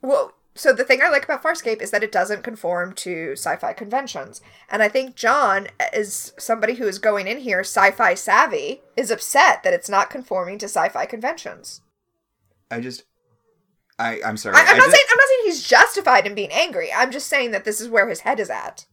Well, 0.01 0.33
so 0.55 0.73
the 0.73 0.83
thing 0.83 1.01
I 1.03 1.09
like 1.09 1.23
about 1.23 1.43
Farscape 1.43 1.81
is 1.81 1.91
that 1.91 2.03
it 2.03 2.11
doesn't 2.11 2.43
conform 2.43 2.93
to 2.95 3.33
sci-fi 3.33 3.73
conventions, 3.73 4.41
and 4.69 4.81
I 4.81 4.89
think 4.89 5.15
John, 5.15 5.67
is 5.93 6.33
somebody 6.37 6.75
who 6.75 6.87
is 6.87 6.99
going 6.99 7.27
in 7.27 7.39
here 7.39 7.59
sci-fi 7.61 8.13
savvy, 8.15 8.81
is 8.97 9.11
upset 9.11 9.63
that 9.63 9.73
it's 9.73 9.89
not 9.89 10.09
conforming 10.09 10.57
to 10.59 10.65
sci-fi 10.65 11.05
conventions. 11.05 11.81
I 12.71 12.79
just 12.79 13.03
I 13.99 14.19
I'm 14.25 14.37
sorry. 14.37 14.55
I, 14.55 14.61
I'm 14.61 14.67
I 14.67 14.77
not 14.77 14.85
just- 14.85 14.95
saying 14.95 15.05
I'm 15.11 15.17
not 15.17 15.27
saying 15.27 15.41
he's 15.45 15.63
justified 15.67 16.25
in 16.25 16.33
being 16.35 16.51
angry. 16.51 16.89
I'm 16.91 17.11
just 17.11 17.27
saying 17.27 17.51
that 17.51 17.65
this 17.65 17.79
is 17.79 17.87
where 17.87 18.09
his 18.09 18.21
head 18.21 18.39
is 18.39 18.49
at. 18.49 18.85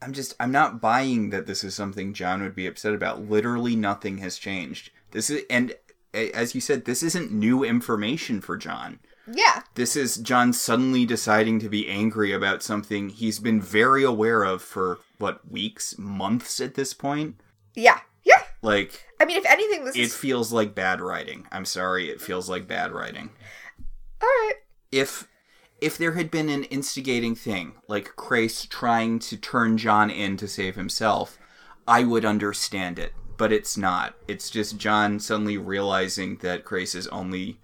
I'm 0.00 0.12
just 0.12 0.34
I'm 0.38 0.52
not 0.52 0.80
buying 0.80 1.30
that 1.30 1.46
this 1.46 1.64
is 1.64 1.74
something 1.74 2.14
John 2.14 2.42
would 2.42 2.54
be 2.54 2.66
upset 2.66 2.94
about. 2.94 3.28
Literally 3.28 3.76
nothing 3.76 4.18
has 4.18 4.38
changed. 4.38 4.90
This 5.10 5.30
is 5.30 5.42
and 5.50 5.74
as 6.14 6.54
you 6.54 6.60
said, 6.60 6.84
this 6.84 7.02
isn't 7.02 7.32
new 7.32 7.64
information 7.64 8.40
for 8.40 8.56
John. 8.56 8.98
Yeah. 9.32 9.62
This 9.74 9.94
is 9.94 10.16
John 10.16 10.52
suddenly 10.52 11.04
deciding 11.04 11.58
to 11.60 11.68
be 11.68 11.88
angry 11.88 12.32
about 12.32 12.62
something 12.62 13.10
he's 13.10 13.38
been 13.38 13.60
very 13.60 14.02
aware 14.02 14.42
of 14.42 14.62
for 14.62 15.00
what 15.18 15.50
weeks, 15.50 15.98
months 15.98 16.60
at 16.60 16.74
this 16.74 16.94
point. 16.94 17.40
Yeah. 17.74 18.00
Yeah. 18.24 18.42
Like 18.62 19.04
I 19.20 19.24
mean, 19.24 19.36
if 19.36 19.46
anything, 19.46 19.84
this 19.84 19.96
it 19.96 20.00
is 20.00 20.16
feels 20.16 20.52
like 20.52 20.74
bad 20.74 21.00
writing. 21.00 21.46
I'm 21.52 21.64
sorry, 21.64 22.08
it 22.08 22.20
feels 22.20 22.48
like 22.48 22.66
bad 22.66 22.92
writing. 22.92 23.30
all 24.22 24.28
right. 24.28 24.54
If 24.90 25.28
if 25.80 25.96
there 25.96 26.12
had 26.12 26.30
been 26.30 26.48
an 26.48 26.64
instigating 26.64 27.34
thing, 27.34 27.74
like 27.86 28.16
Crais 28.16 28.66
trying 28.66 29.18
to 29.20 29.36
turn 29.36 29.78
John 29.78 30.10
in 30.10 30.36
to 30.38 30.48
save 30.48 30.76
himself, 30.76 31.38
I 31.86 32.04
would 32.04 32.24
understand 32.24 32.98
it. 32.98 33.12
But 33.36 33.52
it's 33.52 33.76
not. 33.76 34.16
It's 34.26 34.50
just 34.50 34.78
John 34.78 35.20
suddenly 35.20 35.56
realizing 35.56 36.38
that 36.38 36.64
Crais 36.64 36.96
is 36.96 37.06
only 37.08 37.60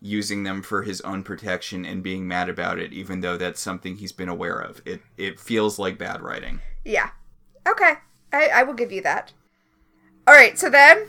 using 0.00 0.44
them 0.44 0.62
for 0.62 0.82
his 0.82 1.02
own 1.02 1.22
protection 1.22 1.84
and 1.84 2.02
being 2.02 2.26
mad 2.26 2.48
about 2.48 2.78
it, 2.78 2.92
even 2.92 3.20
though 3.20 3.36
that's 3.36 3.60
something 3.60 3.96
he's 3.96 4.12
been 4.12 4.30
aware 4.30 4.58
of. 4.58 4.80
It 4.86 5.02
it 5.18 5.38
feels 5.38 5.78
like 5.78 5.98
bad 5.98 6.22
writing. 6.22 6.60
Yeah. 6.86 7.10
Okay. 7.68 7.94
I, 8.32 8.48
I 8.48 8.62
will 8.62 8.74
give 8.74 8.92
you 8.92 9.02
that. 9.02 9.32
All 10.26 10.34
right. 10.34 10.58
So 10.58 10.70
then, 10.70 11.06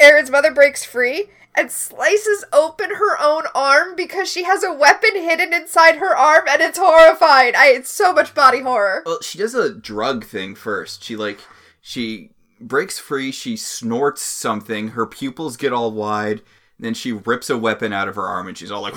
Aeryn's 0.00 0.30
mother 0.30 0.52
breaks 0.52 0.84
free 0.84 1.30
and 1.56 1.70
slices 1.70 2.44
open 2.52 2.90
her 2.90 3.20
own 3.20 3.44
arm 3.54 3.96
because 3.96 4.30
she 4.30 4.44
has 4.44 4.62
a 4.62 4.72
weapon 4.72 5.14
hidden 5.14 5.54
inside 5.54 5.96
her 5.96 6.16
arm, 6.16 6.44
and 6.48 6.60
it's 6.60 6.78
horrifying. 6.78 7.54
I 7.56 7.68
it's 7.68 7.90
so 7.90 8.12
much 8.12 8.34
body 8.34 8.60
horror. 8.60 9.02
Well, 9.06 9.20
she 9.22 9.38
does 9.38 9.54
a 9.54 9.74
drug 9.74 10.24
thing 10.24 10.54
first. 10.54 11.02
She 11.02 11.16
like 11.16 11.40
she 11.80 12.30
breaks 12.60 12.98
free, 12.98 13.32
she 13.32 13.56
snorts 13.56 14.22
something, 14.22 14.88
her 14.88 15.06
pupils 15.06 15.56
get 15.56 15.72
all 15.72 15.92
wide, 15.92 16.42
then 16.78 16.94
she 16.94 17.12
rips 17.12 17.50
a 17.50 17.58
weapon 17.58 17.92
out 17.92 18.08
of 18.08 18.16
her 18.16 18.26
arm 18.26 18.48
and 18.48 18.56
she's 18.56 18.70
all 18.70 18.82
like 18.82 18.94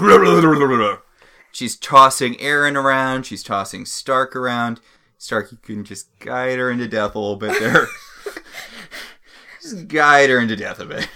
She's 1.51 1.75
tossing 1.75 2.35
Aeryn 2.35 2.75
around, 2.75 3.25
she's 3.25 3.43
tossing 3.43 3.85
Stark 3.85 4.35
around. 4.35 4.79
Stark, 5.17 5.51
you 5.51 5.57
can 5.57 5.83
just 5.83 6.17
guide 6.19 6.59
her 6.59 6.71
into 6.71 6.87
death 6.87 7.15
a 7.15 7.19
little 7.19 7.35
bit 7.35 7.59
there. 7.59 7.87
just 9.61 9.87
guide 9.87 10.29
her 10.29 10.39
into 10.39 10.55
death 10.55 10.79
a 10.79 10.85
bit. 10.85 11.09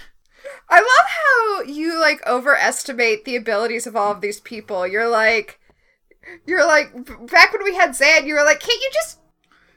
I 1.64 1.66
love 1.66 1.76
how 1.76 1.80
you 1.80 2.00
like 2.00 2.26
overestimate 2.26 3.24
the 3.24 3.36
abilities 3.36 3.86
of 3.86 3.96
all 3.96 4.12
of 4.12 4.20
these 4.20 4.40
people. 4.40 4.86
You're 4.86 5.08
like, 5.08 5.60
you're 6.46 6.66
like, 6.66 6.92
back 7.30 7.52
when 7.52 7.64
we 7.64 7.74
had 7.74 7.90
Zhaan, 7.90 8.26
you 8.26 8.34
were 8.34 8.44
like, 8.44 8.60
can't 8.60 8.80
you 8.80 8.90
just 8.92 9.18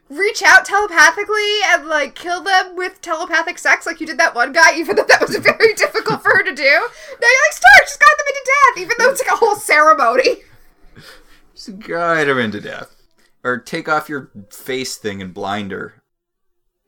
reach 0.10 0.42
out 0.42 0.66
telepathically 0.66 1.60
and 1.66 1.86
like 1.86 2.16
kill 2.16 2.42
them 2.42 2.76
with 2.78 3.02
telepathic 3.02 3.60
sex 3.60 3.86
like 3.86 4.00
you 4.00 4.08
did 4.08 4.18
that 4.18 4.36
one 4.36 4.54
guy, 4.54 4.74
even 4.78 4.96
though 4.96 5.06
that 5.08 5.22
was 5.22 5.36
very 5.38 5.74
difficult 5.74 6.24
for 6.24 6.30
her 6.30 6.44
to 6.44 6.54
do? 6.54 6.64
Now 6.64 6.70
you're 6.70 7.46
like, 7.48 7.52
Stark, 7.52 7.82
just 7.82 8.00
guide 8.00 8.18
them 8.18 8.28
into 8.28 8.46
death, 8.46 8.82
even 8.82 8.96
though 9.00 9.12
it's 9.12 9.22
like 9.22 9.32
a 9.32 9.38
whole 9.38 9.56
ceremony. 9.56 10.44
Just 11.56 11.80
guide 11.80 12.28
her 12.28 12.40
into 12.40 12.62
death. 12.62 12.94
Or 13.44 13.58
take 13.58 13.88
off 13.88 14.10
your 14.10 14.32
face 14.52 14.98
thing 14.98 15.22
and 15.22 15.34
blind 15.34 15.72
her. 15.72 16.04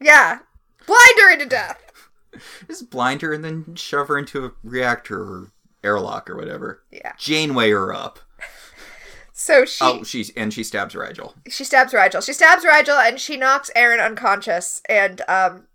Yeah. 0.01 0.39
Blind 0.85 1.19
her 1.21 1.31
into 1.31 1.45
death. 1.45 1.88
Just 2.67 2.89
blind 2.89 3.21
her 3.21 3.33
and 3.33 3.43
then 3.43 3.75
shove 3.75 4.07
her 4.07 4.17
into 4.17 4.45
a 4.45 4.51
reactor 4.63 5.21
or 5.21 5.51
airlock 5.83 6.29
or 6.29 6.35
whatever. 6.35 6.83
Yeah. 6.91 7.13
Janeway 7.17 7.69
her 7.71 7.93
up. 7.93 8.19
So 9.31 9.63
she 9.63 9.85
Oh, 9.85 10.03
she's 10.03 10.31
and 10.31 10.53
she 10.53 10.63
stabs 10.65 10.93
Rygel. 10.93 11.33
she 11.47 11.63
stabs 11.63 11.93
Rygel. 11.93 12.21
She 12.25 12.33
stabs 12.33 12.65
Rygel 12.65 13.01
and 13.07 13.17
she 13.21 13.37
knocks 13.37 13.71
Aeryn 13.73 14.05
unconscious 14.05 14.81
and 14.89 15.21
um 15.29 15.67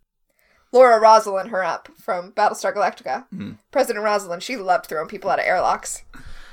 Laura 0.70 1.00
Roslin 1.00 1.48
her 1.48 1.64
up 1.64 1.88
from 1.98 2.32
Battlestar 2.32 2.74
Galactica. 2.74 3.24
President 3.70 4.04
Roslin, 4.04 4.40
she 4.40 4.56
loved 4.58 4.84
throwing 4.86 5.08
people 5.08 5.30
out 5.30 5.38
of 5.38 5.46
airlocks. 5.46 6.02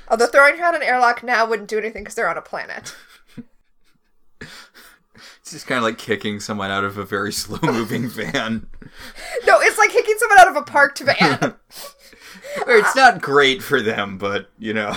Although 0.08 0.26
throwing 0.28 0.56
her 0.56 0.64
out 0.64 0.74
an 0.74 0.82
airlock 0.82 1.22
now 1.22 1.46
wouldn't 1.46 1.68
do 1.68 1.76
anything 1.76 2.02
because 2.02 2.14
they're 2.14 2.30
on 2.30 2.38
a 2.38 2.42
planet. 2.42 2.94
Just 5.52 5.66
kind 5.66 5.78
of 5.78 5.84
like 5.84 5.98
kicking 5.98 6.40
someone 6.40 6.70
out 6.70 6.84
of 6.84 6.98
a 6.98 7.04
very 7.04 7.32
slow 7.42 7.58
moving 7.62 8.08
van. 8.08 8.68
No, 9.46 9.60
it's 9.60 9.78
like 9.78 9.90
kicking 9.90 10.16
someone 10.18 10.40
out 10.40 10.48
of 10.48 10.56
a 10.56 10.62
parked 10.62 11.00
van. 11.00 11.54
It's 12.66 12.94
not 12.94 13.22
great 13.22 13.62
for 13.62 13.80
them, 13.80 14.18
but 14.18 14.50
you 14.58 14.74
know. 14.74 14.96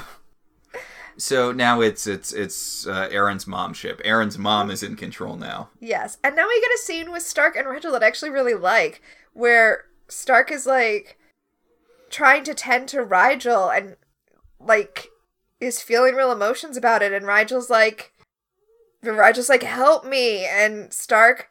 So 1.17 1.53
now 1.53 1.79
it's 1.79 2.05
it's 2.05 2.33
it's 2.33 2.85
uh, 2.85 3.07
Aeryn's 3.09 3.47
mom 3.47 3.73
ship. 3.73 4.01
Aeryn's 4.03 4.37
mom 4.37 4.69
is 4.69 4.83
in 4.83 4.95
control 4.97 5.37
now. 5.37 5.69
yes. 5.79 6.17
And 6.23 6.35
now 6.35 6.47
we 6.47 6.59
get 6.59 6.71
a 6.73 6.77
scene 6.77 7.11
with 7.11 7.23
Stark 7.23 7.55
and 7.55 7.65
Rygel 7.65 7.91
that 7.93 8.03
I 8.03 8.07
actually 8.07 8.31
really 8.31 8.55
like, 8.55 9.01
where 9.33 9.85
Stark 10.09 10.51
is 10.51 10.65
like 10.65 11.17
trying 12.09 12.43
to 12.43 12.53
tend 12.53 12.89
to 12.89 12.97
Rygel 12.97 13.75
and 13.75 13.95
like 14.59 15.07
is 15.61 15.81
feeling 15.81 16.15
real 16.15 16.31
emotions 16.33 16.75
about 16.75 17.01
it, 17.01 17.13
and 17.13 17.25
Rygel's 17.25 17.69
like 17.69 18.11
Rygel's 19.13 19.49
like, 19.49 19.63
help 19.63 20.05
me 20.05 20.45
and 20.45 20.91
Stark 20.93 21.49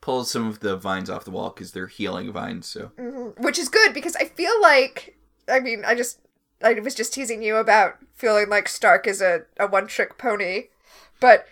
Pulls 0.00 0.30
some 0.30 0.46
of 0.46 0.60
the 0.60 0.76
vines 0.76 1.10
off 1.10 1.24
the 1.24 1.30
wall 1.30 1.50
because 1.50 1.72
they're 1.72 1.88
healing 1.88 2.32
vines. 2.32 2.66
So 2.66 2.92
mm-hmm. 2.98 3.42
which 3.42 3.58
is 3.58 3.68
good 3.68 3.92
because 3.92 4.14
I 4.16 4.24
feel 4.26 4.60
like 4.62 5.18
I 5.48 5.58
mean 5.58 5.84
I 5.84 5.94
just 5.94 6.20
I 6.62 6.74
was 6.74 6.94
just 6.94 7.12
teasing 7.12 7.42
you 7.42 7.56
about 7.56 7.98
feeling 8.14 8.48
like 8.48 8.68
Stark 8.68 9.06
is 9.06 9.20
a, 9.20 9.42
a 9.58 9.66
one 9.66 9.86
trick 9.86 10.16
pony, 10.16 10.68
but 11.20 11.46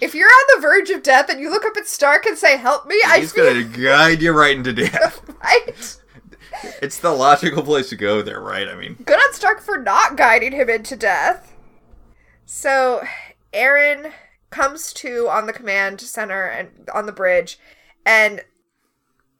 if 0.00 0.14
you're 0.14 0.28
on 0.28 0.56
the 0.56 0.62
verge 0.62 0.88
of 0.90 1.02
death 1.02 1.28
and 1.28 1.40
you 1.40 1.50
look 1.50 1.66
up 1.66 1.76
at 1.76 1.86
Stark 1.86 2.24
and 2.24 2.38
say 2.38 2.56
help 2.56 2.86
me, 2.86 2.96
I 3.06 3.20
he's 3.20 3.32
feel 3.32 3.44
gonna 3.52 3.64
guide 3.64 4.22
you 4.22 4.32
right 4.32 4.56
into 4.56 4.72
death. 4.72 5.20
right. 5.42 5.98
it's 6.80 6.98
the 6.98 7.12
logical 7.12 7.62
place 7.62 7.90
to 7.90 7.96
go 7.96 8.22
there, 8.22 8.40
right? 8.40 8.66
I 8.66 8.76
mean, 8.76 8.94
Good 9.04 9.18
on 9.18 9.34
Stark 9.34 9.60
for 9.60 9.76
not 9.76 10.16
guiding 10.16 10.52
him 10.52 10.70
into 10.70 10.96
death. 10.96 11.54
So 12.46 13.04
Aeryn 13.52 14.12
comes 14.50 14.92
to 14.94 15.28
on 15.28 15.46
the 15.46 15.52
command 15.52 16.00
center 16.00 16.46
and 16.46 16.88
on 16.92 17.06
the 17.06 17.12
bridge, 17.12 17.58
and 18.04 18.42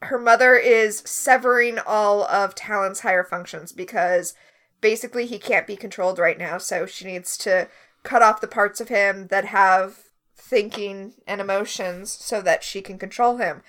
her 0.03 0.19
mother 0.19 0.55
is 0.55 1.01
severing 1.01 1.79
all 1.87 2.25
of 2.25 2.55
Talyn's 2.55 3.01
higher 3.01 3.25
functions 3.25 3.73
because 3.73 4.35
basically 4.81 5.27
he 5.27 5.39
can't 5.39 5.67
be 5.67 5.77
controlled 5.77 6.19
right 6.19 6.39
now, 6.39 6.59
so 6.59 6.87
she 6.87 7.05
needs 7.05 7.37
to 7.39 7.69
cut 8.03 8.23
off 8.23 8.41
the 8.41 8.47
parts 8.47 8.81
of 8.81 8.89
him 8.89 9.27
that 9.27 9.45
have 9.47 9.99
thinking 10.37 11.15
and 11.27 11.41
emotions 11.41 12.11
so 12.11 12.41
that 12.41 12.65
she 12.65 12.81
can 12.81 12.99
control 12.99 13.37
him. 13.37 13.63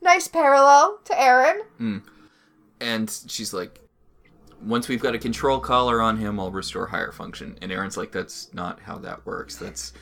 Nice 0.00 0.28
parallel 0.28 1.00
to 1.04 1.12
Aeryn. 1.12 1.60
Hmm. 1.78 1.98
and 2.80 3.20
she's 3.26 3.52
like, 3.52 3.80
once 4.62 4.88
we've 4.88 5.00
got 5.02 5.14
a 5.14 5.18
control 5.18 5.60
collar 5.60 6.00
on 6.00 6.16
him, 6.16 6.40
I'll 6.40 6.50
restore 6.50 6.86
higher 6.86 7.12
function. 7.12 7.58
And 7.60 7.70
Aeryn's 7.70 7.96
like, 7.98 8.12
that's 8.12 8.52
not 8.54 8.80
how 8.80 8.96
that 8.98 9.26
works. 9.26 9.56
That's 9.56 9.92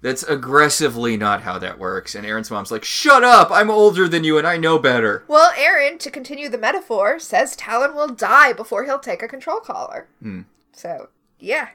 that's 0.00 0.22
aggressively 0.22 1.16
not 1.16 1.42
how 1.42 1.58
that 1.58 1.78
works. 1.78 2.14
And 2.14 2.26
Aeryn's 2.26 2.50
mom's 2.50 2.70
like, 2.70 2.84
shut 2.84 3.24
up! 3.24 3.50
I'm 3.50 3.70
older 3.70 4.08
than 4.08 4.24
you 4.24 4.38
and 4.38 4.46
I 4.46 4.56
know 4.56 4.78
better. 4.78 5.24
Well, 5.28 5.52
Aeryn, 5.52 5.98
to 6.00 6.10
continue 6.10 6.48
the 6.48 6.58
metaphor, 6.58 7.18
says 7.18 7.56
Talyn 7.56 7.94
will 7.94 8.08
die 8.08 8.52
before 8.52 8.84
he'll 8.84 8.98
take 8.98 9.22
a 9.22 9.28
control 9.28 9.60
collar. 9.60 10.08
Hmm. 10.22 10.42
So, 10.72 11.08
yeah. 11.38 11.70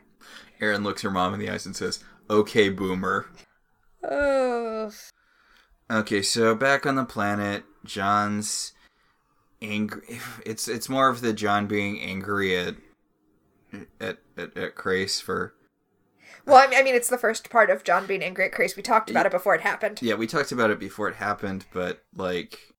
Aeryn 0.61 0.83
looks 0.83 1.01
her 1.01 1.11
mom 1.11 1.33
in 1.33 1.39
the 1.39 1.49
eyes 1.49 1.65
and 1.65 1.75
says, 1.75 2.03
okay, 2.29 2.69
boomer. 2.69 3.27
Oh. 4.03 4.91
Okay, 5.91 6.21
so 6.21 6.55
back 6.55 6.85
on 6.85 6.95
the 6.95 7.05
planet, 7.05 7.63
John's 7.83 8.71
angry. 9.61 10.19
It's 10.45 10.67
it's 10.67 10.89
more 10.89 11.09
of 11.09 11.21
the 11.21 11.33
John 11.33 11.67
being 11.67 11.99
angry 11.99 12.57
at 12.57 12.75
at 13.99 14.17
at, 14.37 14.57
at 14.57 14.75
Crais 14.75 15.19
for 15.19 15.53
Well, 16.45 16.57
I 16.57 16.67
mean, 16.67 16.79
I 16.79 16.83
mean, 16.83 16.95
it's 16.95 17.09
the 17.09 17.17
first 17.17 17.49
part 17.49 17.69
of 17.69 17.83
John 17.83 18.05
being 18.05 18.23
angry 18.23 18.45
at 18.45 18.51
Crais. 18.51 18.75
We 18.75 18.83
talked 18.83 19.09
about 19.09 19.25
it 19.25 19.31
before 19.31 19.55
it 19.55 19.61
happened. 19.61 20.01
Yeah, 20.01 20.15
we 20.15 20.27
talked 20.27 20.51
about 20.51 20.71
it 20.71 20.79
before 20.79 21.07
it 21.07 21.15
happened, 21.15 21.65
but 21.71 22.03
like 22.15 22.73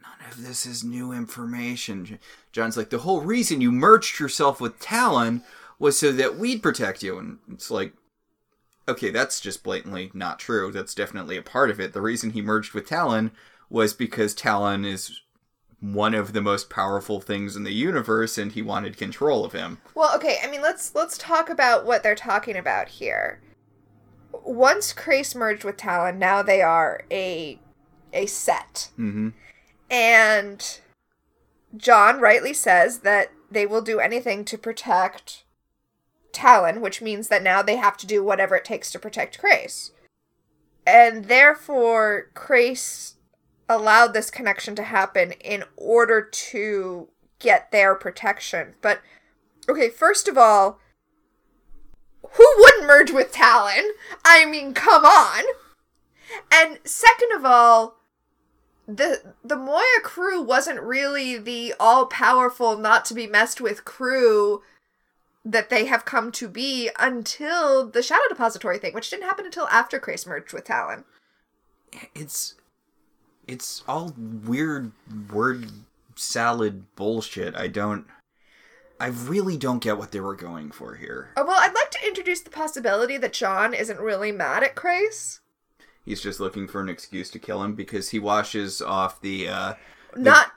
none 0.00 0.30
of 0.30 0.42
this 0.42 0.64
is 0.64 0.84
new 0.84 1.12
information. 1.12 2.18
John's 2.52 2.76
like 2.76 2.90
the 2.90 2.98
whole 2.98 3.20
reason 3.20 3.60
you 3.60 3.72
merged 3.72 4.20
yourself 4.20 4.60
with 4.60 4.78
Talyn 4.78 5.42
was 5.78 5.98
so 5.98 6.12
that 6.12 6.36
we'd 6.36 6.62
protect 6.62 7.02
you 7.02 7.18
and 7.18 7.38
it's 7.50 7.70
like 7.70 7.94
okay, 8.86 9.10
that's 9.10 9.40
just 9.40 9.62
blatantly 9.62 10.10
not 10.14 10.38
true. 10.38 10.70
That's 10.70 10.94
definitely 10.94 11.36
a 11.36 11.42
part 11.42 11.70
of 11.70 11.80
it. 11.80 11.92
The 11.92 12.02
reason 12.02 12.30
he 12.30 12.42
merged 12.42 12.74
with 12.74 12.88
Talyn 12.88 13.30
was 13.70 13.94
because 13.94 14.34
Talyn 14.34 14.86
is 14.86 15.20
one 15.80 16.14
of 16.14 16.32
the 16.32 16.40
most 16.40 16.70
powerful 16.70 17.20
things 17.20 17.56
in 17.56 17.64
the 17.64 17.72
universe 17.72 18.38
and 18.38 18.52
he 18.52 18.62
wanted 18.62 18.96
control 18.96 19.44
of 19.44 19.52
him. 19.52 19.78
Well, 19.94 20.14
okay. 20.16 20.38
I 20.42 20.50
mean, 20.50 20.62
let's 20.62 20.94
let's 20.94 21.18
talk 21.18 21.50
about 21.50 21.84
what 21.84 22.02
they're 22.02 22.14
talking 22.14 22.56
about 22.56 22.88
here. 22.88 23.40
Once 24.32 24.92
Crais 24.92 25.34
merged 25.34 25.64
with 25.64 25.76
Talyn, 25.76 26.16
now 26.16 26.42
they 26.42 26.62
are 26.62 27.02
a 27.10 27.58
a 28.12 28.26
set. 28.26 28.90
Mhm. 28.98 29.32
And 29.90 30.80
John 31.76 32.20
rightly 32.20 32.52
says 32.52 33.00
that 33.00 33.30
they 33.50 33.66
will 33.66 33.82
do 33.82 34.00
anything 34.00 34.44
to 34.46 34.58
protect 34.58 35.44
Talyn, 36.32 36.80
which 36.80 37.00
means 37.00 37.28
that 37.28 37.42
now 37.42 37.62
they 37.62 37.76
have 37.76 37.96
to 37.98 38.06
do 38.06 38.22
whatever 38.22 38.56
it 38.56 38.64
takes 38.64 38.90
to 38.92 38.98
protect 38.98 39.38
Crais. 39.38 39.92
And 40.86 41.26
therefore, 41.26 42.30
Crais 42.34 43.13
allowed 43.68 44.14
this 44.14 44.30
connection 44.30 44.74
to 44.76 44.82
happen 44.82 45.32
in 45.32 45.64
order 45.76 46.22
to 46.22 47.08
get 47.38 47.70
their 47.70 47.94
protection. 47.94 48.74
But, 48.80 49.00
okay, 49.68 49.88
first 49.88 50.28
of 50.28 50.36
all, 50.38 50.80
Who 52.32 52.46
wouldn't 52.58 52.86
merge 52.86 53.10
with 53.10 53.32
Talyn? 53.32 53.90
I 54.24 54.44
mean, 54.44 54.74
come 54.74 55.04
on. 55.04 55.44
And 56.52 56.78
second 56.84 57.32
of 57.32 57.44
all, 57.44 57.96
the 58.86 59.34
the 59.44 59.56
Moya 59.56 60.00
crew 60.02 60.42
wasn't 60.42 60.80
really 60.80 61.38
the 61.38 61.74
all 61.78 62.06
powerful, 62.06 62.76
not 62.76 63.04
to 63.06 63.14
be 63.14 63.26
messed 63.26 63.60
with 63.60 63.84
crew 63.84 64.62
that 65.44 65.70
they 65.70 65.84
have 65.86 66.04
come 66.04 66.32
to 66.32 66.48
be 66.48 66.90
until 66.98 67.86
the 67.86 68.02
Shadow 68.02 68.22
Depository 68.28 68.78
thing, 68.78 68.94
which 68.94 69.10
didn't 69.10 69.24
happen 69.24 69.44
until 69.44 69.68
after 69.68 69.98
Crais 69.98 70.26
merged 70.26 70.52
with 70.52 70.64
Talyn. 70.64 71.04
It's 72.14 72.54
it's 73.46 73.82
all 73.86 74.14
weird 74.16 74.92
word 75.32 75.70
salad 76.16 76.84
bullshit. 76.96 77.54
I 77.54 77.68
don't 77.68 78.06
I 79.00 79.08
really 79.08 79.56
don't 79.56 79.82
get 79.82 79.98
what 79.98 80.12
they 80.12 80.20
were 80.20 80.36
going 80.36 80.70
for 80.70 80.94
here. 80.94 81.30
Oh, 81.36 81.44
well, 81.44 81.56
I'd 81.58 81.74
like 81.74 81.90
to 81.90 82.06
introduce 82.06 82.40
the 82.40 82.50
possibility 82.50 83.18
that 83.18 83.32
John 83.32 83.74
isn't 83.74 83.98
really 84.00 84.30
mad 84.32 84.62
at 84.62 84.76
Crais. 84.76 85.40
He's 86.04 86.20
just 86.20 86.38
looking 86.38 86.68
for 86.68 86.80
an 86.80 86.88
excuse 86.88 87.30
to 87.30 87.38
kill 87.38 87.62
him 87.62 87.74
because 87.74 88.10
he 88.10 88.18
washes 88.18 88.80
off 88.80 89.20
the 89.20 89.48
uh 89.48 89.74
Not. 90.16 90.52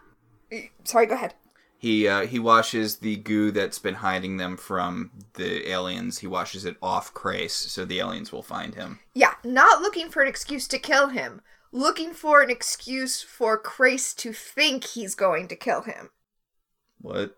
Sorry, 0.84 1.06
go 1.08 1.16
ahead. 1.16 1.34
he 1.78 2.08
uh 2.08 2.28
he 2.28 2.38
washes 2.40 2.98
the 2.98 3.16
goo 3.18 3.52
that's 3.52 3.80
been 3.80 3.96
hiding 3.96 4.38
them 4.38 4.56
from 4.56 5.12
the 5.34 5.70
aliens. 5.70 6.20
He 6.20 6.28
washes 6.28 6.64
it 6.66 6.78
off 6.82 7.14
Crais 7.14 7.54
so 7.54 7.86
the 7.86 8.00
aliens 8.00 8.32
will 8.32 8.44
find 8.44 8.76
him. 8.76 9.00
Yeah, 9.16 9.34
not 9.44 9.82
looking 9.82 10.10
for 10.10 10.22
an 10.22 10.28
excuse 10.28 10.68
to 10.68 10.80
kill 10.80 11.10
him. 11.10 11.42
Looking 11.72 12.14
for 12.14 12.42
an 12.42 12.50
excuse 12.50 13.22
for 13.22 13.58
Crais 13.58 14.14
to 14.16 14.32
think 14.34 14.84
he's 14.86 15.16
going 15.16 15.48
to 15.50 15.56
kill 15.56 15.82
him. 15.82 16.10
What? 17.02 17.36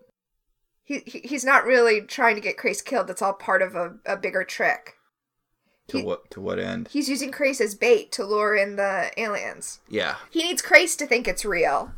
He, 0.83 0.99
he 1.05 1.19
he's 1.19 1.45
not 1.45 1.65
really 1.65 2.01
trying 2.01 2.35
to 2.35 2.41
get 2.41 2.57
Crais 2.57 2.81
killed. 2.81 3.07
That's 3.07 3.21
all 3.21 3.33
part 3.33 3.61
of 3.61 3.75
a, 3.75 3.95
a 4.05 4.17
bigger 4.17 4.43
trick. 4.43 4.95
To 5.89 5.97
He- 5.97 6.03
what 6.03 6.29
to 6.31 6.41
what 6.41 6.59
end? 6.59 6.89
He's 6.91 7.09
using 7.09 7.31
Crais 7.31 7.59
as 7.61 7.75
bait 7.75 8.11
to 8.13 8.25
lure 8.25 8.55
in 8.55 8.75
the 8.75 9.11
aliens. 9.17 9.79
Yeah. 9.89 10.15
He 10.29 10.43
needs 10.43 10.61
Crais 10.61 10.95
to 10.97 11.07
think 11.07 11.27
it's 11.27 11.45
real. 11.45 11.93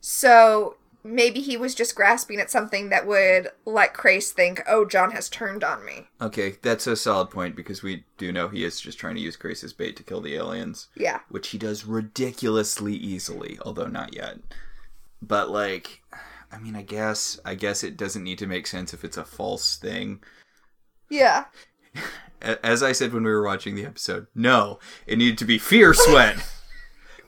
So 0.00 0.76
maybe 1.04 1.40
he 1.40 1.56
was 1.56 1.74
just 1.74 1.94
grasping 1.94 2.40
at 2.40 2.50
something 2.50 2.88
that 2.90 3.06
would 3.06 3.48
let 3.64 3.94
Crais 3.94 4.30
think, 4.32 4.62
oh, 4.68 4.84
John 4.84 5.12
has 5.12 5.28
turned 5.28 5.62
on 5.64 5.84
me. 5.84 6.08
Okay, 6.20 6.56
that's 6.62 6.86
a 6.86 6.96
solid 6.96 7.30
point 7.30 7.56
because 7.56 7.82
we 7.82 8.04
do 8.16 8.32
know 8.32 8.48
he 8.48 8.64
is 8.64 8.80
just 8.80 8.98
trying 8.98 9.14
to 9.14 9.20
use 9.20 9.36
Crais 9.36 9.62
as 9.64 9.72
bait 9.72 9.96
to 9.96 10.02
kill 10.02 10.20
the 10.20 10.34
aliens, 10.34 10.88
Yeah. 10.96 11.20
which 11.28 11.48
he 11.48 11.58
does 11.58 11.84
ridiculously 11.84 12.94
easily, 12.94 13.58
although 13.64 13.86
not 13.86 14.14
yet. 14.14 14.38
But 15.22 15.50
like, 15.50 16.02
I 16.52 16.58
mean, 16.58 16.76
I 16.76 16.82
guess 16.82 17.38
I 17.44 17.54
guess 17.54 17.82
it 17.84 17.96
doesn't 17.96 18.22
need 18.24 18.38
to 18.38 18.46
make 18.46 18.66
sense 18.66 18.92
if 18.94 19.04
it's 19.04 19.16
a 19.16 19.24
false 19.24 19.76
thing. 19.76 20.22
Yeah. 21.10 21.44
As 22.40 22.82
I 22.84 22.92
said 22.92 23.12
when 23.12 23.24
we 23.24 23.30
were 23.30 23.42
watching 23.44 23.74
the 23.74 23.84
episode, 23.84 24.28
no, 24.34 24.78
it 25.06 25.18
needed 25.18 25.38
to 25.38 25.44
be 25.44 25.58
fear 25.58 25.92
sweat, 25.92 26.36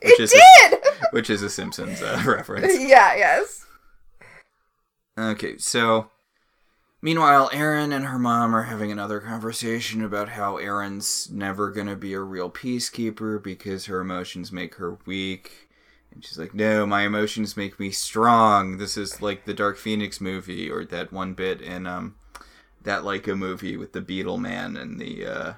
which 0.03 0.19
It 0.19 0.23
is 0.23 0.31
did! 0.31 0.73
A, 0.73 1.05
which 1.11 1.29
is 1.29 1.41
a 1.41 1.49
Simpsons 1.49 2.01
uh, 2.01 2.21
reference. 2.27 2.73
yeah, 2.79 3.15
yes. 3.15 3.65
Okay, 5.17 5.57
so 5.57 6.09
meanwhile, 7.01 7.49
Aeryn 7.49 7.93
and 7.93 8.05
her 8.05 8.17
mom 8.19 8.55
are 8.55 8.63
having 8.63 8.91
another 8.91 9.19
conversation 9.19 10.03
about 10.03 10.29
how 10.29 10.55
Aeryn's 10.55 11.29
never 11.31 11.69
gonna 11.71 11.95
be 11.95 12.13
a 12.13 12.19
real 12.21 12.49
peacekeeper 12.49 13.41
because 13.41 13.85
her 13.85 13.99
emotions 13.99 14.51
make 14.51 14.75
her 14.75 14.97
weak. 15.05 15.69
And 16.13 16.23
she's 16.25 16.39
like, 16.39 16.53
No, 16.53 16.85
my 16.85 17.03
emotions 17.03 17.55
make 17.55 17.79
me 17.79 17.91
strong. 17.91 18.77
This 18.77 18.97
is 18.97 19.21
like 19.21 19.45
the 19.45 19.53
Dark 19.53 19.77
Phoenix 19.77 20.19
movie 20.19 20.69
or 20.69 20.83
that 20.85 21.11
one 21.13 21.33
bit 21.33 21.61
in 21.61 21.85
um 21.87 22.15
that 22.83 23.03
Laika 23.03 23.37
movie 23.37 23.77
with 23.77 23.93
the 23.93 24.01
Beetle 24.01 24.37
Man 24.37 24.75
and 24.75 24.99
the 24.99 25.25
uh 25.25 25.53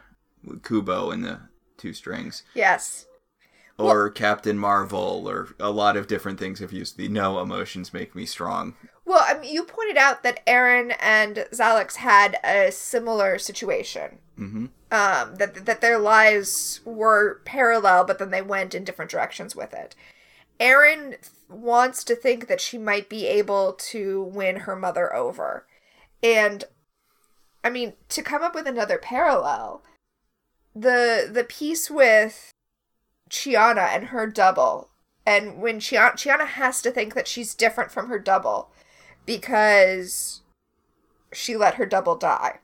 Kubo 0.64 1.10
and 1.12 1.24
the 1.24 1.40
two 1.78 1.94
strings. 1.94 2.44
Yes. 2.54 3.06
Or 3.78 4.10
Captain 4.10 4.58
Marvel 4.58 5.28
or 5.28 5.56
a 5.60 5.72
lot 5.72 5.98
of 5.98 6.08
different 6.08 6.40
things 6.40 6.60
have 6.60 6.72
used 6.72 6.96
the 6.96 7.08
no 7.08 7.40
emotions 7.40 7.94
make 7.94 8.16
me 8.16 8.26
strong. 8.26 8.76
Well, 9.06 9.24
I 9.26 9.38
mean, 9.38 9.54
you 9.54 9.64
pointed 9.64 9.98
out 9.98 10.24
that 10.24 10.46
Aeryn 10.46 10.96
and 11.00 11.48
Xhalax 11.52 11.96
had 11.96 12.38
a 12.44 12.72
similar 12.72 13.38
situation. 13.38 14.20
Mm-hmm. 14.40 14.66
Um, 14.92 15.36
that 15.36 15.66
that 15.66 15.82
their 15.82 15.98
lives 16.00 16.82
were 16.86 17.42
parallel, 17.46 18.06
but 18.06 18.20
then 18.20 18.32
they 18.32 18.42
went 18.42 18.74
in 18.74 18.84
different 18.84 19.12
directions 19.12 19.56
with 19.56 19.74
it. 19.74 19.96
Aeryn 20.60 21.18
wants 21.50 22.04
to 22.04 22.16
think 22.16 22.48
that 22.48 22.62
she 22.62 22.78
might 22.78 23.10
be 23.10 23.28
able 23.28 23.74
to 23.74 24.24
win 24.24 24.58
her 24.58 24.76
mother 24.76 25.14
over, 25.16 25.68
and 26.22 26.64
I 27.64 27.70
mean, 27.70 27.94
to 28.10 28.22
come 28.22 28.44
up 28.44 28.56
with 28.56 28.68
another 28.68 28.98
parallel, 28.98 29.84
the 30.76 31.30
the 31.32 31.44
piece 31.44 31.90
with 31.90 32.52
Chiana 33.34 33.88
and 33.96 34.06
her 34.06 34.28
double, 34.28 34.92
and 35.26 35.60
when 35.60 35.80
Chiana, 35.80 36.14
Chiana 36.14 36.46
has 36.46 36.84
to 36.84 36.92
think 36.92 37.16
that 37.16 37.28
she's 37.28 37.56
different 37.56 37.92
from 37.92 38.08
her 38.08 38.20
double 38.20 38.70
because 39.26 40.42
she 41.34 41.58
let 41.58 41.76
her 41.76 41.86
double 41.88 42.16
die. 42.16 42.60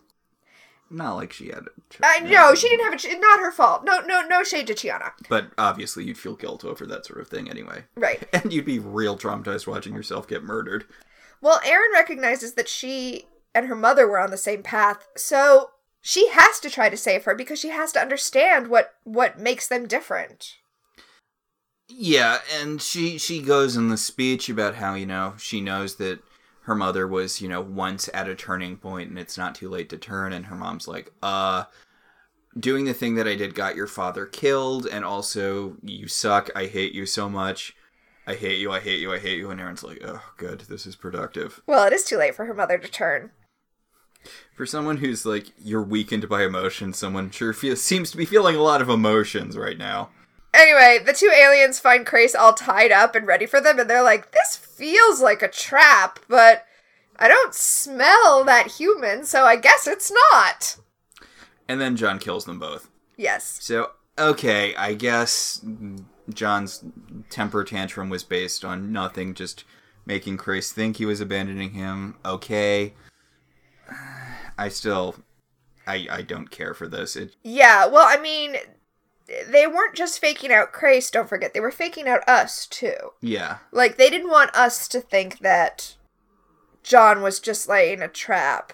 Not 0.92 1.16
like 1.16 1.34
she 1.34 1.48
had 1.48 1.64
it. 1.66 1.98
I 2.04 2.20
know 2.20 2.54
she 2.54 2.70
didn't 2.70 2.86
have 2.86 2.94
it. 3.04 3.20
Not 3.20 3.40
her 3.40 3.52
fault. 3.52 3.84
No, 3.84 4.00
no, 4.02 4.22
no 4.28 4.44
shade 4.44 4.68
to 4.68 4.74
Chiana. 4.74 5.12
But 5.28 5.52
obviously, 5.58 6.04
you'd 6.04 6.18
feel 6.18 6.36
guilt 6.36 6.64
over 6.64 6.86
that 6.86 7.06
sort 7.06 7.22
of 7.22 7.28
thing 7.28 7.50
anyway. 7.50 7.86
Right. 7.96 8.24
And 8.34 8.54
you'd 8.54 8.66
be 8.66 8.80
real 8.80 9.18
traumatized 9.18 9.68
watching 9.68 9.94
yourself 9.94 10.28
get 10.28 10.44
murdered. 10.44 10.86
Well, 11.42 11.60
Aeryn 11.62 11.94
recognizes 11.94 12.54
that 12.54 12.70
she 12.70 13.26
and 13.56 13.68
her 13.68 13.76
mother 13.76 14.08
were 14.08 14.20
on 14.20 14.32
the 14.32 14.38
same 14.38 14.64
path, 14.64 15.08
so 15.16 15.72
she 16.02 16.30
has 16.30 16.60
to 16.62 16.70
try 16.70 16.90
to 16.90 16.98
save 16.98 17.26
her 17.26 17.36
because 17.36 17.60
she 17.60 17.70
has 17.70 17.92
to 17.94 18.00
understand 18.00 18.68
what 18.68 18.94
what 19.04 19.40
makes 19.40 19.68
them 19.68 19.88
different. 19.88 20.59
Yeah, 21.90 22.40
and 22.60 22.82
she 22.82 23.18
she 23.18 23.42
goes 23.42 23.76
in 23.76 23.90
the 23.90 23.98
speech 23.98 24.48
about 24.48 24.76
how 24.76 24.94
you 24.94 25.06
know 25.06 25.34
she 25.38 25.60
knows 25.60 25.96
that 25.96 26.20
her 26.62 26.76
mother 26.76 27.08
was 27.08 27.42
you 27.42 27.50
know 27.50 27.62
once 27.62 28.10
at 28.14 28.30
a 28.30 28.36
turning 28.36 28.78
point 28.78 29.10
and 29.10 29.20
it's 29.20 29.38
not 29.38 29.56
too 29.56 29.70
late 29.70 29.90
to 29.90 29.98
turn, 29.98 30.34
and 30.34 30.46
her 30.46 30.56
mom's 30.56 30.88
like, 30.88 31.12
uh. 31.22 31.66
Doing 32.60 32.86
the 32.86 32.96
thing 32.96 33.14
that 33.14 33.28
I 33.28 33.36
did 33.36 33.54
got 33.54 33.76
your 33.76 33.86
father 33.86 34.26
killed, 34.26 34.88
and 34.88 35.06
also 35.06 35.78
you 35.84 36.08
suck. 36.08 36.50
I 36.56 36.66
hate 36.66 36.94
you 36.94 37.06
so 37.06 37.30
much. 37.30 37.76
I 38.26 38.34
hate 38.34 38.58
you. 38.58 38.72
I 38.72 38.80
hate 38.80 39.00
you. 39.00 39.14
I 39.14 39.20
hate 39.20 39.38
you. 39.38 39.52
And 39.52 39.62
Aeryn's 39.62 39.84
like, 39.84 40.02
oh, 40.04 40.22
good. 40.36 40.62
This 40.62 40.88
is 40.88 40.96
productive. 40.96 41.62
Well, 41.68 41.86
it 41.86 41.94
is 41.94 42.04
too 42.04 42.18
late 42.18 42.34
for 42.36 42.46
her 42.46 42.54
mother 42.56 42.80
to 42.80 42.88
turn. 42.88 43.30
For 44.56 44.66
someone 44.66 44.98
who's 44.98 45.28
like 45.28 45.54
you're 45.60 45.84
weakened 45.84 46.28
by 46.28 46.44
emotion, 46.44 46.92
someone 46.92 47.30
sure 47.30 47.54
feels 47.54 47.82
seems 47.84 48.10
to 48.12 48.18
be 48.18 48.26
feeling 48.26 48.56
a 48.56 48.64
lot 48.64 48.82
of 48.82 48.90
emotions 48.90 49.56
right 49.56 49.78
now. 49.78 50.10
Anyway, 50.54 51.00
the 51.04 51.14
two 51.14 51.32
aliens 51.36 51.80
find 51.80 52.06
Crais 52.06 52.34
all 52.36 52.54
tied 52.54 52.91
up 52.91 53.16
and 53.16 53.28
ready 53.28 53.45
for 53.45 53.62
them, 53.62 53.80
and 53.80 53.89
they're 53.89 54.04
like, 54.04 54.32
"This 54.32 54.56
feels 54.56 55.22
like 55.22 55.41
a 55.41 55.47
trap, 55.47 56.20
but 56.28 56.66
I 57.18 57.28
don't 57.28 57.54
smell 57.54 58.43
that 58.45 58.68
human, 58.68 59.26
so 59.26 59.45
I 59.45 59.56
guess 59.56 59.86
it's 59.86 60.12
not." 60.32 60.78
And 61.68 61.80
then 61.80 61.95
John 61.95 62.18
kills 62.18 62.45
them 62.45 62.60
both. 62.60 62.89
Yes. 63.16 63.60
So 63.62 63.91
okay, 64.18 64.76
I 64.76 64.95
guess 64.95 65.64
John's 66.34 66.84
temper 67.30 67.64
tantrum 67.64 68.10
was 68.10 68.24
based 68.24 68.66
on 68.66 68.91
nothing, 68.91 69.36
just 69.36 69.64
making 70.06 70.38
Crais 70.38 70.72
think 70.72 70.97
he 70.97 71.06
was 71.06 71.22
abandoning 71.22 71.72
him. 71.72 72.16
Okay, 72.26 72.95
I 74.58 74.70
still, 74.70 75.16
I 75.86 76.08
I 76.10 76.22
don't 76.24 76.50
care 76.50 76.74
for 76.74 76.88
this. 76.88 77.16
It 77.16 77.36
Yeah, 77.43 77.86
well, 77.86 78.06
I 78.08 78.20
mean, 78.20 78.56
they 79.48 79.68
weren't 79.68 79.96
just 79.96 80.20
faking 80.20 80.52
out 80.52 80.72
Crais, 80.72 81.12
don't 81.12 81.30
forget. 81.30 81.54
They 81.54 81.60
were 81.60 81.72
faking 81.72 82.08
out 82.08 82.28
us, 82.28 82.66
too. 82.66 82.96
yeah. 83.22 83.58
Like, 83.72 83.98
they 83.98 84.10
didn't 84.10 84.30
want 84.30 84.56
us 84.56 84.88
to 84.90 85.02
think 85.02 85.40
that 85.40 85.96
John 86.84 87.22
was 87.22 87.40
just 87.40 87.70
laying 87.70 88.02
a 88.02 88.08
trap. 88.08 88.74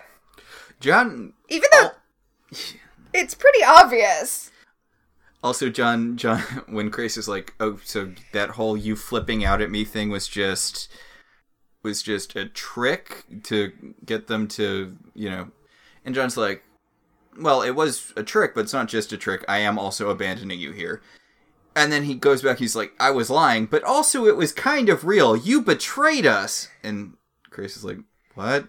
John 0.80 1.34
Even 1.50 1.70
though 1.72 1.92
it's 3.14 3.36
pretty 3.36 3.64
obvious. 3.64 4.52
Also, 5.44 5.70
John, 5.70 6.18
John, 6.18 6.40
when 6.68 6.92
Crais 6.92 7.18
is 7.18 7.28
like, 7.28 7.54
"Oh, 7.60 7.80
so 7.84 8.14
that 8.34 8.52
whole 8.52 8.76
you 8.76 8.96
flipping 8.96 9.44
out 9.46 9.62
at 9.62 9.72
me 9.72 9.86
thing 9.86 10.10
was 10.10 10.28
just 10.28 10.90
was 11.84 12.02
just 12.02 12.36
a 12.36 12.46
trick 12.48 13.26
to 13.44 13.72
get 14.06 14.28
them 14.28 14.48
to, 14.50 14.98
you 15.14 15.30
know," 15.30 15.52
and 16.04 16.16
John's 16.16 16.36
like, 16.38 16.64
"Well, 17.38 17.62
it 17.62 17.72
was 17.72 18.14
a 18.16 18.24
trick, 18.24 18.54
but 18.56 18.62
it's 18.62 18.74
not 18.74 18.88
just 18.88 19.14
a 19.14 19.18
trick. 19.18 19.44
I 19.48 19.60
am 19.60 19.78
also 19.78 20.10
abandoning 20.10 20.60
you 20.60 20.72
here." 20.72 21.02
And 21.76 21.92
then 21.92 22.04
he 22.04 22.16
goes 22.16 22.42
back. 22.42 22.60
He's 22.60 22.76
like, 22.76 22.94
"I 23.00 23.12
was 23.12 23.30
lying, 23.30 23.66
but 23.66 23.84
also 23.84 24.26
it 24.26 24.38
was 24.38 24.52
kind 24.52 24.90
of 24.90 25.06
real. 25.06 25.36
You 25.36 25.62
betrayed 25.62 26.26
us." 26.26 26.70
And 26.84 27.18
Crais 27.50 27.76
is 27.76 27.84
like, 27.84 28.00
"What? 28.34 28.68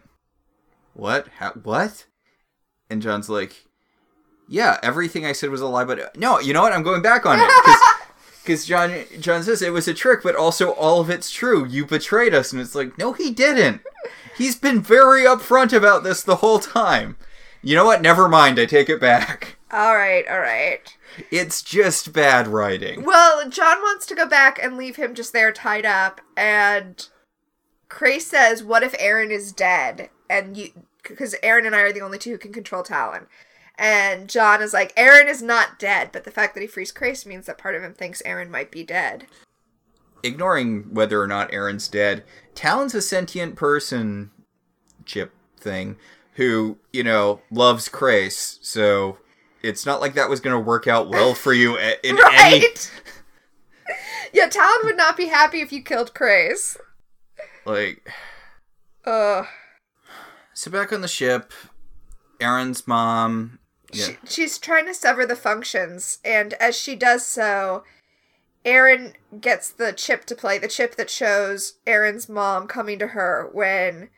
What? 0.95 1.29
How, 1.39 1.53
what?" 1.53 2.07
And 2.89 3.03
John's 3.03 3.29
like, 3.29 3.67
yeah, 4.49 4.79
everything 4.83 5.27
I 5.27 5.33
said 5.33 5.51
was 5.51 5.61
a 5.61 5.67
lie, 5.67 5.85
but 5.85 6.01
uh, 6.01 6.09
no, 6.17 6.39
you 6.39 6.53
know 6.53 6.63
what? 6.63 6.73
I'm 6.73 6.83
going 6.83 7.03
back 7.03 7.27
on 7.27 7.39
it 7.41 7.51
because 8.43 8.65
John 8.67 9.05
John 9.21 9.43
says 9.43 9.63
it 9.63 9.73
was 9.73 9.89
a 9.89 9.95
trick, 9.95 10.23
but 10.23 10.37
also 10.37 10.71
all 10.73 11.01
of 11.01 11.11
it's 11.11 11.31
true. 11.31 11.67
You 11.67 11.85
betrayed 11.87 12.35
us, 12.35 12.53
and 12.53 12.61
it's 12.61 12.75
like, 12.75 12.97
no, 12.99 13.13
he 13.13 13.31
didn't. 13.31 13.83
He's 14.37 14.57
been 14.57 14.83
very 14.83 15.23
upfront 15.23 15.73
about 15.73 16.05
this 16.05 16.23
the 16.23 16.37
whole 16.37 16.59
time. 16.59 17.17
You 17.67 17.75
know 17.75 17.85
what? 17.85 18.01
Never 18.01 18.29
mind. 18.29 18.61
I 18.61 18.65
take 18.65 18.89
it 18.89 19.01
back. 19.01 19.59
All 19.73 19.97
right, 19.97 20.25
all 20.31 20.39
right. 20.39 20.97
It's 21.33 21.61
just 21.61 22.13
bad 22.13 22.47
writing. 22.47 23.05
Well, 23.05 23.51
John 23.51 23.79
wants 23.79 24.07
to 24.07 24.15
go 24.15 24.25
back 24.25 24.63
and 24.63 24.77
leave 24.77 24.95
him 24.95 25.13
just 25.13 25.33
there 25.33 25.51
tied 25.51 25.85
up, 25.85 26.21
and 26.37 27.07
Crais 27.89 28.25
says, 28.25 28.63
"What 28.63 28.85
if 28.85 28.97
Aeryn 28.97 29.31
is 29.31 29.51
dead?" 29.51 30.09
And 30.31 30.57
you, 30.57 30.69
because 31.03 31.35
Aeryn 31.43 31.67
and 31.67 31.75
I 31.75 31.81
are 31.81 31.93
the 31.93 32.01
only 32.01 32.17
two 32.17 32.31
who 32.31 32.39
can 32.39 32.53
control 32.53 32.85
Talyn. 32.85 33.27
And 33.77 34.29
John 34.29 34.63
is 34.63 34.73
like, 34.73 34.95
Aeryn 34.95 35.29
is 35.29 35.43
not 35.43 35.81
dead, 35.81 36.11
but 36.13 36.23
the 36.23 36.31
fact 36.31 36.55
that 36.55 36.61
he 36.61 36.69
frees 36.69 36.93
Crais 36.93 37.27
means 37.27 37.47
that 37.47 37.59
part 37.59 37.75
of 37.75 37.83
him 37.83 37.93
thinks 37.93 38.23
Aeryn 38.23 38.49
might 38.49 38.71
be 38.71 38.85
dead. 38.85 39.27
Ignoring 40.23 40.95
whether 40.95 41.21
or 41.21 41.27
not 41.27 41.51
Aeryn's 41.51 41.89
dead, 41.89 42.23
Talyn's 42.55 42.95
a 42.95 43.03
sentient 43.03 43.57
person 43.57 44.31
chip 45.05 45.33
thing 45.59 45.97
who, 46.37 46.79
you 46.93 47.03
know, 47.03 47.41
loves 47.51 47.89
Crais, 47.89 48.59
so 48.63 49.19
it's 49.63 49.85
not 49.87 50.01
like 50.01 50.15
that 50.15 50.31
was 50.31 50.41
going 50.41 50.55
to 50.55 50.61
work 50.61 50.87
out 50.87 51.09
well 51.09 51.35
for 51.35 51.53
you 51.53 51.77
a- 51.79 51.97
in 52.09 52.19
any. 52.33 52.65
Yeah, 54.33 54.49
Talyn 54.49 54.85
would 54.85 54.97
not 54.99 55.17
be 55.17 55.27
happy 55.27 55.61
if 55.61 55.73
you 55.73 55.83
killed 55.83 56.13
Crais. 56.13 56.77
Like, 57.65 58.07
Uh. 59.05 59.45
so 60.53 60.71
back 60.71 60.93
on 60.93 61.01
the 61.01 61.09
ship, 61.09 61.53
Aeryn's 62.41 62.87
mom. 62.87 63.61
Yeah. 63.93 64.07
She, 64.07 64.17
she's 64.27 64.59
trying 64.59 64.85
to 64.87 64.95
sever 64.95 65.25
the 65.25 65.37
functions, 65.37 66.19
and 66.25 66.53
as 66.55 66.77
she 66.77 66.97
does 66.97 67.25
so, 67.25 67.85
Aeryn 68.65 69.15
gets 69.41 69.71
the 69.71 69.93
chip 69.93 70.27
to 70.27 70.35
play, 70.35 70.59
the 70.59 70.69
chip 70.69 70.97
that 70.97 71.09
shows 71.09 71.75
Aeryn's 71.87 72.29
mom 72.29 72.67
coming 72.67 72.99
to 72.99 73.09
her 73.09 73.49
when 73.53 74.11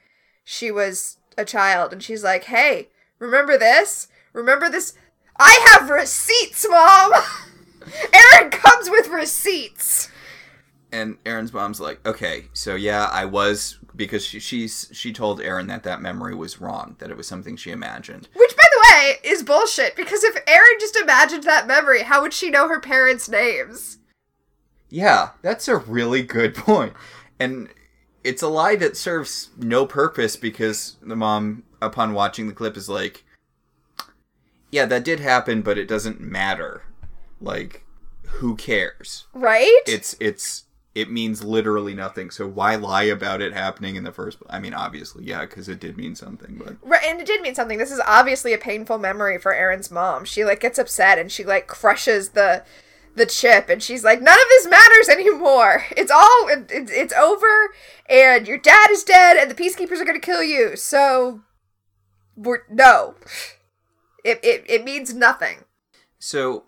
she 0.42 0.70
was 0.72 1.17
a 1.38 1.44
child, 1.44 1.92
and 1.92 2.02
she's 2.02 2.24
like, 2.24 2.44
Hey, 2.44 2.88
remember 3.18 3.56
this? 3.56 4.08
Remember 4.32 4.68
this? 4.68 4.94
I 5.38 5.66
have 5.70 5.88
receipts, 5.88 6.66
mom! 6.68 7.12
Aeryn 8.12 8.50
comes 8.50 8.90
with 8.90 9.08
receipts! 9.08 10.10
and 10.92 11.22
Aeryn's 11.24 11.52
mom's 11.52 11.80
like, 11.80 12.04
okay, 12.06 12.46
so 12.52 12.74
yeah, 12.74 13.08
I 13.12 13.24
was 13.24 13.78
because 13.94 14.24
she, 14.24 14.38
she's 14.40 14.88
she 14.92 15.12
told 15.12 15.40
Aeryn 15.40 15.66
that 15.68 15.82
that 15.82 16.00
memory 16.00 16.34
was 16.34 16.60
wrong, 16.60 16.96
that 16.98 17.10
it 17.10 17.16
was 17.16 17.26
something 17.26 17.56
she 17.56 17.70
imagined. 17.70 18.28
Which, 18.34 18.56
by 18.56 18.62
the 18.72 18.88
way, 18.92 19.30
is 19.30 19.42
bullshit, 19.42 19.96
because 19.96 20.24
if 20.24 20.44
Aeryn 20.46 20.80
just 20.80 20.96
imagined 20.96 21.44
that 21.44 21.66
memory, 21.66 22.02
how 22.02 22.22
would 22.22 22.32
she 22.32 22.50
know 22.50 22.68
her 22.68 22.80
parents' 22.80 23.28
names? 23.28 23.98
Yeah, 24.88 25.30
that's 25.42 25.68
a 25.68 25.76
really 25.76 26.22
good 26.22 26.54
point, 26.54 26.94
and 27.38 27.68
it's 28.24 28.42
a 28.42 28.48
lie 28.48 28.76
that 28.76 28.96
serves 28.96 29.50
no 29.56 29.86
purpose 29.86 30.36
because 30.36 30.96
the 31.02 31.16
mom, 31.16 31.64
upon 31.80 32.12
watching 32.12 32.46
the 32.46 32.54
clip, 32.54 32.76
is 32.76 32.88
like, 32.88 33.24
yeah, 34.70 34.84
that 34.86 35.04
did 35.04 35.20
happen, 35.20 35.62
but 35.62 35.78
it 35.78 35.88
doesn't 35.88 36.20
matter. 36.20 36.82
Like, 37.40 37.84
who 38.24 38.56
cares? 38.56 39.26
Right? 39.32 39.80
It's 39.86 40.16
it's 40.20 40.64
it 40.94 41.10
means 41.10 41.44
literally 41.44 41.94
nothing. 41.94 42.30
So 42.30 42.46
why 42.46 42.74
lie 42.74 43.04
about 43.04 43.40
it 43.40 43.52
happening 43.52 43.96
in 43.96 44.04
the 44.04 44.12
first? 44.12 44.40
place? 44.40 44.50
I 44.52 44.58
mean, 44.58 44.74
obviously, 44.74 45.24
yeah, 45.24 45.42
because 45.42 45.68
it 45.68 45.78
did 45.78 45.96
mean 45.96 46.14
something, 46.14 46.60
but. 46.62 46.76
Right, 46.82 47.04
and 47.04 47.20
it 47.20 47.26
did 47.26 47.40
mean 47.40 47.54
something. 47.54 47.78
This 47.78 47.92
is 47.92 48.00
obviously 48.04 48.52
a 48.52 48.58
painful 48.58 48.98
memory 48.98 49.38
for 49.38 49.52
Aeryn's 49.52 49.90
mom. 49.90 50.24
She 50.24 50.44
like 50.44 50.60
gets 50.60 50.78
upset 50.78 51.18
and 51.18 51.30
she 51.30 51.44
like 51.44 51.66
crushes 51.68 52.30
the 52.30 52.64
the 53.16 53.26
chip 53.26 53.68
and 53.68 53.82
she's 53.82 54.04
like, 54.04 54.20
"None 54.20 54.38
of 54.38 54.48
this 54.50 54.66
matters 54.66 55.08
anymore. 55.08 55.84
It's 55.96 56.10
all 56.10 56.48
it, 56.48 56.70
it, 56.70 56.90
it's 56.90 57.14
over, 57.14 57.72
and 58.08 58.46
your 58.46 58.58
dad 58.58 58.90
is 58.90 59.04
dead, 59.04 59.36
and 59.36 59.50
the 59.50 59.54
peacekeepers 59.54 60.00
are 60.00 60.04
gonna 60.04 60.20
kill 60.20 60.42
you. 60.42 60.76
So, 60.76 61.40
we're 62.36 62.62
no, 62.70 63.16
it 64.24 64.40
it 64.42 64.64
it 64.68 64.84
means 64.84 65.14
nothing." 65.14 65.64
So 66.18 66.64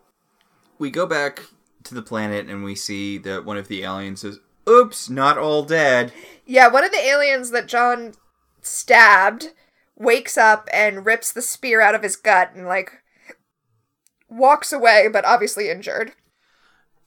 we 0.78 0.90
go 0.90 1.06
back 1.06 1.42
to 1.84 1.94
the 1.94 2.02
planet 2.02 2.46
and 2.48 2.64
we 2.64 2.74
see 2.74 3.18
that 3.18 3.44
one 3.44 3.56
of 3.56 3.68
the 3.68 3.82
aliens 3.82 4.24
is, 4.24 4.38
oops, 4.68 5.10
not 5.10 5.38
all 5.38 5.62
dead. 5.64 6.12
Yeah, 6.46 6.68
one 6.68 6.84
of 6.84 6.92
the 6.92 7.04
aliens 7.04 7.50
that 7.50 7.66
John 7.66 8.14
stabbed 8.62 9.48
wakes 9.96 10.38
up 10.38 10.68
and 10.72 11.04
rips 11.04 11.32
the 11.32 11.42
spear 11.42 11.80
out 11.80 11.94
of 11.94 12.02
his 12.02 12.16
gut 12.16 12.52
and 12.54 12.66
like 12.66 13.02
walks 14.28 14.72
away, 14.72 15.08
but 15.12 15.24
obviously 15.24 15.68
injured. 15.68 16.12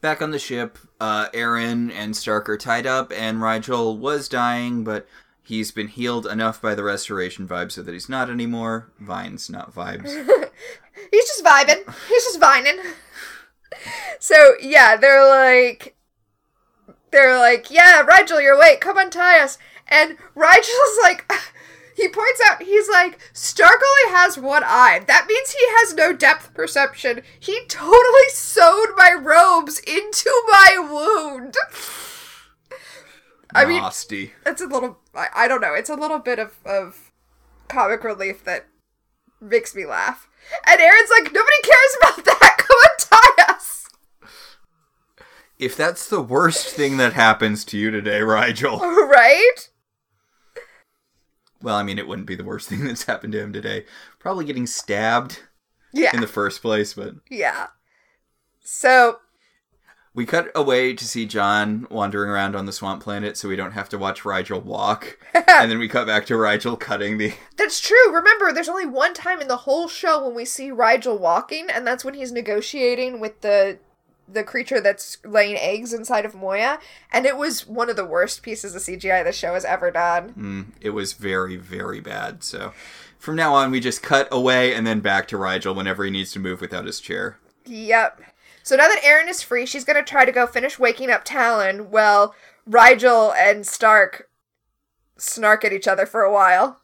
Back 0.03 0.21
on 0.21 0.31
the 0.31 0.37
ship, 0.37 0.77
uh, 0.99 1.29
Aeryn 1.29 1.89
and 1.89 2.13
Stark 2.13 2.49
are 2.49 2.57
tied 2.57 2.85
up, 2.85 3.13
and 3.15 3.37
Rygel 3.37 3.97
was 3.97 4.27
dying, 4.27 4.83
but 4.83 5.07
he's 5.41 5.71
been 5.71 5.87
healed 5.87 6.27
enough 6.27 6.61
by 6.61 6.75
the 6.75 6.83
restoration 6.83 7.47
vibe 7.47 7.71
so 7.71 7.81
that 7.81 7.93
he's 7.93 8.09
not 8.09 8.29
anymore. 8.29 8.91
Vines, 8.99 9.49
not 9.49 9.73
vibes. 9.73 10.09
He's 11.11 11.25
just 11.25 11.45
vibing. 11.45 11.85
He's 12.09 12.23
just 12.25 12.39
vining. 12.39 12.79
So 14.19 14.53
yeah, 14.61 14.97
they're 14.97 15.27
like, 15.27 15.95
they're 17.11 17.39
like, 17.39 17.71
yeah, 17.71 18.03
Rygel, 18.05 18.41
you're 18.41 18.55
awake. 18.55 18.81
Come 18.81 18.97
untie 18.97 19.39
us. 19.41 19.57
And 19.87 20.17
Rygel's 20.35 20.99
like, 21.01 21.31
he 21.95 22.07
points 22.07 22.41
out, 22.45 22.63
he's 22.63 22.89
like, 22.89 23.19
Stark 23.33 23.81
only 23.81 24.17
has 24.17 24.37
one 24.37 24.63
eye. 24.65 25.03
That 25.07 25.25
means 25.27 25.51
he 25.51 25.65
has 25.79 25.93
no 25.93 26.13
depth 26.13 26.53
perception. 26.53 27.21
He 27.39 27.65
totally 27.67 28.29
sewed 28.29 28.89
my 28.97 29.13
robes 29.19 29.79
into 29.79 30.31
my 30.51 30.77
wound. 30.79 31.55
I 33.55 33.65
mean, 33.65 33.83
it's 34.45 34.61
a 34.61 34.65
little, 34.65 34.97
I, 35.13 35.27
I 35.35 35.47
don't 35.47 35.61
know, 35.61 35.75
it's 35.75 35.89
a 35.89 35.95
little 35.95 36.19
bit 36.19 36.39
of, 36.39 36.57
of 36.65 37.11
comic 37.67 38.03
relief 38.03 38.43
that 38.45 38.65
makes 39.39 39.75
me 39.75 39.85
laugh. 39.85 40.27
And 40.67 40.79
Aeryn's 40.79 41.11
like, 41.11 41.31
nobody 41.31 41.61
cares 41.63 41.97
about 42.01 42.25
that. 42.25 42.55
Come 42.57 42.77
untie 43.21 43.53
us. 43.53 43.89
If 45.59 45.77
that's 45.77 46.07
the 46.07 46.21
worst 46.21 46.67
thing 46.67 46.97
that 46.97 47.13
happens 47.13 47.63
to 47.65 47.77
you 47.77 47.91
today, 47.91 48.19
Rygel. 48.19 48.79
Right? 49.13 49.69
Well, 51.63 51.75
I 51.75 51.81
mean, 51.83 51.97
it 51.97 52.07
wouldn't 52.07 52.27
be 52.27 52.35
the 52.35 52.43
worst 52.43 52.69
thing 52.69 52.83
that's 52.85 53.05
happened 53.05 53.33
to 53.33 53.41
him 53.41 53.53
today. 53.53 53.85
Probably 54.19 54.45
getting 54.45 54.67
stabbed 54.67 55.39
Yeah. 55.93 56.11
in 56.13 56.21
the 56.21 56.27
first 56.27 56.61
place, 56.61 56.93
but 56.93 57.15
yeah. 57.29 57.67
So, 58.59 59.17
we 60.13 60.25
cut 60.25 60.51
away 60.53 60.93
to 60.93 61.05
see 61.05 61.25
John 61.25 61.87
wandering 61.89 62.29
around 62.29 62.55
on 62.55 62.65
the 62.65 62.71
swamp 62.71 63.01
planet 63.01 63.35
so 63.35 63.49
we 63.49 63.55
don't 63.55 63.71
have 63.71 63.89
to 63.89 63.97
watch 63.97 64.21
Rygel 64.23 64.63
walk. 64.63 65.17
and 65.33 65.71
then 65.71 65.79
we 65.79 65.87
cut 65.87 66.05
back 66.05 66.25
to 66.27 66.35
Rygel 66.35 66.79
cutting 66.79 67.17
the. 67.17 67.33
that's 67.57 67.79
true. 67.79 68.13
Remember, 68.13 68.51
there's 68.53 68.69
only 68.69 68.85
one 68.85 69.13
time 69.13 69.41
in 69.41 69.47
the 69.47 69.57
whole 69.57 69.87
show 69.87 70.23
when 70.25 70.35
we 70.35 70.45
see 70.45 70.69
Rygel 70.69 71.19
walking, 71.19 71.67
and 71.69 71.87
that's 71.87 72.05
when 72.05 72.13
he's 72.13 72.31
negotiating 72.31 73.19
with 73.19 73.41
the 73.41 73.79
the 74.27 74.43
creature 74.43 74.79
that's 74.79 75.17
laying 75.25 75.57
eggs 75.57 75.93
inside 75.93 76.25
of 76.25 76.35
Moya, 76.35 76.79
and 77.11 77.25
it 77.25 77.37
was 77.37 77.67
one 77.67 77.89
of 77.89 77.95
the 77.95 78.05
worst 78.05 78.41
pieces 78.41 78.75
of 78.75 78.81
CGI 78.81 79.23
the 79.23 79.31
show 79.31 79.53
has 79.53 79.65
ever 79.65 79.91
done. 79.91 80.33
Mm, 80.33 80.65
it 80.81 80.91
was 80.91 81.13
very, 81.13 81.55
very 81.55 81.99
bad. 81.99 82.43
So 82.43 82.73
from 83.19 83.35
now 83.35 83.53
on, 83.53 83.71
we 83.71 83.79
just 83.79 84.01
cut 84.01 84.27
away 84.31 84.73
and 84.73 84.85
then 84.87 84.99
back 84.99 85.27
to 85.29 85.37
Rygel 85.37 85.75
whenever 85.75 86.03
he 86.03 86.11
needs 86.11 86.31
to 86.33 86.39
move 86.39 86.61
without 86.61 86.85
his 86.85 86.99
chair. 86.99 87.37
Yep. 87.65 88.21
So 88.63 88.75
now 88.75 88.87
that 88.87 89.01
Aeryn 89.03 89.29
is 89.29 89.41
free, 89.41 89.65
she's 89.65 89.83
gonna 89.83 90.03
try 90.03 90.25
to 90.25 90.31
go 90.31 90.47
finish 90.47 90.79
waking 90.79 91.09
up 91.09 91.25
Talyn 91.25 91.87
while 91.87 92.33
Rygel 92.69 93.35
and 93.35 93.67
Stark 93.67 94.29
snark 95.17 95.63
at 95.65 95.73
each 95.73 95.87
other 95.87 96.05
for 96.05 96.21
a 96.21 96.31
while. 96.31 96.79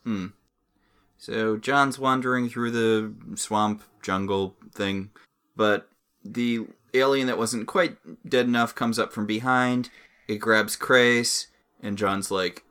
So 1.17 1.57
John's 1.57 1.99
wandering 1.99 2.49
through 2.49 2.71
the 2.71 3.13
swamp 3.35 3.83
jungle 4.01 4.55
thing, 4.73 5.09
but 5.55 5.89
the 6.23 6.67
alien 6.93 7.27
that 7.27 7.37
wasn't 7.37 7.67
quite 7.67 7.97
dead 8.27 8.45
enough 8.45 8.75
comes 8.75 8.99
up 8.99 9.13
from 9.13 9.25
behind. 9.25 9.89
It 10.27 10.37
grabs 10.37 10.75
Crais, 10.75 11.47
and 11.81 11.97
John's 11.97 12.31
like, 12.31 12.63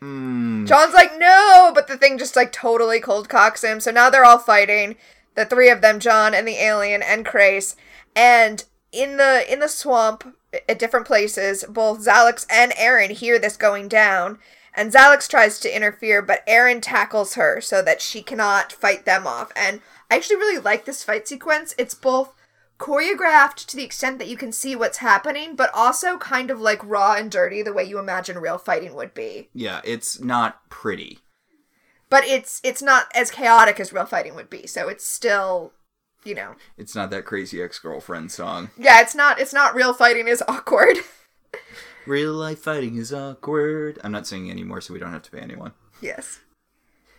hmm. 0.00 0.64
John's 0.66 0.94
like, 0.94 1.18
no, 1.18 1.72
but 1.74 1.86
the 1.86 1.96
thing 1.96 2.18
just 2.18 2.36
like 2.36 2.52
totally 2.52 3.00
cold 3.00 3.28
cocks 3.28 3.62
him. 3.62 3.80
So 3.80 3.90
now 3.90 4.10
they're 4.10 4.24
all 4.24 4.38
fighting. 4.38 4.96
The 5.34 5.46
three 5.46 5.70
of 5.70 5.80
them, 5.80 6.00
John 6.00 6.34
and 6.34 6.46
the 6.46 6.62
alien 6.62 7.02
and 7.02 7.24
Crais. 7.24 7.76
And 8.14 8.64
in 8.90 9.16
the 9.16 9.50
in 9.50 9.60
the 9.60 9.68
swamp 9.68 10.36
at 10.68 10.78
different 10.78 11.06
places, 11.06 11.64
both 11.68 12.04
Xhalax 12.04 12.46
and 12.50 12.72
Aeryn 12.72 13.10
hear 13.10 13.38
this 13.38 13.56
going 13.56 13.88
down. 13.88 14.38
And 14.74 14.92
Xhalax 14.92 15.28
tries 15.28 15.58
to 15.60 15.74
interfere, 15.74 16.22
but 16.22 16.46
Aeryn 16.46 16.80
tackles 16.80 17.34
her 17.34 17.60
so 17.60 17.82
that 17.82 18.00
she 18.00 18.22
cannot 18.22 18.72
fight 18.72 19.04
them 19.04 19.26
off. 19.26 19.52
And 19.54 19.80
I 20.10 20.16
actually 20.16 20.36
really 20.36 20.60
like 20.60 20.84
this 20.84 21.04
fight 21.04 21.28
sequence. 21.28 21.74
It's 21.76 21.94
both 21.94 22.34
choreographed 22.82 23.66
to 23.66 23.76
the 23.76 23.84
extent 23.84 24.18
that 24.18 24.28
you 24.28 24.36
can 24.36 24.52
see 24.52 24.74
what's 24.76 24.98
happening, 24.98 25.54
but 25.56 25.70
also 25.72 26.18
kind 26.18 26.50
of 26.50 26.60
like 26.60 26.82
raw 26.84 27.14
and 27.14 27.30
dirty 27.30 27.62
the 27.62 27.72
way 27.72 27.84
you 27.84 27.98
imagine 27.98 28.38
real 28.38 28.58
fighting 28.58 28.94
would 28.94 29.14
be. 29.14 29.48
Yeah, 29.54 29.80
it's 29.84 30.20
not 30.20 30.68
pretty. 30.68 31.20
but 32.10 32.24
it's 32.26 32.60
it's 32.64 32.82
not 32.82 33.06
as 33.14 33.30
chaotic 33.30 33.80
as 33.80 33.92
real 33.92 34.04
fighting 34.04 34.34
would 34.34 34.50
be 34.50 34.66
so 34.66 34.88
it's 34.88 35.06
still 35.06 35.72
you 36.24 36.34
know 36.34 36.54
It's 36.76 36.94
not 36.94 37.08
that 37.10 37.24
crazy 37.24 37.62
ex 37.62 37.78
girlfriend 37.78 38.30
song. 38.30 38.68
yeah 38.76 39.00
it's 39.00 39.14
not 39.14 39.40
it's 39.40 39.54
not 39.54 39.74
real 39.74 39.94
fighting 39.94 40.28
is 40.28 40.42
awkward 40.48 40.98
Real 42.04 42.32
life 42.34 42.58
fighting 42.58 42.96
is 42.96 43.12
awkward. 43.14 43.98
I'm 44.02 44.10
not 44.12 44.26
singing 44.26 44.50
anymore, 44.50 44.80
so 44.80 44.92
we 44.92 44.98
don't 44.98 45.12
have 45.12 45.22
to 45.22 45.30
pay 45.30 45.38
anyone. 45.40 45.72
yes 46.00 46.40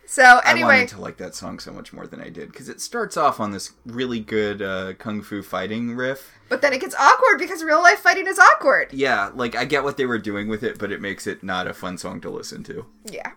So 0.06 0.22
I 0.22 0.50
anyway, 0.50 0.66
wanted 0.66 0.88
to 0.90 1.00
like 1.00 1.16
that 1.16 1.34
song 1.34 1.58
so 1.58 1.72
much 1.72 1.92
more 1.92 2.06
than 2.06 2.20
I 2.20 2.28
did 2.28 2.50
because 2.52 2.68
it 2.68 2.80
starts 2.80 3.16
off 3.16 3.40
on 3.40 3.52
this 3.52 3.72
really 3.86 4.20
good 4.20 4.60
uh, 4.62 4.92
kung 4.94 5.22
fu 5.22 5.42
fighting 5.42 5.96
riff. 5.96 6.30
but 6.48 6.60
then 6.62 6.72
it 6.72 6.80
gets 6.80 6.94
awkward 6.94 7.38
because 7.38 7.64
real 7.64 7.82
life 7.82 8.00
fighting 8.00 8.26
is 8.26 8.38
awkward. 8.38 8.92
Yeah, 8.92 9.30
like 9.34 9.56
I 9.56 9.64
get 9.64 9.82
what 9.82 9.96
they 9.96 10.06
were 10.06 10.18
doing 10.18 10.48
with 10.48 10.62
it, 10.62 10.78
but 10.78 10.92
it 10.92 11.00
makes 11.00 11.26
it 11.26 11.42
not 11.42 11.66
a 11.66 11.74
fun 11.74 11.96
song 11.98 12.20
to 12.20 12.30
listen 12.30 12.62
to. 12.64 12.86
Yeah. 13.10 13.32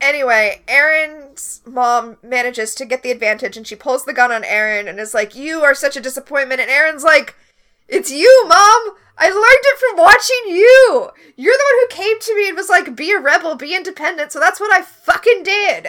Anyway, 0.00 0.62
Aeryn's 0.68 1.62
mom 1.66 2.18
manages 2.22 2.74
to 2.74 2.84
get 2.84 3.02
the 3.02 3.10
advantage 3.10 3.56
and 3.56 3.66
she 3.66 3.74
pulls 3.74 4.04
the 4.04 4.12
gun 4.12 4.30
on 4.30 4.42
Aeryn 4.42 4.88
and 4.88 5.00
is 5.00 5.14
like, 5.14 5.34
You 5.34 5.62
are 5.62 5.74
such 5.74 5.96
a 5.96 6.00
disappointment. 6.00 6.60
And 6.60 6.70
Aeryn's 6.70 7.02
like, 7.02 7.34
It's 7.88 8.10
you, 8.10 8.44
mom! 8.48 8.96
I 9.18 9.28
learned 9.28 9.64
it 9.64 9.78
from 9.78 9.96
watching 9.96 10.56
you! 10.56 11.10
You're 11.36 11.54
the 11.56 11.64
one 11.70 11.80
who 11.80 11.96
came 11.96 12.20
to 12.20 12.36
me 12.36 12.48
and 12.48 12.56
was 12.56 12.68
like, 12.68 12.96
Be 12.96 13.12
a 13.12 13.18
rebel, 13.18 13.54
be 13.54 13.74
independent, 13.74 14.32
so 14.32 14.40
that's 14.40 14.60
what 14.60 14.72
I 14.72 14.82
fucking 14.82 15.42
did! 15.42 15.88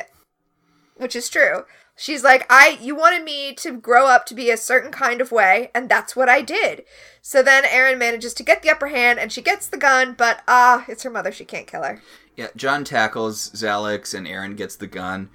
Which 0.95 1.15
is 1.15 1.29
true. 1.29 1.65
She's 1.99 2.23
like, 2.23 2.45
I 2.47 2.77
you 2.79 2.95
wanted 2.95 3.23
me 3.23 3.55
to 3.55 3.71
grow 3.71 4.05
up 4.05 4.27
to 4.27 4.35
be 4.35 4.51
a 4.51 4.57
certain 4.57 4.91
kind 4.91 5.19
of 5.19 5.31
way, 5.31 5.71
and 5.73 5.89
that's 5.89 6.15
what 6.15 6.29
I 6.29 6.43
did. 6.43 6.85
So 7.23 7.41
then 7.41 7.63
Aeryn 7.63 7.97
manages 7.97 8.35
to 8.35 8.43
get 8.43 8.61
the 8.61 8.69
upper 8.69 8.87
hand 8.87 9.17
and 9.17 9.31
she 9.31 9.41
gets 9.41 9.67
the 9.67 9.77
gun, 9.77 10.13
but 10.15 10.43
ah, 10.47 10.85
it's 10.87 11.01
her 11.03 11.09
mother, 11.09 11.31
she 11.31 11.43
can't 11.43 11.65
kill 11.65 11.81
her. 11.81 12.01
Yeah, 12.35 12.49
John 12.55 12.83
tackles 12.83 13.49
Xhalax 13.49 14.13
and 14.13 14.27
Aeryn 14.27 14.55
gets 14.55 14.75
the 14.75 14.85
gun. 14.85 15.29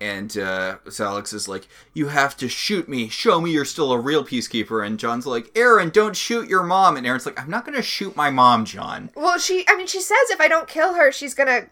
And 0.00 0.30
uh, 0.38 0.78
Xhalax 0.86 1.34
is 1.34 1.48
like, 1.48 1.66
You 1.92 2.08
have 2.08 2.36
to 2.38 2.48
shoot 2.48 2.88
me. 2.88 3.08
Show 3.08 3.40
me 3.40 3.50
you're 3.50 3.64
still 3.64 3.92
a 3.92 3.98
real 3.98 4.24
peacekeeper. 4.24 4.86
And 4.86 4.98
John's 4.98 5.26
like, 5.26 5.52
Aeryn, 5.54 5.92
don't 5.92 6.16
shoot 6.16 6.48
your 6.48 6.62
mom. 6.62 6.96
And 6.96 7.06
Aeryn's 7.06 7.26
like, 7.26 7.40
I'm 7.40 7.50
not 7.50 7.64
going 7.64 7.76
to 7.76 7.82
shoot 7.82 8.14
my 8.16 8.30
mom, 8.30 8.64
John. 8.64 9.10
Well, 9.14 9.38
she, 9.38 9.64
I 9.68 9.76
mean, 9.76 9.86
she 9.86 10.00
says 10.00 10.18
if 10.30 10.40
I 10.40 10.48
don't 10.48 10.68
kill 10.68 10.94
her, 10.94 11.10
she's 11.10 11.34
gonna 11.34 11.68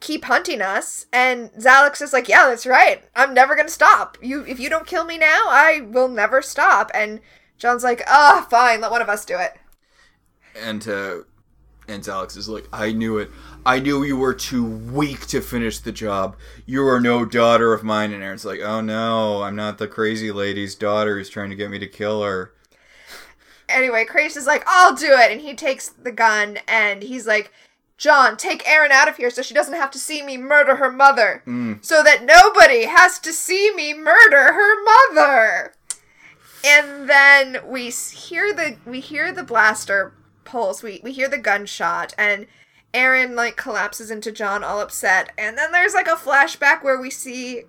keep 0.00 0.24
hunting 0.24 0.60
us. 0.60 1.06
And 1.12 1.50
Xhalax 1.52 2.02
is 2.02 2.12
like, 2.12 2.28
yeah, 2.28 2.48
that's 2.48 2.66
right. 2.66 3.02
I'm 3.16 3.34
never 3.34 3.56
gonna 3.56 3.68
stop. 3.68 4.18
You, 4.22 4.44
if 4.46 4.60
you 4.60 4.68
don't 4.68 4.86
kill 4.86 5.04
me 5.04 5.18
now, 5.18 5.42
I 5.48 5.80
will 5.86 6.08
never 6.08 6.42
stop. 6.42 6.90
And 6.94 7.20
John's 7.58 7.84
like, 7.84 8.02
ah, 8.06 8.46
fine, 8.50 8.80
let 8.80 8.90
one 8.90 9.02
of 9.02 9.08
us 9.08 9.24
do 9.24 9.38
it. 9.38 9.54
And 10.54 10.86
uh, 10.86 11.22
and 11.88 12.02
Xhalax 12.02 12.36
is 12.36 12.48
like, 12.48 12.68
I 12.72 12.92
knew 12.92 13.18
it. 13.18 13.30
I 13.66 13.80
knew 13.80 14.02
you 14.02 14.16
were 14.16 14.34
too 14.34 14.64
weak 14.64 15.26
to 15.28 15.40
finish 15.40 15.78
the 15.78 15.92
job. 15.92 16.36
You 16.66 16.86
are 16.86 17.00
no 17.00 17.24
daughter 17.24 17.72
of 17.72 17.82
mine. 17.82 18.12
And 18.12 18.22
Aeryn's 18.22 18.44
like, 18.44 18.60
Oh 18.60 18.80
no, 18.80 19.42
I'm 19.42 19.56
not 19.56 19.78
the 19.78 19.88
crazy 19.88 20.30
lady's 20.30 20.74
daughter 20.74 21.16
who's 21.16 21.30
trying 21.30 21.50
to 21.50 21.56
get 21.56 21.70
me 21.70 21.78
to 21.78 21.86
kill 21.86 22.22
her. 22.22 22.52
Anyway, 23.68 24.04
Crais 24.04 24.36
is 24.36 24.46
like, 24.46 24.62
I'll 24.66 24.94
do 24.94 25.12
it. 25.12 25.32
And 25.32 25.40
he 25.40 25.54
takes 25.54 25.88
the 25.88 26.12
gun 26.12 26.58
and 26.68 27.02
he's 27.02 27.26
like, 27.26 27.50
John, 27.96 28.36
take 28.36 28.64
Aeryn 28.64 28.90
out 28.90 29.08
of 29.08 29.16
here 29.16 29.30
so 29.30 29.40
she 29.40 29.54
doesn't 29.54 29.74
have 29.74 29.90
to 29.92 29.98
see 29.98 30.22
me 30.22 30.36
murder 30.36 30.76
her 30.76 30.92
mother. 30.92 31.42
Mm. 31.46 31.82
So 31.84 32.02
that 32.02 32.24
nobody 32.24 32.84
has 32.84 33.18
to 33.20 33.32
see 33.32 33.72
me 33.74 33.94
murder 33.94 34.52
her 34.52 34.84
mother. 34.84 35.74
And 36.66 37.08
then 37.08 37.58
we 37.66 37.90
hear 37.90 38.52
the 38.52 38.76
we 38.84 39.00
hear 39.00 39.32
the 39.32 39.42
blaster 39.42 40.12
pulse. 40.44 40.82
We 40.82 41.00
we 41.02 41.12
hear 41.12 41.28
the 41.28 41.38
gunshot 41.38 42.14
and 42.18 42.46
Aeryn 42.94 43.34
like 43.34 43.56
collapses 43.56 44.10
into 44.10 44.32
John 44.32 44.62
all 44.64 44.80
upset. 44.80 45.32
And 45.36 45.58
then 45.58 45.72
there's 45.72 45.94
like 45.94 46.06
a 46.06 46.12
flashback 46.12 46.82
where 46.82 47.00
we 47.00 47.10
see 47.10 47.64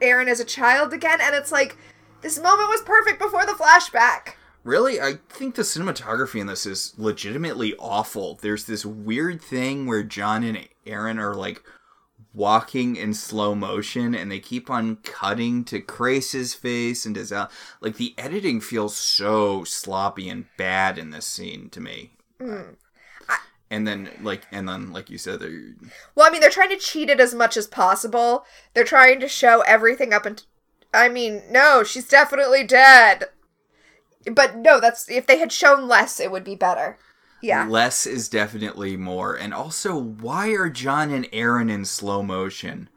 Aeryn 0.00 0.28
as 0.28 0.40
a 0.40 0.44
child 0.44 0.92
again 0.92 1.20
and 1.20 1.34
it's 1.34 1.52
like 1.52 1.76
this 2.22 2.38
moment 2.38 2.68
was 2.68 2.82
perfect 2.82 3.18
before 3.18 3.46
the 3.46 3.52
flashback. 3.52 4.34
Really, 4.62 5.00
I 5.00 5.14
think 5.30 5.54
the 5.54 5.62
cinematography 5.62 6.40
in 6.40 6.46
this 6.46 6.66
is 6.66 6.94
legitimately 6.98 7.74
awful. 7.78 8.38
There's 8.42 8.66
this 8.66 8.84
weird 8.84 9.40
thing 9.40 9.86
where 9.86 10.02
John 10.02 10.42
and 10.44 10.68
Aeryn 10.86 11.18
are 11.18 11.34
like 11.34 11.62
walking 12.34 12.96
in 12.96 13.14
slow 13.14 13.54
motion 13.54 14.14
and 14.14 14.30
they 14.30 14.38
keep 14.38 14.70
on 14.70 14.96
cutting 14.96 15.64
to 15.64 15.80
Crais's 15.80 16.54
face 16.54 17.06
and 17.06 17.16
Zal. 17.16 17.50
Like 17.80 17.96
the 17.96 18.14
editing 18.18 18.60
feels 18.60 18.96
so 18.96 19.64
sloppy 19.64 20.28
and 20.28 20.44
bad 20.58 20.98
in 20.98 21.10
this 21.10 21.26
scene 21.26 21.70
to 21.70 21.80
me. 21.80 22.10
Mm. 22.38 22.76
And 23.70 23.86
then 23.86 24.10
like 24.20 24.46
and 24.50 24.68
then 24.68 24.92
like 24.92 25.10
you 25.10 25.18
said 25.18 25.40
they're 25.40 25.74
Well, 26.14 26.26
I 26.26 26.30
mean, 26.30 26.40
they're 26.40 26.50
trying 26.50 26.70
to 26.70 26.76
cheat 26.76 27.08
it 27.08 27.20
as 27.20 27.34
much 27.34 27.56
as 27.56 27.66
possible. 27.66 28.44
They're 28.74 28.84
trying 28.84 29.20
to 29.20 29.28
show 29.28 29.60
everything 29.62 30.12
up 30.12 30.26
and. 30.26 30.42
I 30.92 31.08
mean, 31.08 31.42
no, 31.48 31.84
she's 31.84 32.08
definitely 32.08 32.64
dead. 32.64 33.26
But 34.30 34.56
no, 34.56 34.80
that's 34.80 35.08
if 35.08 35.24
they 35.26 35.38
had 35.38 35.52
shown 35.52 35.86
less, 35.86 36.18
it 36.18 36.32
would 36.32 36.42
be 36.42 36.56
better. 36.56 36.98
Yeah. 37.42 37.66
less 37.66 38.06
is 38.06 38.28
definitely 38.28 38.96
more. 38.96 39.34
And 39.34 39.54
also, 39.54 39.96
why 39.96 40.50
are 40.50 40.68
John 40.68 41.10
and 41.10 41.24
Aeryn 41.30 41.70
in 41.70 41.84
slow 41.84 42.22
motion? 42.22 42.90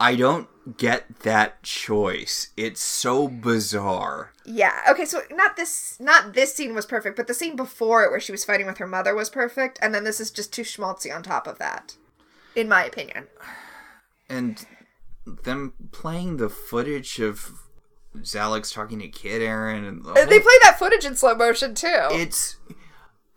I 0.00 0.16
don't 0.16 0.48
get 0.76 1.20
that 1.20 1.62
choice. 1.62 2.48
It's 2.56 2.80
so 2.82 3.28
bizarre. 3.28 4.32
Yeah. 4.44 4.80
Okay, 4.90 5.04
so 5.04 5.22
not 5.30 5.56
this 5.56 5.96
not 6.00 6.34
this 6.34 6.54
scene 6.54 6.74
was 6.74 6.86
perfect, 6.86 7.16
but 7.16 7.26
the 7.26 7.34
scene 7.34 7.56
before 7.56 8.04
it 8.04 8.10
where 8.10 8.20
she 8.20 8.32
was 8.32 8.44
fighting 8.44 8.66
with 8.66 8.78
her 8.78 8.86
mother 8.86 9.14
was 9.14 9.30
perfect, 9.30 9.78
and 9.82 9.94
then 9.94 10.04
this 10.04 10.20
is 10.20 10.30
just 10.30 10.52
too 10.52 10.62
schmaltzy 10.62 11.14
on 11.14 11.22
top 11.22 11.46
of 11.46 11.58
that. 11.58 11.96
In 12.54 12.68
my 12.68 12.84
opinion. 12.84 13.26
And 14.28 14.64
them 15.26 15.74
playing 15.92 16.38
the 16.38 16.48
footage 16.48 17.18
of 17.20 17.50
Xhalax 18.16 18.72
talking 18.72 18.98
to 19.00 19.08
Kid 19.08 19.42
Aeryn 19.42 19.86
and 19.86 20.04
the 20.04 20.10
Uh, 20.10 20.14
They 20.14 20.36
whole- 20.36 20.40
play 20.40 20.54
that 20.64 20.78
footage 20.78 21.04
in 21.04 21.14
slow 21.16 21.34
motion 21.34 21.74
too. 21.74 22.08
it's 22.10 22.56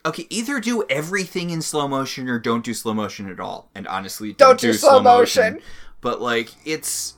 okay 0.06 0.26
either 0.30 0.60
do 0.60 0.84
everything 0.90 1.50
in 1.52 1.62
slow 1.62 1.88
motion 1.88 2.28
or 2.30 2.40
don't 2.40 2.64
do 2.66 2.74
slow 2.74 2.94
motion 2.94 3.30
at 3.30 3.40
all 3.40 3.70
and 3.76 3.88
honestly 3.88 4.34
Don't 4.34 4.60
do 4.60 4.74
slow 4.74 5.00
motion. 5.02 5.62
but 6.00 6.22
like 6.22 6.50
it's 6.66 7.14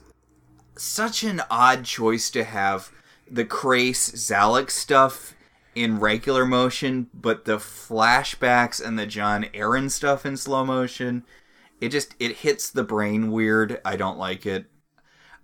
such 0.75 1.23
an 1.23 1.41
odd 1.49 1.85
choice 1.85 2.29
to 2.31 2.43
have 2.43 2.91
the 3.29 3.45
Crais 3.45 4.11
Xhalax 4.13 4.71
stuff 4.71 5.33
in 5.75 5.99
regular 5.99 6.45
motion 6.45 7.09
but 7.13 7.45
the 7.45 7.57
flashbacks 7.57 8.83
and 8.85 8.97
the 8.97 9.07
John 9.07 9.45
Aeryn 9.53 9.89
stuff 9.89 10.25
in 10.25 10.37
slow 10.37 10.63
motion 10.63 11.23
it 11.81 11.89
just 11.89 12.15
it 12.19 12.37
hits 12.37 12.69
the 12.69 12.83
brain 12.83 13.31
weird 13.31 13.81
i 13.83 13.95
don't 13.95 14.17
like 14.17 14.45
it 14.45 14.65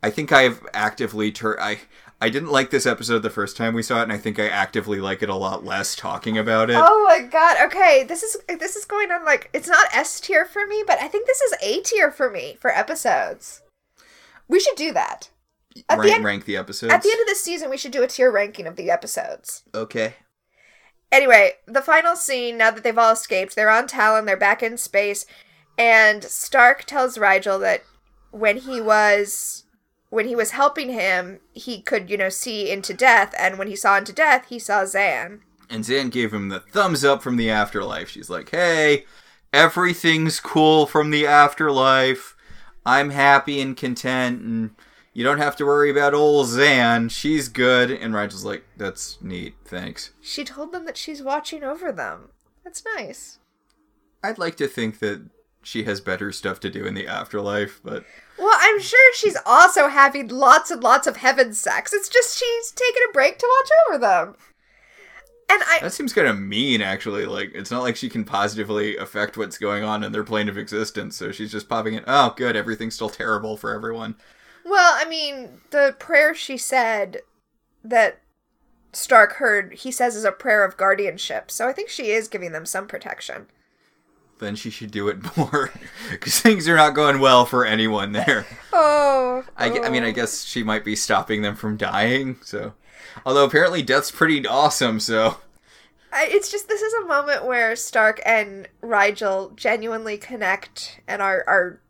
i 0.03 0.09
think 0.09 0.31
i've 0.31 0.65
actively 0.73 1.31
tur- 1.31 1.59
i 1.59 1.79
i 2.21 2.29
didn't 2.29 2.51
like 2.51 2.69
this 2.69 2.85
episode 2.85 3.19
the 3.19 3.29
first 3.29 3.57
time 3.57 3.73
we 3.73 3.81
saw 3.81 3.99
it 3.99 4.03
and 4.03 4.13
i 4.13 4.17
think 4.17 4.39
i 4.39 4.47
actively 4.47 5.01
like 5.01 5.23
it 5.23 5.29
a 5.29 5.35
lot 5.35 5.65
less 5.65 5.95
talking 5.95 6.37
about 6.37 6.69
it 6.69 6.77
Oh 6.77 7.03
my 7.07 7.23
god. 7.23 7.57
Okay, 7.65 8.03
this 8.03 8.21
is 8.21 8.37
this 8.47 8.75
is 8.75 8.85
going 8.85 9.11
on 9.11 9.25
like 9.25 9.49
it's 9.53 9.67
not 9.67 9.93
S 9.93 10.19
tier 10.19 10.45
for 10.45 10.65
me, 10.67 10.83
but 10.85 10.99
I 11.01 11.07
think 11.07 11.25
this 11.25 11.41
is 11.41 11.53
A 11.61 11.81
tier 11.81 12.11
for 12.11 12.29
me 12.29 12.55
for 12.59 12.69
episodes. 12.69 13.63
We 14.49 14.59
should 14.59 14.75
do 14.75 14.91
that. 14.93 15.29
At 15.87 15.97
the 15.97 16.03
rank, 16.03 16.15
end 16.15 16.25
rank 16.25 16.45
the 16.45 16.57
episodes 16.57 16.91
at 16.91 17.03
the 17.03 17.11
end 17.11 17.21
of 17.21 17.27
this 17.27 17.41
season 17.41 17.69
we 17.69 17.77
should 17.77 17.91
do 17.91 18.03
a 18.03 18.07
tier 18.07 18.31
ranking 18.31 18.65
of 18.67 18.75
the 18.75 18.89
episodes. 18.91 19.63
okay 19.73 20.15
Anyway, 21.11 21.53
the 21.65 21.81
final 21.81 22.15
scene, 22.15 22.57
now 22.57 22.69
that 22.69 22.83
they've 22.83 22.97
all 22.97 23.13
escaped, 23.13 23.55
they're 23.55 23.69
on 23.71 23.87
Talyn, 23.87 24.25
they're 24.27 24.37
back 24.37 24.61
in 24.61 24.77
space, 24.77 25.25
and 25.77 26.23
Stark 26.23 26.83
tells 26.83 27.17
Rygel 27.17 27.59
that 27.61 27.83
when 28.31 28.57
he 28.57 28.79
was 28.79 29.63
when 30.09 30.27
he 30.27 30.35
was 30.35 30.51
helping 30.51 30.89
him, 30.91 31.39
he 31.53 31.81
could, 31.81 32.09
you 32.09 32.17
know, 32.17 32.29
see 32.29 32.69
into 32.71 32.93
death, 32.93 33.33
and 33.39 33.57
when 33.57 33.67
he 33.67 33.75
saw 33.75 33.97
into 33.97 34.13
death, 34.13 34.47
he 34.49 34.59
saw 34.59 34.81
Zhaan. 34.83 35.39
and 35.69 35.83
zhaan 35.83 36.11
gave 36.11 36.31
him 36.33 36.49
the 36.49 36.59
thumbs 36.59 37.03
up 37.05 37.21
from 37.23 37.37
the 37.37 37.49
afterlife 37.49 38.09
she's 38.09 38.29
like 38.29 38.49
hey 38.49 39.05
everything's 39.53 40.39
cool 40.39 40.85
from 40.87 41.11
the 41.11 41.25
afterlife 41.27 42.35
i'm 42.85 43.09
happy 43.11 43.61
and 43.61 43.75
content 43.77 44.41
and 44.41 44.71
you 45.13 45.23
don't 45.23 45.39
have 45.39 45.55
to 45.55 45.65
worry 45.65 45.89
about 45.89 46.13
old 46.13 46.47
zhaan 46.47 47.09
she's 47.09 47.47
good 47.49 47.91
and 47.91 48.13
rygel's 48.13 48.45
like 48.45 48.63
that's 48.77 49.17
neat 49.21 49.55
thanks 49.65 50.11
She 50.21 50.43
told 50.43 50.71
them 50.71 50.85
that 50.85 50.97
she's 50.97 51.21
watching 51.23 51.63
over 51.63 51.91
them. 51.91 52.29
That's 52.63 52.83
nice. 52.97 53.39
I'd 54.23 54.37
like 54.37 54.55
to 54.57 54.67
think 54.67 54.99
that 54.99 55.27
she 55.63 55.83
has 55.85 56.01
better 56.01 56.31
stuff 56.31 56.59
to 56.61 56.69
do 56.69 56.85
in 56.85 56.93
the 56.93 57.07
afterlife, 57.07 57.79
but 57.83 58.05
Well, 58.37 58.55
I'm 58.59 58.79
sure 58.79 59.13
she's 59.15 59.37
also 59.45 59.87
having 59.87 60.27
lots 60.27 60.69
and 60.71 60.83
lots 60.83 61.07
of 61.07 61.17
heaven 61.17 61.53
sex. 61.53 61.93
It's 61.93 62.09
just 62.09 62.37
she's 62.37 62.71
taking 62.71 63.01
a 63.09 63.13
break 63.13 63.37
to 63.39 63.47
watch 63.57 63.69
over 63.89 63.97
them. 63.97 64.35
And 65.51 65.63
I 65.63 65.79
that 65.81 65.93
seems 65.93 66.13
kind 66.13 66.27
of 66.27 66.39
mean, 66.39 66.81
actually. 66.81 67.25
Like, 67.25 67.51
it's 67.55 67.71
not 67.71 67.81
like 67.81 67.95
she 67.95 68.07
can 68.09 68.23
positively 68.23 68.97
affect 68.97 69.35
what's 69.37 69.57
going 69.57 69.83
on 69.83 70.03
in 70.03 70.11
their 70.11 70.23
plane 70.23 70.47
of 70.47 70.57
existence, 70.57 71.15
so 71.15 71.31
she's 71.31 71.51
just 71.51 71.67
popping 71.67 71.95
in, 71.95 72.03
oh, 72.07 72.33
good, 72.37 72.55
everything's 72.55 72.95
still 72.95 73.09
terrible 73.09 73.57
for 73.57 73.73
everyone. 73.73 74.15
well, 74.63 74.93
I 74.95 75.09
mean, 75.09 75.61
the 75.71 75.95
prayer 75.97 76.35
she 76.35 76.55
said 76.57 77.21
that 77.83 78.21
Stark 78.93 79.33
heard, 79.33 79.73
he 79.73 79.91
says 79.91 80.15
is 80.15 80.23
a 80.23 80.31
prayer 80.31 80.63
of 80.63 80.77
guardianship. 80.77 81.49
So 81.49 81.67
I 81.67 81.73
think 81.73 81.89
she 81.89 82.11
is 82.11 82.27
giving 82.27 82.51
them 82.51 82.65
some 82.65 82.87
protection. 82.87 83.47
Then 84.39 84.55
she 84.55 84.69
should 84.69 84.91
do 84.91 85.07
it 85.09 85.17
more, 85.37 85.71
because 86.11 86.39
things 86.39 86.67
are 86.69 86.75
not 86.77 86.93
going 86.95 87.19
well 87.19 87.45
for 87.45 87.65
anyone 87.65 88.11
there. 88.11 88.45
Oh. 88.71 89.43
I, 89.55 89.69
gue- 89.69 89.81
I 89.83 89.89
mean, 89.89 90.03
I 90.03 90.09
oh. 90.09 90.13
guess 90.13 90.43
she 90.43 90.63
might 90.63 90.83
be 90.83 90.95
stopping 90.95 91.41
them 91.41 91.55
from 91.55 91.77
dying, 91.77 92.37
so. 92.43 92.73
Although 93.25 93.45
apparently 93.45 93.81
death's 93.81 94.11
pretty 94.11 94.45
awesome, 94.45 94.99
so. 94.99 95.37
It's 96.13 96.49
just 96.51 96.67
this 96.67 96.81
is 96.81 96.93
a 96.93 97.05
moment 97.05 97.45
where 97.45 97.75
Stark 97.75 98.19
and 98.25 98.67
Rygel 98.81 99.55
genuinely 99.55 100.17
connect 100.17 101.01
and 101.07 101.21
are 101.21 101.43
are 101.47 101.81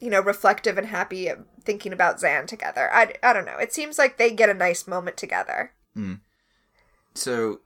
you 0.00 0.10
know, 0.10 0.20
reflective 0.20 0.76
and 0.78 0.88
happy 0.88 1.30
thinking 1.62 1.92
about 1.92 2.18
Zhaan 2.18 2.46
together. 2.46 2.92
I, 2.92 3.14
I 3.22 3.32
don't 3.32 3.46
know. 3.46 3.58
It 3.58 3.72
seems 3.72 3.98
like 3.98 4.18
they 4.18 4.30
get 4.30 4.50
a 4.50 4.54
nice 4.54 4.86
moment 4.86 5.16
together. 5.16 5.72
So 7.14 7.60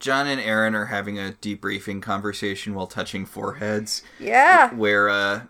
John 0.00 0.26
and 0.26 0.40
Aeryn 0.40 0.74
are 0.74 0.86
having 0.86 1.18
a 1.18 1.34
debriefing 1.40 2.00
conversation 2.00 2.74
while 2.74 2.86
touching 2.86 3.26
foreheads. 3.26 4.02
Yeah. 4.18 4.74
where 4.74 5.08
uh 5.08 5.42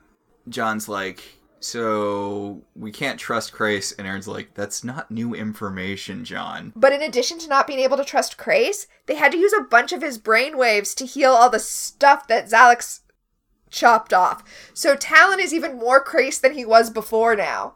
John's 0.48 0.88
like, 0.88 1.35
so 1.60 2.62
we 2.74 2.92
can't 2.92 3.18
trust 3.18 3.52
Crais, 3.52 3.92
and 3.92 4.06
Aeryn's 4.06 4.28
like, 4.28 4.54
that's 4.54 4.84
not 4.84 5.10
new 5.10 5.34
information, 5.34 6.24
John. 6.24 6.72
But 6.76 6.92
in 6.92 7.02
addition 7.02 7.38
to 7.38 7.48
not 7.48 7.66
being 7.66 7.78
able 7.78 7.96
to 7.96 8.04
trust 8.04 8.36
Crais, 8.36 8.86
they 9.06 9.14
had 9.16 9.32
to 9.32 9.38
use 9.38 9.52
a 9.52 9.62
bunch 9.62 9.92
of 9.92 10.02
his 10.02 10.18
brainwaves 10.18 10.94
to 10.96 11.06
heal 11.06 11.32
all 11.32 11.50
the 11.50 11.58
stuff 11.58 12.28
that 12.28 12.48
Xhalax 12.48 13.00
chopped 13.70 14.12
off. 14.12 14.44
So 14.74 14.96
Talyn 14.96 15.38
is 15.38 15.54
even 15.54 15.78
more 15.78 16.02
Crais 16.02 16.38
than 16.38 16.54
he 16.54 16.64
was 16.64 16.90
before 16.90 17.34
now. 17.34 17.74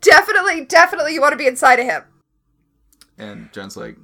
Definitely, 0.00 0.64
definitely 0.64 1.14
you 1.14 1.20
want 1.20 1.32
to 1.32 1.38
be 1.38 1.46
inside 1.46 1.78
of 1.78 1.86
him. 1.86 2.02
And 3.18 3.52
John's 3.52 3.76
like, 3.76 3.96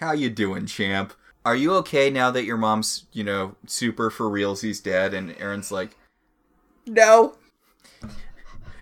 how 0.00 0.12
you 0.12 0.30
doing, 0.30 0.66
champ? 0.66 1.14
Are 1.44 1.56
you 1.56 1.72
okay 1.76 2.10
now 2.10 2.30
that 2.30 2.44
your 2.44 2.56
mom's, 2.56 3.06
you 3.12 3.24
know, 3.24 3.56
super 3.66 4.10
for 4.10 4.28
realsies 4.28 4.82
dead? 4.82 5.14
And 5.14 5.34
Aaron's 5.40 5.72
like, 5.72 5.96
No. 6.86 7.37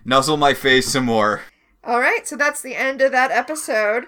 Nuzzle 0.07 0.37
my 0.37 0.55
face 0.55 0.87
some 0.87 1.05
more. 1.05 1.41
All 1.83 1.99
right, 1.99 2.27
so 2.27 2.35
that's 2.35 2.61
the 2.61 2.75
end 2.75 3.01
of 3.01 3.11
that 3.11 3.29
episode. 3.29 4.05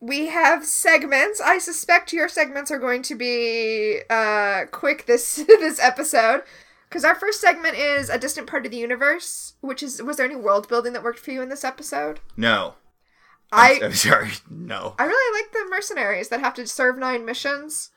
We 0.00 0.26
have 0.26 0.64
segments. 0.64 1.40
I 1.40 1.58
suspect 1.58 2.12
your 2.12 2.28
segments 2.28 2.70
are 2.70 2.78
going 2.78 3.02
to 3.02 3.14
be 3.14 4.00
uh, 4.10 4.64
quick 4.72 5.06
this 5.06 5.36
this 5.46 5.78
episode 5.78 6.42
because 6.88 7.04
our 7.04 7.14
first 7.14 7.40
segment 7.40 7.76
is 7.76 8.10
a 8.10 8.18
distant 8.18 8.46
part 8.46 8.66
of 8.66 8.72
the 8.72 8.78
universe. 8.78 9.54
Which 9.60 9.82
is 9.82 10.02
was 10.02 10.16
there 10.16 10.26
any 10.26 10.36
world 10.36 10.68
building 10.68 10.92
that 10.94 11.04
worked 11.04 11.20
for 11.20 11.30
you 11.30 11.40
in 11.40 11.48
this 11.48 11.64
episode? 11.64 12.20
No. 12.36 12.74
I 13.52 13.80
I'm 13.82 13.92
sorry. 13.92 14.32
No. 14.50 14.94
I 14.98 15.04
really 15.04 15.40
like 15.40 15.52
the 15.52 15.70
mercenaries 15.70 16.28
that 16.28 16.40
have 16.40 16.54
to 16.54 16.66
serve 16.66 16.98
nine 16.98 17.24
missions. 17.24 17.90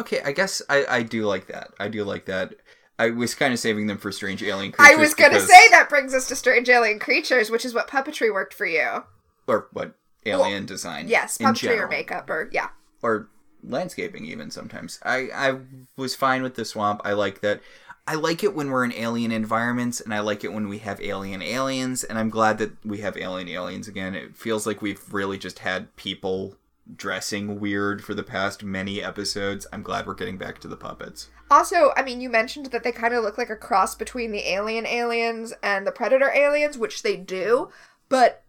Okay, 0.00 0.22
I 0.24 0.32
guess 0.32 0.62
I, 0.68 0.86
I 0.88 1.02
do 1.02 1.26
like 1.26 1.46
that. 1.48 1.70
I 1.78 1.88
do 1.88 2.02
like 2.02 2.24
that. 2.24 2.54
I 3.02 3.10
was 3.10 3.34
kind 3.34 3.52
of 3.52 3.58
saving 3.58 3.88
them 3.88 3.98
for 3.98 4.12
strange 4.12 4.44
alien 4.44 4.70
creatures. 4.70 4.94
I 4.94 5.00
was 5.00 5.12
going 5.12 5.32
to 5.32 5.40
say 5.40 5.68
that 5.70 5.88
brings 5.88 6.14
us 6.14 6.28
to 6.28 6.36
strange 6.36 6.68
alien 6.68 7.00
creatures, 7.00 7.50
which 7.50 7.64
is 7.64 7.74
what 7.74 7.88
puppetry 7.88 8.32
worked 8.32 8.54
for 8.54 8.64
you. 8.66 9.04
Or 9.48 9.66
what? 9.72 9.94
Alien 10.24 10.66
design. 10.66 11.08
Yes, 11.08 11.36
puppetry 11.36 11.80
or 11.80 11.88
makeup 11.88 12.30
or 12.30 12.48
yeah. 12.52 12.68
or 13.02 13.28
landscaping 13.64 14.24
even 14.24 14.52
sometimes. 14.52 15.00
I 15.02 15.30
I 15.34 15.58
was 15.96 16.14
fine 16.14 16.44
with 16.44 16.54
the 16.54 16.64
swamp. 16.64 17.00
I 17.04 17.14
like 17.14 17.40
that. 17.40 17.60
I 18.06 18.14
like 18.14 18.44
it 18.44 18.54
when 18.54 18.70
we're 18.70 18.84
in 18.84 18.92
alien 18.92 19.32
environments 19.32 20.00
and 20.00 20.14
I 20.14 20.20
like 20.20 20.44
it 20.44 20.52
when 20.52 20.68
we 20.68 20.78
have 20.78 21.00
alien 21.00 21.42
aliens 21.42 22.04
and 22.04 22.18
I'm 22.20 22.30
glad 22.30 22.58
that 22.58 22.84
we 22.84 22.98
have 22.98 23.16
alien 23.16 23.48
aliens 23.48 23.88
again. 23.88 24.14
It 24.14 24.36
feels 24.36 24.64
like 24.64 24.80
we've 24.80 25.02
really 25.12 25.38
just 25.38 25.58
had 25.60 25.94
people 25.96 26.56
dressing 26.94 27.60
weird 27.60 28.04
for 28.04 28.14
the 28.14 28.22
past 28.22 28.64
many 28.64 29.02
episodes. 29.02 29.66
I'm 29.72 29.82
glad 29.82 30.06
we're 30.06 30.14
getting 30.14 30.38
back 30.38 30.58
to 30.60 30.68
the 30.68 30.76
puppets. 30.76 31.28
Also, 31.50 31.92
I 31.96 32.02
mean, 32.02 32.20
you 32.20 32.28
mentioned 32.28 32.66
that 32.66 32.82
they 32.82 32.92
kind 32.92 33.14
of 33.14 33.22
look 33.22 33.38
like 33.38 33.50
a 33.50 33.56
cross 33.56 33.94
between 33.94 34.32
the 34.32 34.50
alien 34.50 34.86
aliens 34.86 35.52
and 35.62 35.86
the 35.86 35.92
predator 35.92 36.30
aliens, 36.30 36.78
which 36.78 37.02
they 37.02 37.16
do, 37.16 37.70
but 38.08 38.42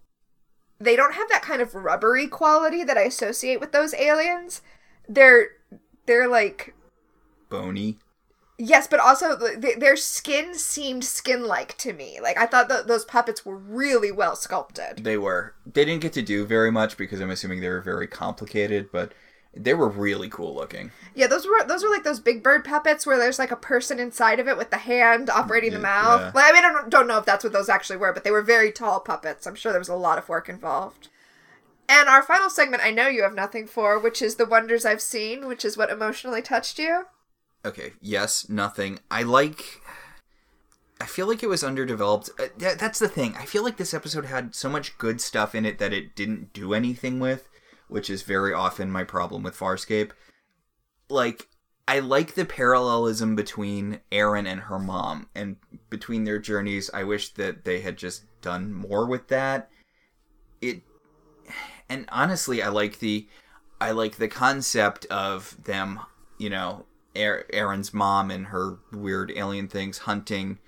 they 0.80 0.96
don't 0.96 1.14
have 1.14 1.30
that 1.30 1.42
kind 1.42 1.62
of 1.62 1.76
rubbery 1.76 2.28
quality 2.28 2.84
that 2.84 2.98
I 2.98 3.04
associate 3.04 3.60
with 3.60 3.72
those 3.72 3.94
aliens. 3.94 4.62
They're 5.08 5.48
they're 6.06 6.28
like 6.28 6.76
Bony. 7.50 8.00
Yes, 8.58 8.88
but 8.88 9.00
also 9.00 9.38
th- 9.38 9.80
their 9.80 9.96
skin 9.96 10.56
seemed 10.56 11.04
skin-like 11.04 11.78
to 11.80 11.94
me. 11.94 12.20
Like 12.22 12.38
I 12.38 12.46
thought 12.46 12.70
that 12.70 12.88
those 12.88 13.06
puppets 13.06 13.46
were 13.46 13.58
really 13.58 14.12
well 14.12 14.36
sculpted. 14.36 15.04
They 15.04 15.18
were. 15.18 15.56
They 15.66 15.86
didn't 15.86 16.02
get 16.02 16.14
to 16.14 16.22
do 16.22 16.46
very 16.46 16.72
much 16.72 16.98
because 16.98 17.20
I'm 17.20 17.30
assuming 17.32 17.62
they 17.62 17.70
were 17.70 17.82
very 17.82 18.08
complicated, 18.08 18.92
but 18.92 19.14
they 19.56 19.74
were 19.74 19.90
really 19.90 20.30
cool 20.30 20.56
looking. 20.56 20.92
Yeah, 21.14 21.28
those 21.28 21.46
were 21.46 21.64
those 21.66 21.84
were 21.84 21.90
like 21.90 22.04
those 22.04 22.20
big 22.20 22.42
bird 22.42 22.66
puppets 22.66 23.06
where 23.06 23.18
there's 23.18 23.40
like 23.40 23.52
a 23.52 23.56
person 23.56 24.00
inside 24.00 24.40
of 24.40 24.48
it 24.48 24.58
with 24.58 24.72
the 24.72 24.78
hand 24.78 25.30
operating 25.30 25.74
the 25.74 25.80
mouth. 25.80 26.22
yeah. 26.22 26.32
Well, 26.34 26.46
I 26.48 26.54
mean, 26.54 26.66
I 26.66 26.72
don't, 26.72 26.90
don't 26.90 27.08
know 27.08 27.20
if 27.20 27.26
that's 27.26 27.44
what 27.44 27.54
those 27.54 27.70
actually 27.70 27.98
were, 27.98 28.14
but 28.14 28.24
they 28.24 28.32
were 28.32 28.42
very 28.42 28.72
tall 28.72 29.00
puppets. 29.00 29.46
I'm 29.46 29.56
sure 29.56 29.72
there 29.72 29.80
was 29.80 29.90
a 29.90 29.96
lot 29.96 30.18
of 30.18 30.28
work 30.28 30.50
involved. 30.50 31.10
And 31.88 32.10
our 32.10 32.24
final 32.24 32.50
segment, 32.50 32.84
I 32.84 32.92
know 32.92 33.08
you 33.08 33.24
have 33.24 33.36
nothing 33.36 33.68
for, 33.68 34.00
which 34.00 34.22
is 34.22 34.36
the 34.36 34.46
wonders 34.46 34.86
I've 34.86 35.02
seen, 35.02 35.48
which 35.48 35.66
is 35.66 35.78
what 35.78 35.92
emotionally 35.92 36.42
touched 36.42 36.80
you. 36.80 37.06
Okay, 37.66 37.94
yes, 38.02 38.50
nothing. 38.50 39.00
I 39.10 39.24
like. 39.24 39.82
I 41.00 41.06
feel 41.06 41.28
like 41.28 41.44
it 41.44 41.50
was 41.50 41.64
underdeveloped. 41.64 42.30
Uh, 42.40 42.48
that, 42.58 42.80
that's 42.80 43.00
the 43.00 43.08
thing. 43.08 43.36
I 43.38 43.46
feel 43.46 43.64
like 43.64 43.78
this 43.78 43.94
episode 43.94 44.26
had 44.26 44.56
so 44.56 44.70
much 44.70 44.98
good 44.98 45.20
stuff 45.22 45.56
in 45.56 45.66
it 45.66 45.78
that 45.80 45.94
it 45.94 46.16
didn't 46.16 46.54
do 46.54 46.74
anything 46.74 47.20
with, 47.20 47.50
which 47.88 48.10
is 48.10 48.22
very 48.24 48.54
often 48.54 48.92
my 48.92 49.04
problem 49.04 49.44
with 49.44 49.58
Farscape. 49.58 50.12
Like, 51.10 51.48
I 51.88 52.00
like 52.00 52.36
the 52.36 52.46
parallelism 52.46 53.36
between 53.36 54.00
Aeryn 54.12 54.48
and 54.48 54.62
her 54.62 54.80
mom, 54.80 55.28
and 55.36 55.58
between 55.90 56.24
their 56.24 56.40
journeys. 56.40 56.90
I 56.94 57.04
wish 57.04 57.30
that 57.34 57.66
they 57.66 57.82
had 57.82 57.98
just 57.98 58.24
done 58.42 58.74
more 58.74 59.06
with 59.06 59.28
that. 59.30 59.70
It, 60.62 60.82
and 61.90 62.06
honestly, 62.10 62.62
I 62.62 62.70
like 62.70 63.00
the, 63.00 63.28
I 63.82 63.92
like 63.92 64.16
the 64.16 64.30
concept 64.30 65.06
of 65.08 65.62
them, 65.64 66.00
you 66.38 66.50
know, 66.50 66.86
Er-, 67.16 67.46
Aeryn's 67.54 67.94
mom 67.94 68.32
and 68.32 68.48
her 68.48 68.80
weird 68.92 69.32
alien 69.36 69.68
things 69.68 70.00
hunting 70.00 70.60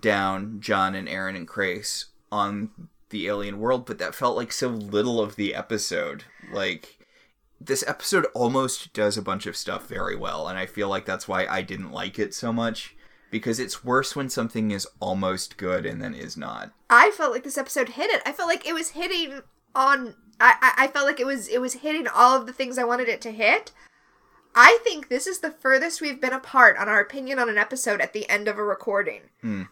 down 0.00 0.60
John 0.60 0.94
and 0.94 1.08
Aeryn 1.08 1.36
and 1.36 1.46
Crais 1.46 2.06
on 2.30 2.70
the 3.10 3.28
alien 3.28 3.58
world, 3.58 3.86
but 3.86 3.98
that 3.98 4.14
felt 4.14 4.36
like 4.36 4.52
so 4.52 4.68
little 4.68 5.20
of 5.20 5.36
the 5.36 5.54
episode. 5.54 6.24
Like 6.52 6.98
this 7.60 7.84
episode 7.86 8.26
almost 8.34 8.92
does 8.92 9.16
a 9.16 9.22
bunch 9.22 9.46
of 9.46 9.56
stuff 9.56 9.86
very 9.86 10.16
well, 10.16 10.48
and 10.48 10.58
I 10.58 10.66
feel 10.66 10.88
like 10.88 11.06
that's 11.06 11.28
why 11.28 11.46
I 11.46 11.62
didn't 11.62 11.92
like 11.92 12.18
it 12.18 12.34
so 12.34 12.52
much 12.52 12.96
because 13.30 13.58
it's 13.58 13.84
worse 13.84 14.14
when 14.14 14.28
something 14.28 14.70
is 14.72 14.86
almost 15.00 15.56
good 15.56 15.86
and 15.86 16.02
then 16.02 16.14
is 16.14 16.36
not. 16.36 16.72
I 16.90 17.12
felt 17.12 17.32
like 17.32 17.44
this 17.44 17.58
episode 17.58 17.90
hit 17.90 18.10
it. 18.10 18.22
I 18.26 18.32
felt 18.32 18.48
like 18.48 18.66
it 18.66 18.74
was 18.74 18.90
hitting 18.90 19.40
on. 19.74 20.16
I, 20.40 20.56
I 20.60 20.84
I 20.84 20.86
felt 20.88 21.06
like 21.06 21.20
it 21.20 21.26
was 21.26 21.48
it 21.48 21.60
was 21.60 21.74
hitting 21.74 22.08
all 22.08 22.36
of 22.36 22.46
the 22.46 22.52
things 22.52 22.78
I 22.78 22.84
wanted 22.84 23.08
it 23.08 23.20
to 23.22 23.30
hit. 23.30 23.72
I 24.54 24.78
think 24.84 25.08
this 25.08 25.26
is 25.26 25.40
the 25.40 25.50
furthest 25.50 26.00
we've 26.00 26.20
been 26.20 26.32
apart 26.32 26.76
on 26.78 26.88
our 26.88 27.00
opinion 27.00 27.38
on 27.38 27.48
an 27.48 27.56
episode 27.58 28.00
at 28.00 28.12
the 28.12 28.28
end 28.28 28.48
of 28.48 28.58
a 28.58 28.64
recording. 28.64 29.22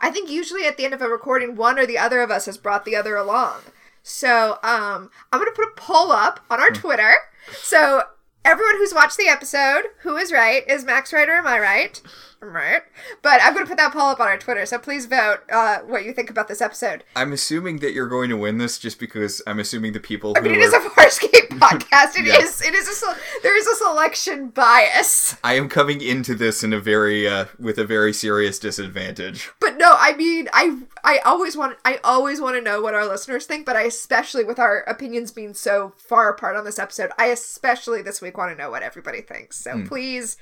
I 0.00 0.10
think 0.10 0.30
usually 0.30 0.66
at 0.66 0.76
the 0.76 0.84
end 0.84 0.94
of 0.94 1.02
a 1.02 1.08
recording, 1.08 1.54
one 1.54 1.78
or 1.78 1.86
the 1.86 1.98
other 1.98 2.20
of 2.20 2.30
us 2.30 2.46
has 2.46 2.56
brought 2.56 2.84
the 2.84 2.96
other 2.96 3.16
along. 3.16 3.60
So 4.02 4.58
um, 4.62 5.10
I'm 5.32 5.38
gonna 5.40 5.50
put 5.52 5.66
a 5.68 5.72
poll 5.76 6.10
up 6.12 6.40
on 6.50 6.60
our 6.60 6.70
Twitter. 6.70 7.12
So 7.52 8.02
everyone 8.44 8.76
who's 8.78 8.94
watched 8.94 9.18
the 9.18 9.28
episode, 9.28 9.82
who 10.00 10.16
is 10.16 10.32
right? 10.32 10.66
Is 10.66 10.84
Max 10.84 11.12
right 11.12 11.28
or 11.28 11.34
am 11.34 11.46
I 11.46 11.58
right? 11.58 12.00
Right. 12.43 12.80
But 13.20 13.41
I'm 13.43 13.53
gonna 13.53 13.66
put 13.66 13.76
that 13.76 13.93
poll 13.93 14.03
up 14.09 14.18
on 14.20 14.26
our 14.28 14.38
Twitter. 14.38 14.64
So 14.64 14.78
please 14.78 15.05
vote 15.07 15.41
uh, 15.53 15.80
what 15.80 16.05
you 16.05 16.12
think 16.12 16.30
about 16.30 16.49
this 16.49 16.62
episode. 16.62 17.05
I'm 17.14 17.32
assuming 17.32 17.80
that 17.80 17.93
you're 17.93 18.09
going 18.09 18.30
to 18.30 18.36
win 18.36 18.57
this 18.59 18.78
just 18.78 18.99
because 18.99 19.43
I'm 19.47 19.59
assuming 19.59 19.93
the 19.93 20.01
people 20.01 20.32
I 20.36 20.41
mean, 20.41 20.53
it 20.55 20.59
are, 20.59 20.61
is 20.61 20.72
a 20.72 20.78
Farscape 20.78 21.49
podcast. 21.59 22.18
It 22.18 22.24
Yeah. 22.26 22.38
is. 22.41 22.62
It 22.62 22.74
is 22.74 23.03
a. 23.03 23.16
There 23.43 23.57
is 23.59 23.66
a 23.66 23.76
selection 23.76 24.49
bias. 24.49 25.36
I 25.45 25.55
am 25.55 25.68
coming 25.68 26.01
into 26.01 26.34
this 26.34 26.64
in 26.64 26.72
a 26.72 26.80
very 26.80 27.28
uh, 27.28 27.45
with 27.59 27.78
a 27.78 27.84
very 27.84 28.12
serious 28.14 28.59
disadvantage. 28.59 29.51
But 29.61 29.76
no, 29.76 29.95
I 29.99 30.14
mean, 30.16 30.49
I 30.55 30.78
I 31.05 31.18
always 31.26 31.57
want 31.59 31.76
I 31.84 31.99
always 32.03 32.41
want 32.41 32.57
to 32.57 32.62
know 32.62 32.80
what 32.80 32.95
our 32.95 33.07
listeners 33.07 33.45
think, 33.45 33.66
but 33.66 33.76
I 33.76 33.82
especially 33.82 34.45
with 34.45 34.59
our 34.59 34.78
opinions 34.84 35.30
being 35.30 35.53
so 35.53 35.93
far 35.99 36.30
apart 36.30 36.57
on 36.57 36.64
this 36.64 36.78
episode, 36.78 37.11
I 37.18 37.26
especially 37.26 38.01
this 38.01 38.22
week 38.22 38.38
want 38.38 38.57
to 38.57 38.62
know 38.62 38.70
what 38.70 38.82
everybody 38.82 39.20
thinks. 39.20 39.59
So 39.59 39.84
please 39.86 40.38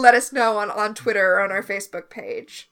let 0.00 0.14
us 0.14 0.32
know 0.32 0.58
on 0.58 0.70
on 0.70 0.94
Twitter 0.94 1.34
or 1.34 1.40
on 1.40 1.52
our 1.52 1.62
Facebook 1.62 2.10
page. 2.10 2.70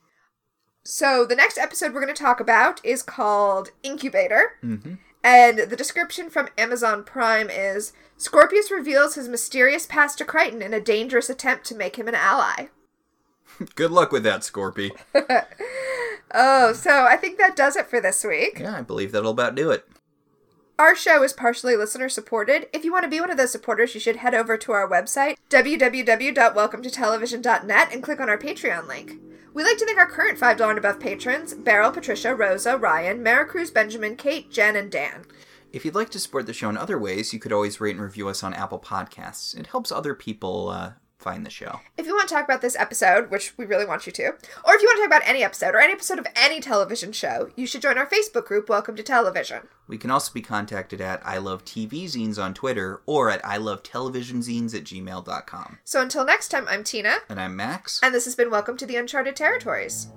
So 0.83 1.25
the 1.25 1.35
next 1.35 1.57
episode 1.57 1.93
we're 1.93 2.01
going 2.01 2.13
to 2.13 2.23
talk 2.23 2.39
about 2.39 2.83
is 2.85 3.03
called 3.03 3.71
Incubator. 3.83 4.53
Mm-hmm. 4.63 4.95
And 5.23 5.59
the 5.59 5.75
description 5.75 6.29
from 6.29 6.47
Amazon 6.57 7.03
Prime 7.03 7.49
is 7.49 7.91
Scorpius 8.15 8.71
reveals 8.71 9.15
his 9.15 9.27
mysterious 9.27 9.85
past 9.85 10.17
to 10.19 10.25
Crichton 10.25 10.61
in 10.61 10.73
a 10.73 10.79
dangerous 10.79 11.29
attempt 11.29 11.65
to 11.65 11.75
make 11.75 11.97
him 11.97 12.07
an 12.07 12.15
ally. 12.15 12.67
Good 13.75 13.91
luck 13.91 14.11
with 14.11 14.23
that, 14.23 14.41
Scorpy. 14.41 14.91
Oh, 16.33 16.73
so 16.73 17.05
I 17.05 17.15
think 17.15 17.37
that 17.37 17.55
does 17.55 17.75
it 17.75 17.87
for 17.87 18.01
this 18.01 18.23
week. 18.23 18.59
Yeah, 18.59 18.77
I 18.77 18.81
believe 18.81 19.11
that'll 19.11 19.31
about 19.31 19.55
do 19.55 19.71
it. 19.71 19.87
Our 20.79 20.95
show 20.95 21.23
is 21.23 21.33
partially 21.33 21.75
listener 21.75 22.07
supported. 22.07 22.67
If 22.71 22.85
you 22.85 22.91
want 22.91 23.01
to 23.01 23.09
be 23.09 23.19
one 23.19 23.31
of 23.31 23.37
those 23.37 23.51
supporters, 23.51 23.95
you 23.95 23.99
should 23.99 24.17
head 24.17 24.35
over 24.35 24.57
to 24.57 24.73
our 24.73 24.87
website, 24.87 25.37
www.welcometotelevision.net, 25.49 27.89
and 27.91 28.03
click 28.03 28.21
on 28.21 28.29
our 28.29 28.37
Patreon 28.37 28.87
link. 28.87 29.19
We'd 29.55 29.63
like 29.63 29.79
to 29.79 29.87
thank 29.87 29.97
our 29.97 30.05
current 30.05 30.39
$5 30.39 30.69
and 30.69 30.77
above 30.77 30.99
patrons 30.99 31.55
Beryl, 31.55 31.91
Patricia, 31.91 32.35
Rosa, 32.35 32.77
Ryan, 32.77 33.23
Maricruz, 33.23 33.73
Benjamin, 33.73 34.15
Kate, 34.15 34.51
Jen, 34.51 34.75
and 34.75 34.91
Dan. 34.91 35.25
If 35.73 35.83
you'd 35.83 35.95
like 35.95 36.11
to 36.11 36.19
support 36.19 36.45
the 36.45 36.53
show 36.53 36.69
in 36.69 36.77
other 36.77 36.99
ways, 36.99 37.33
you 37.33 37.39
could 37.39 37.51
always 37.51 37.81
rate 37.81 37.95
and 37.95 38.03
review 38.03 38.27
us 38.27 38.43
on 38.43 38.53
Apple 38.53 38.77
Podcasts. 38.77 39.59
It 39.59 39.65
helps 39.67 39.91
other 39.91 40.13
people 40.13 40.69
uh, 40.69 40.91
find 41.19 41.45
the 41.45 41.49
show. 41.49 41.79
If 41.97 42.05
you 42.05 42.13
want 42.15 42.27
to 42.29 42.33
talk 42.35 42.43
about 42.45 42.61
this 42.61 42.75
episode, 42.75 43.29
which 43.31 43.57
we 43.57 43.65
really 43.65 43.85
want 43.85 44.05
you 44.05 44.11
to, 44.13 44.23
or 44.27 44.75
if 44.75 44.81
you 44.81 44.87
want 44.87 44.97
to 44.97 45.01
talk 45.01 45.07
about 45.07 45.27
any 45.27 45.43
episode 45.43 45.73
or 45.75 45.79
any 45.79 45.93
episode 45.93 46.19
of 46.19 46.27
any 46.35 46.59
television 46.59 47.11
show, 47.11 47.49
you 47.55 47.65
should 47.65 47.81
join 47.81 47.97
our 47.97 48.05
Facebook 48.07 48.45
group, 48.45 48.69
Welcome 48.69 48.95
to 48.95 49.03
Television. 49.03 49.67
We 49.87 49.97
can 49.97 50.11
also 50.11 50.31
be 50.31 50.41
contacted 50.41 51.01
at 51.01 51.21
I 51.25 51.37
Love 51.37 51.65
TV 51.65 52.05
Zines 52.05 52.41
on 52.41 52.53
Twitter 52.53 53.01
or 53.05 53.29
at 53.31 53.43
I 53.45 53.57
Love 53.57 53.81
Television 53.83 54.39
Zines 54.41 54.75
at 54.75 54.83
gmail.com. 54.83 55.79
So 55.83 56.01
until 56.01 56.23
next 56.25 56.49
time, 56.49 56.65
I'm 56.69 56.83
Tina, 56.83 57.17
And 57.29 57.39
I'm 57.41 57.55
Max. 57.55 57.99
and 58.03 58.13
this 58.13 58.25
has 58.25 58.35
been 58.35 58.51
Welcome 58.51 58.77
to 58.77 58.85
the 58.85 58.95
Uncharted 58.97 59.35
Territories. 59.35 60.07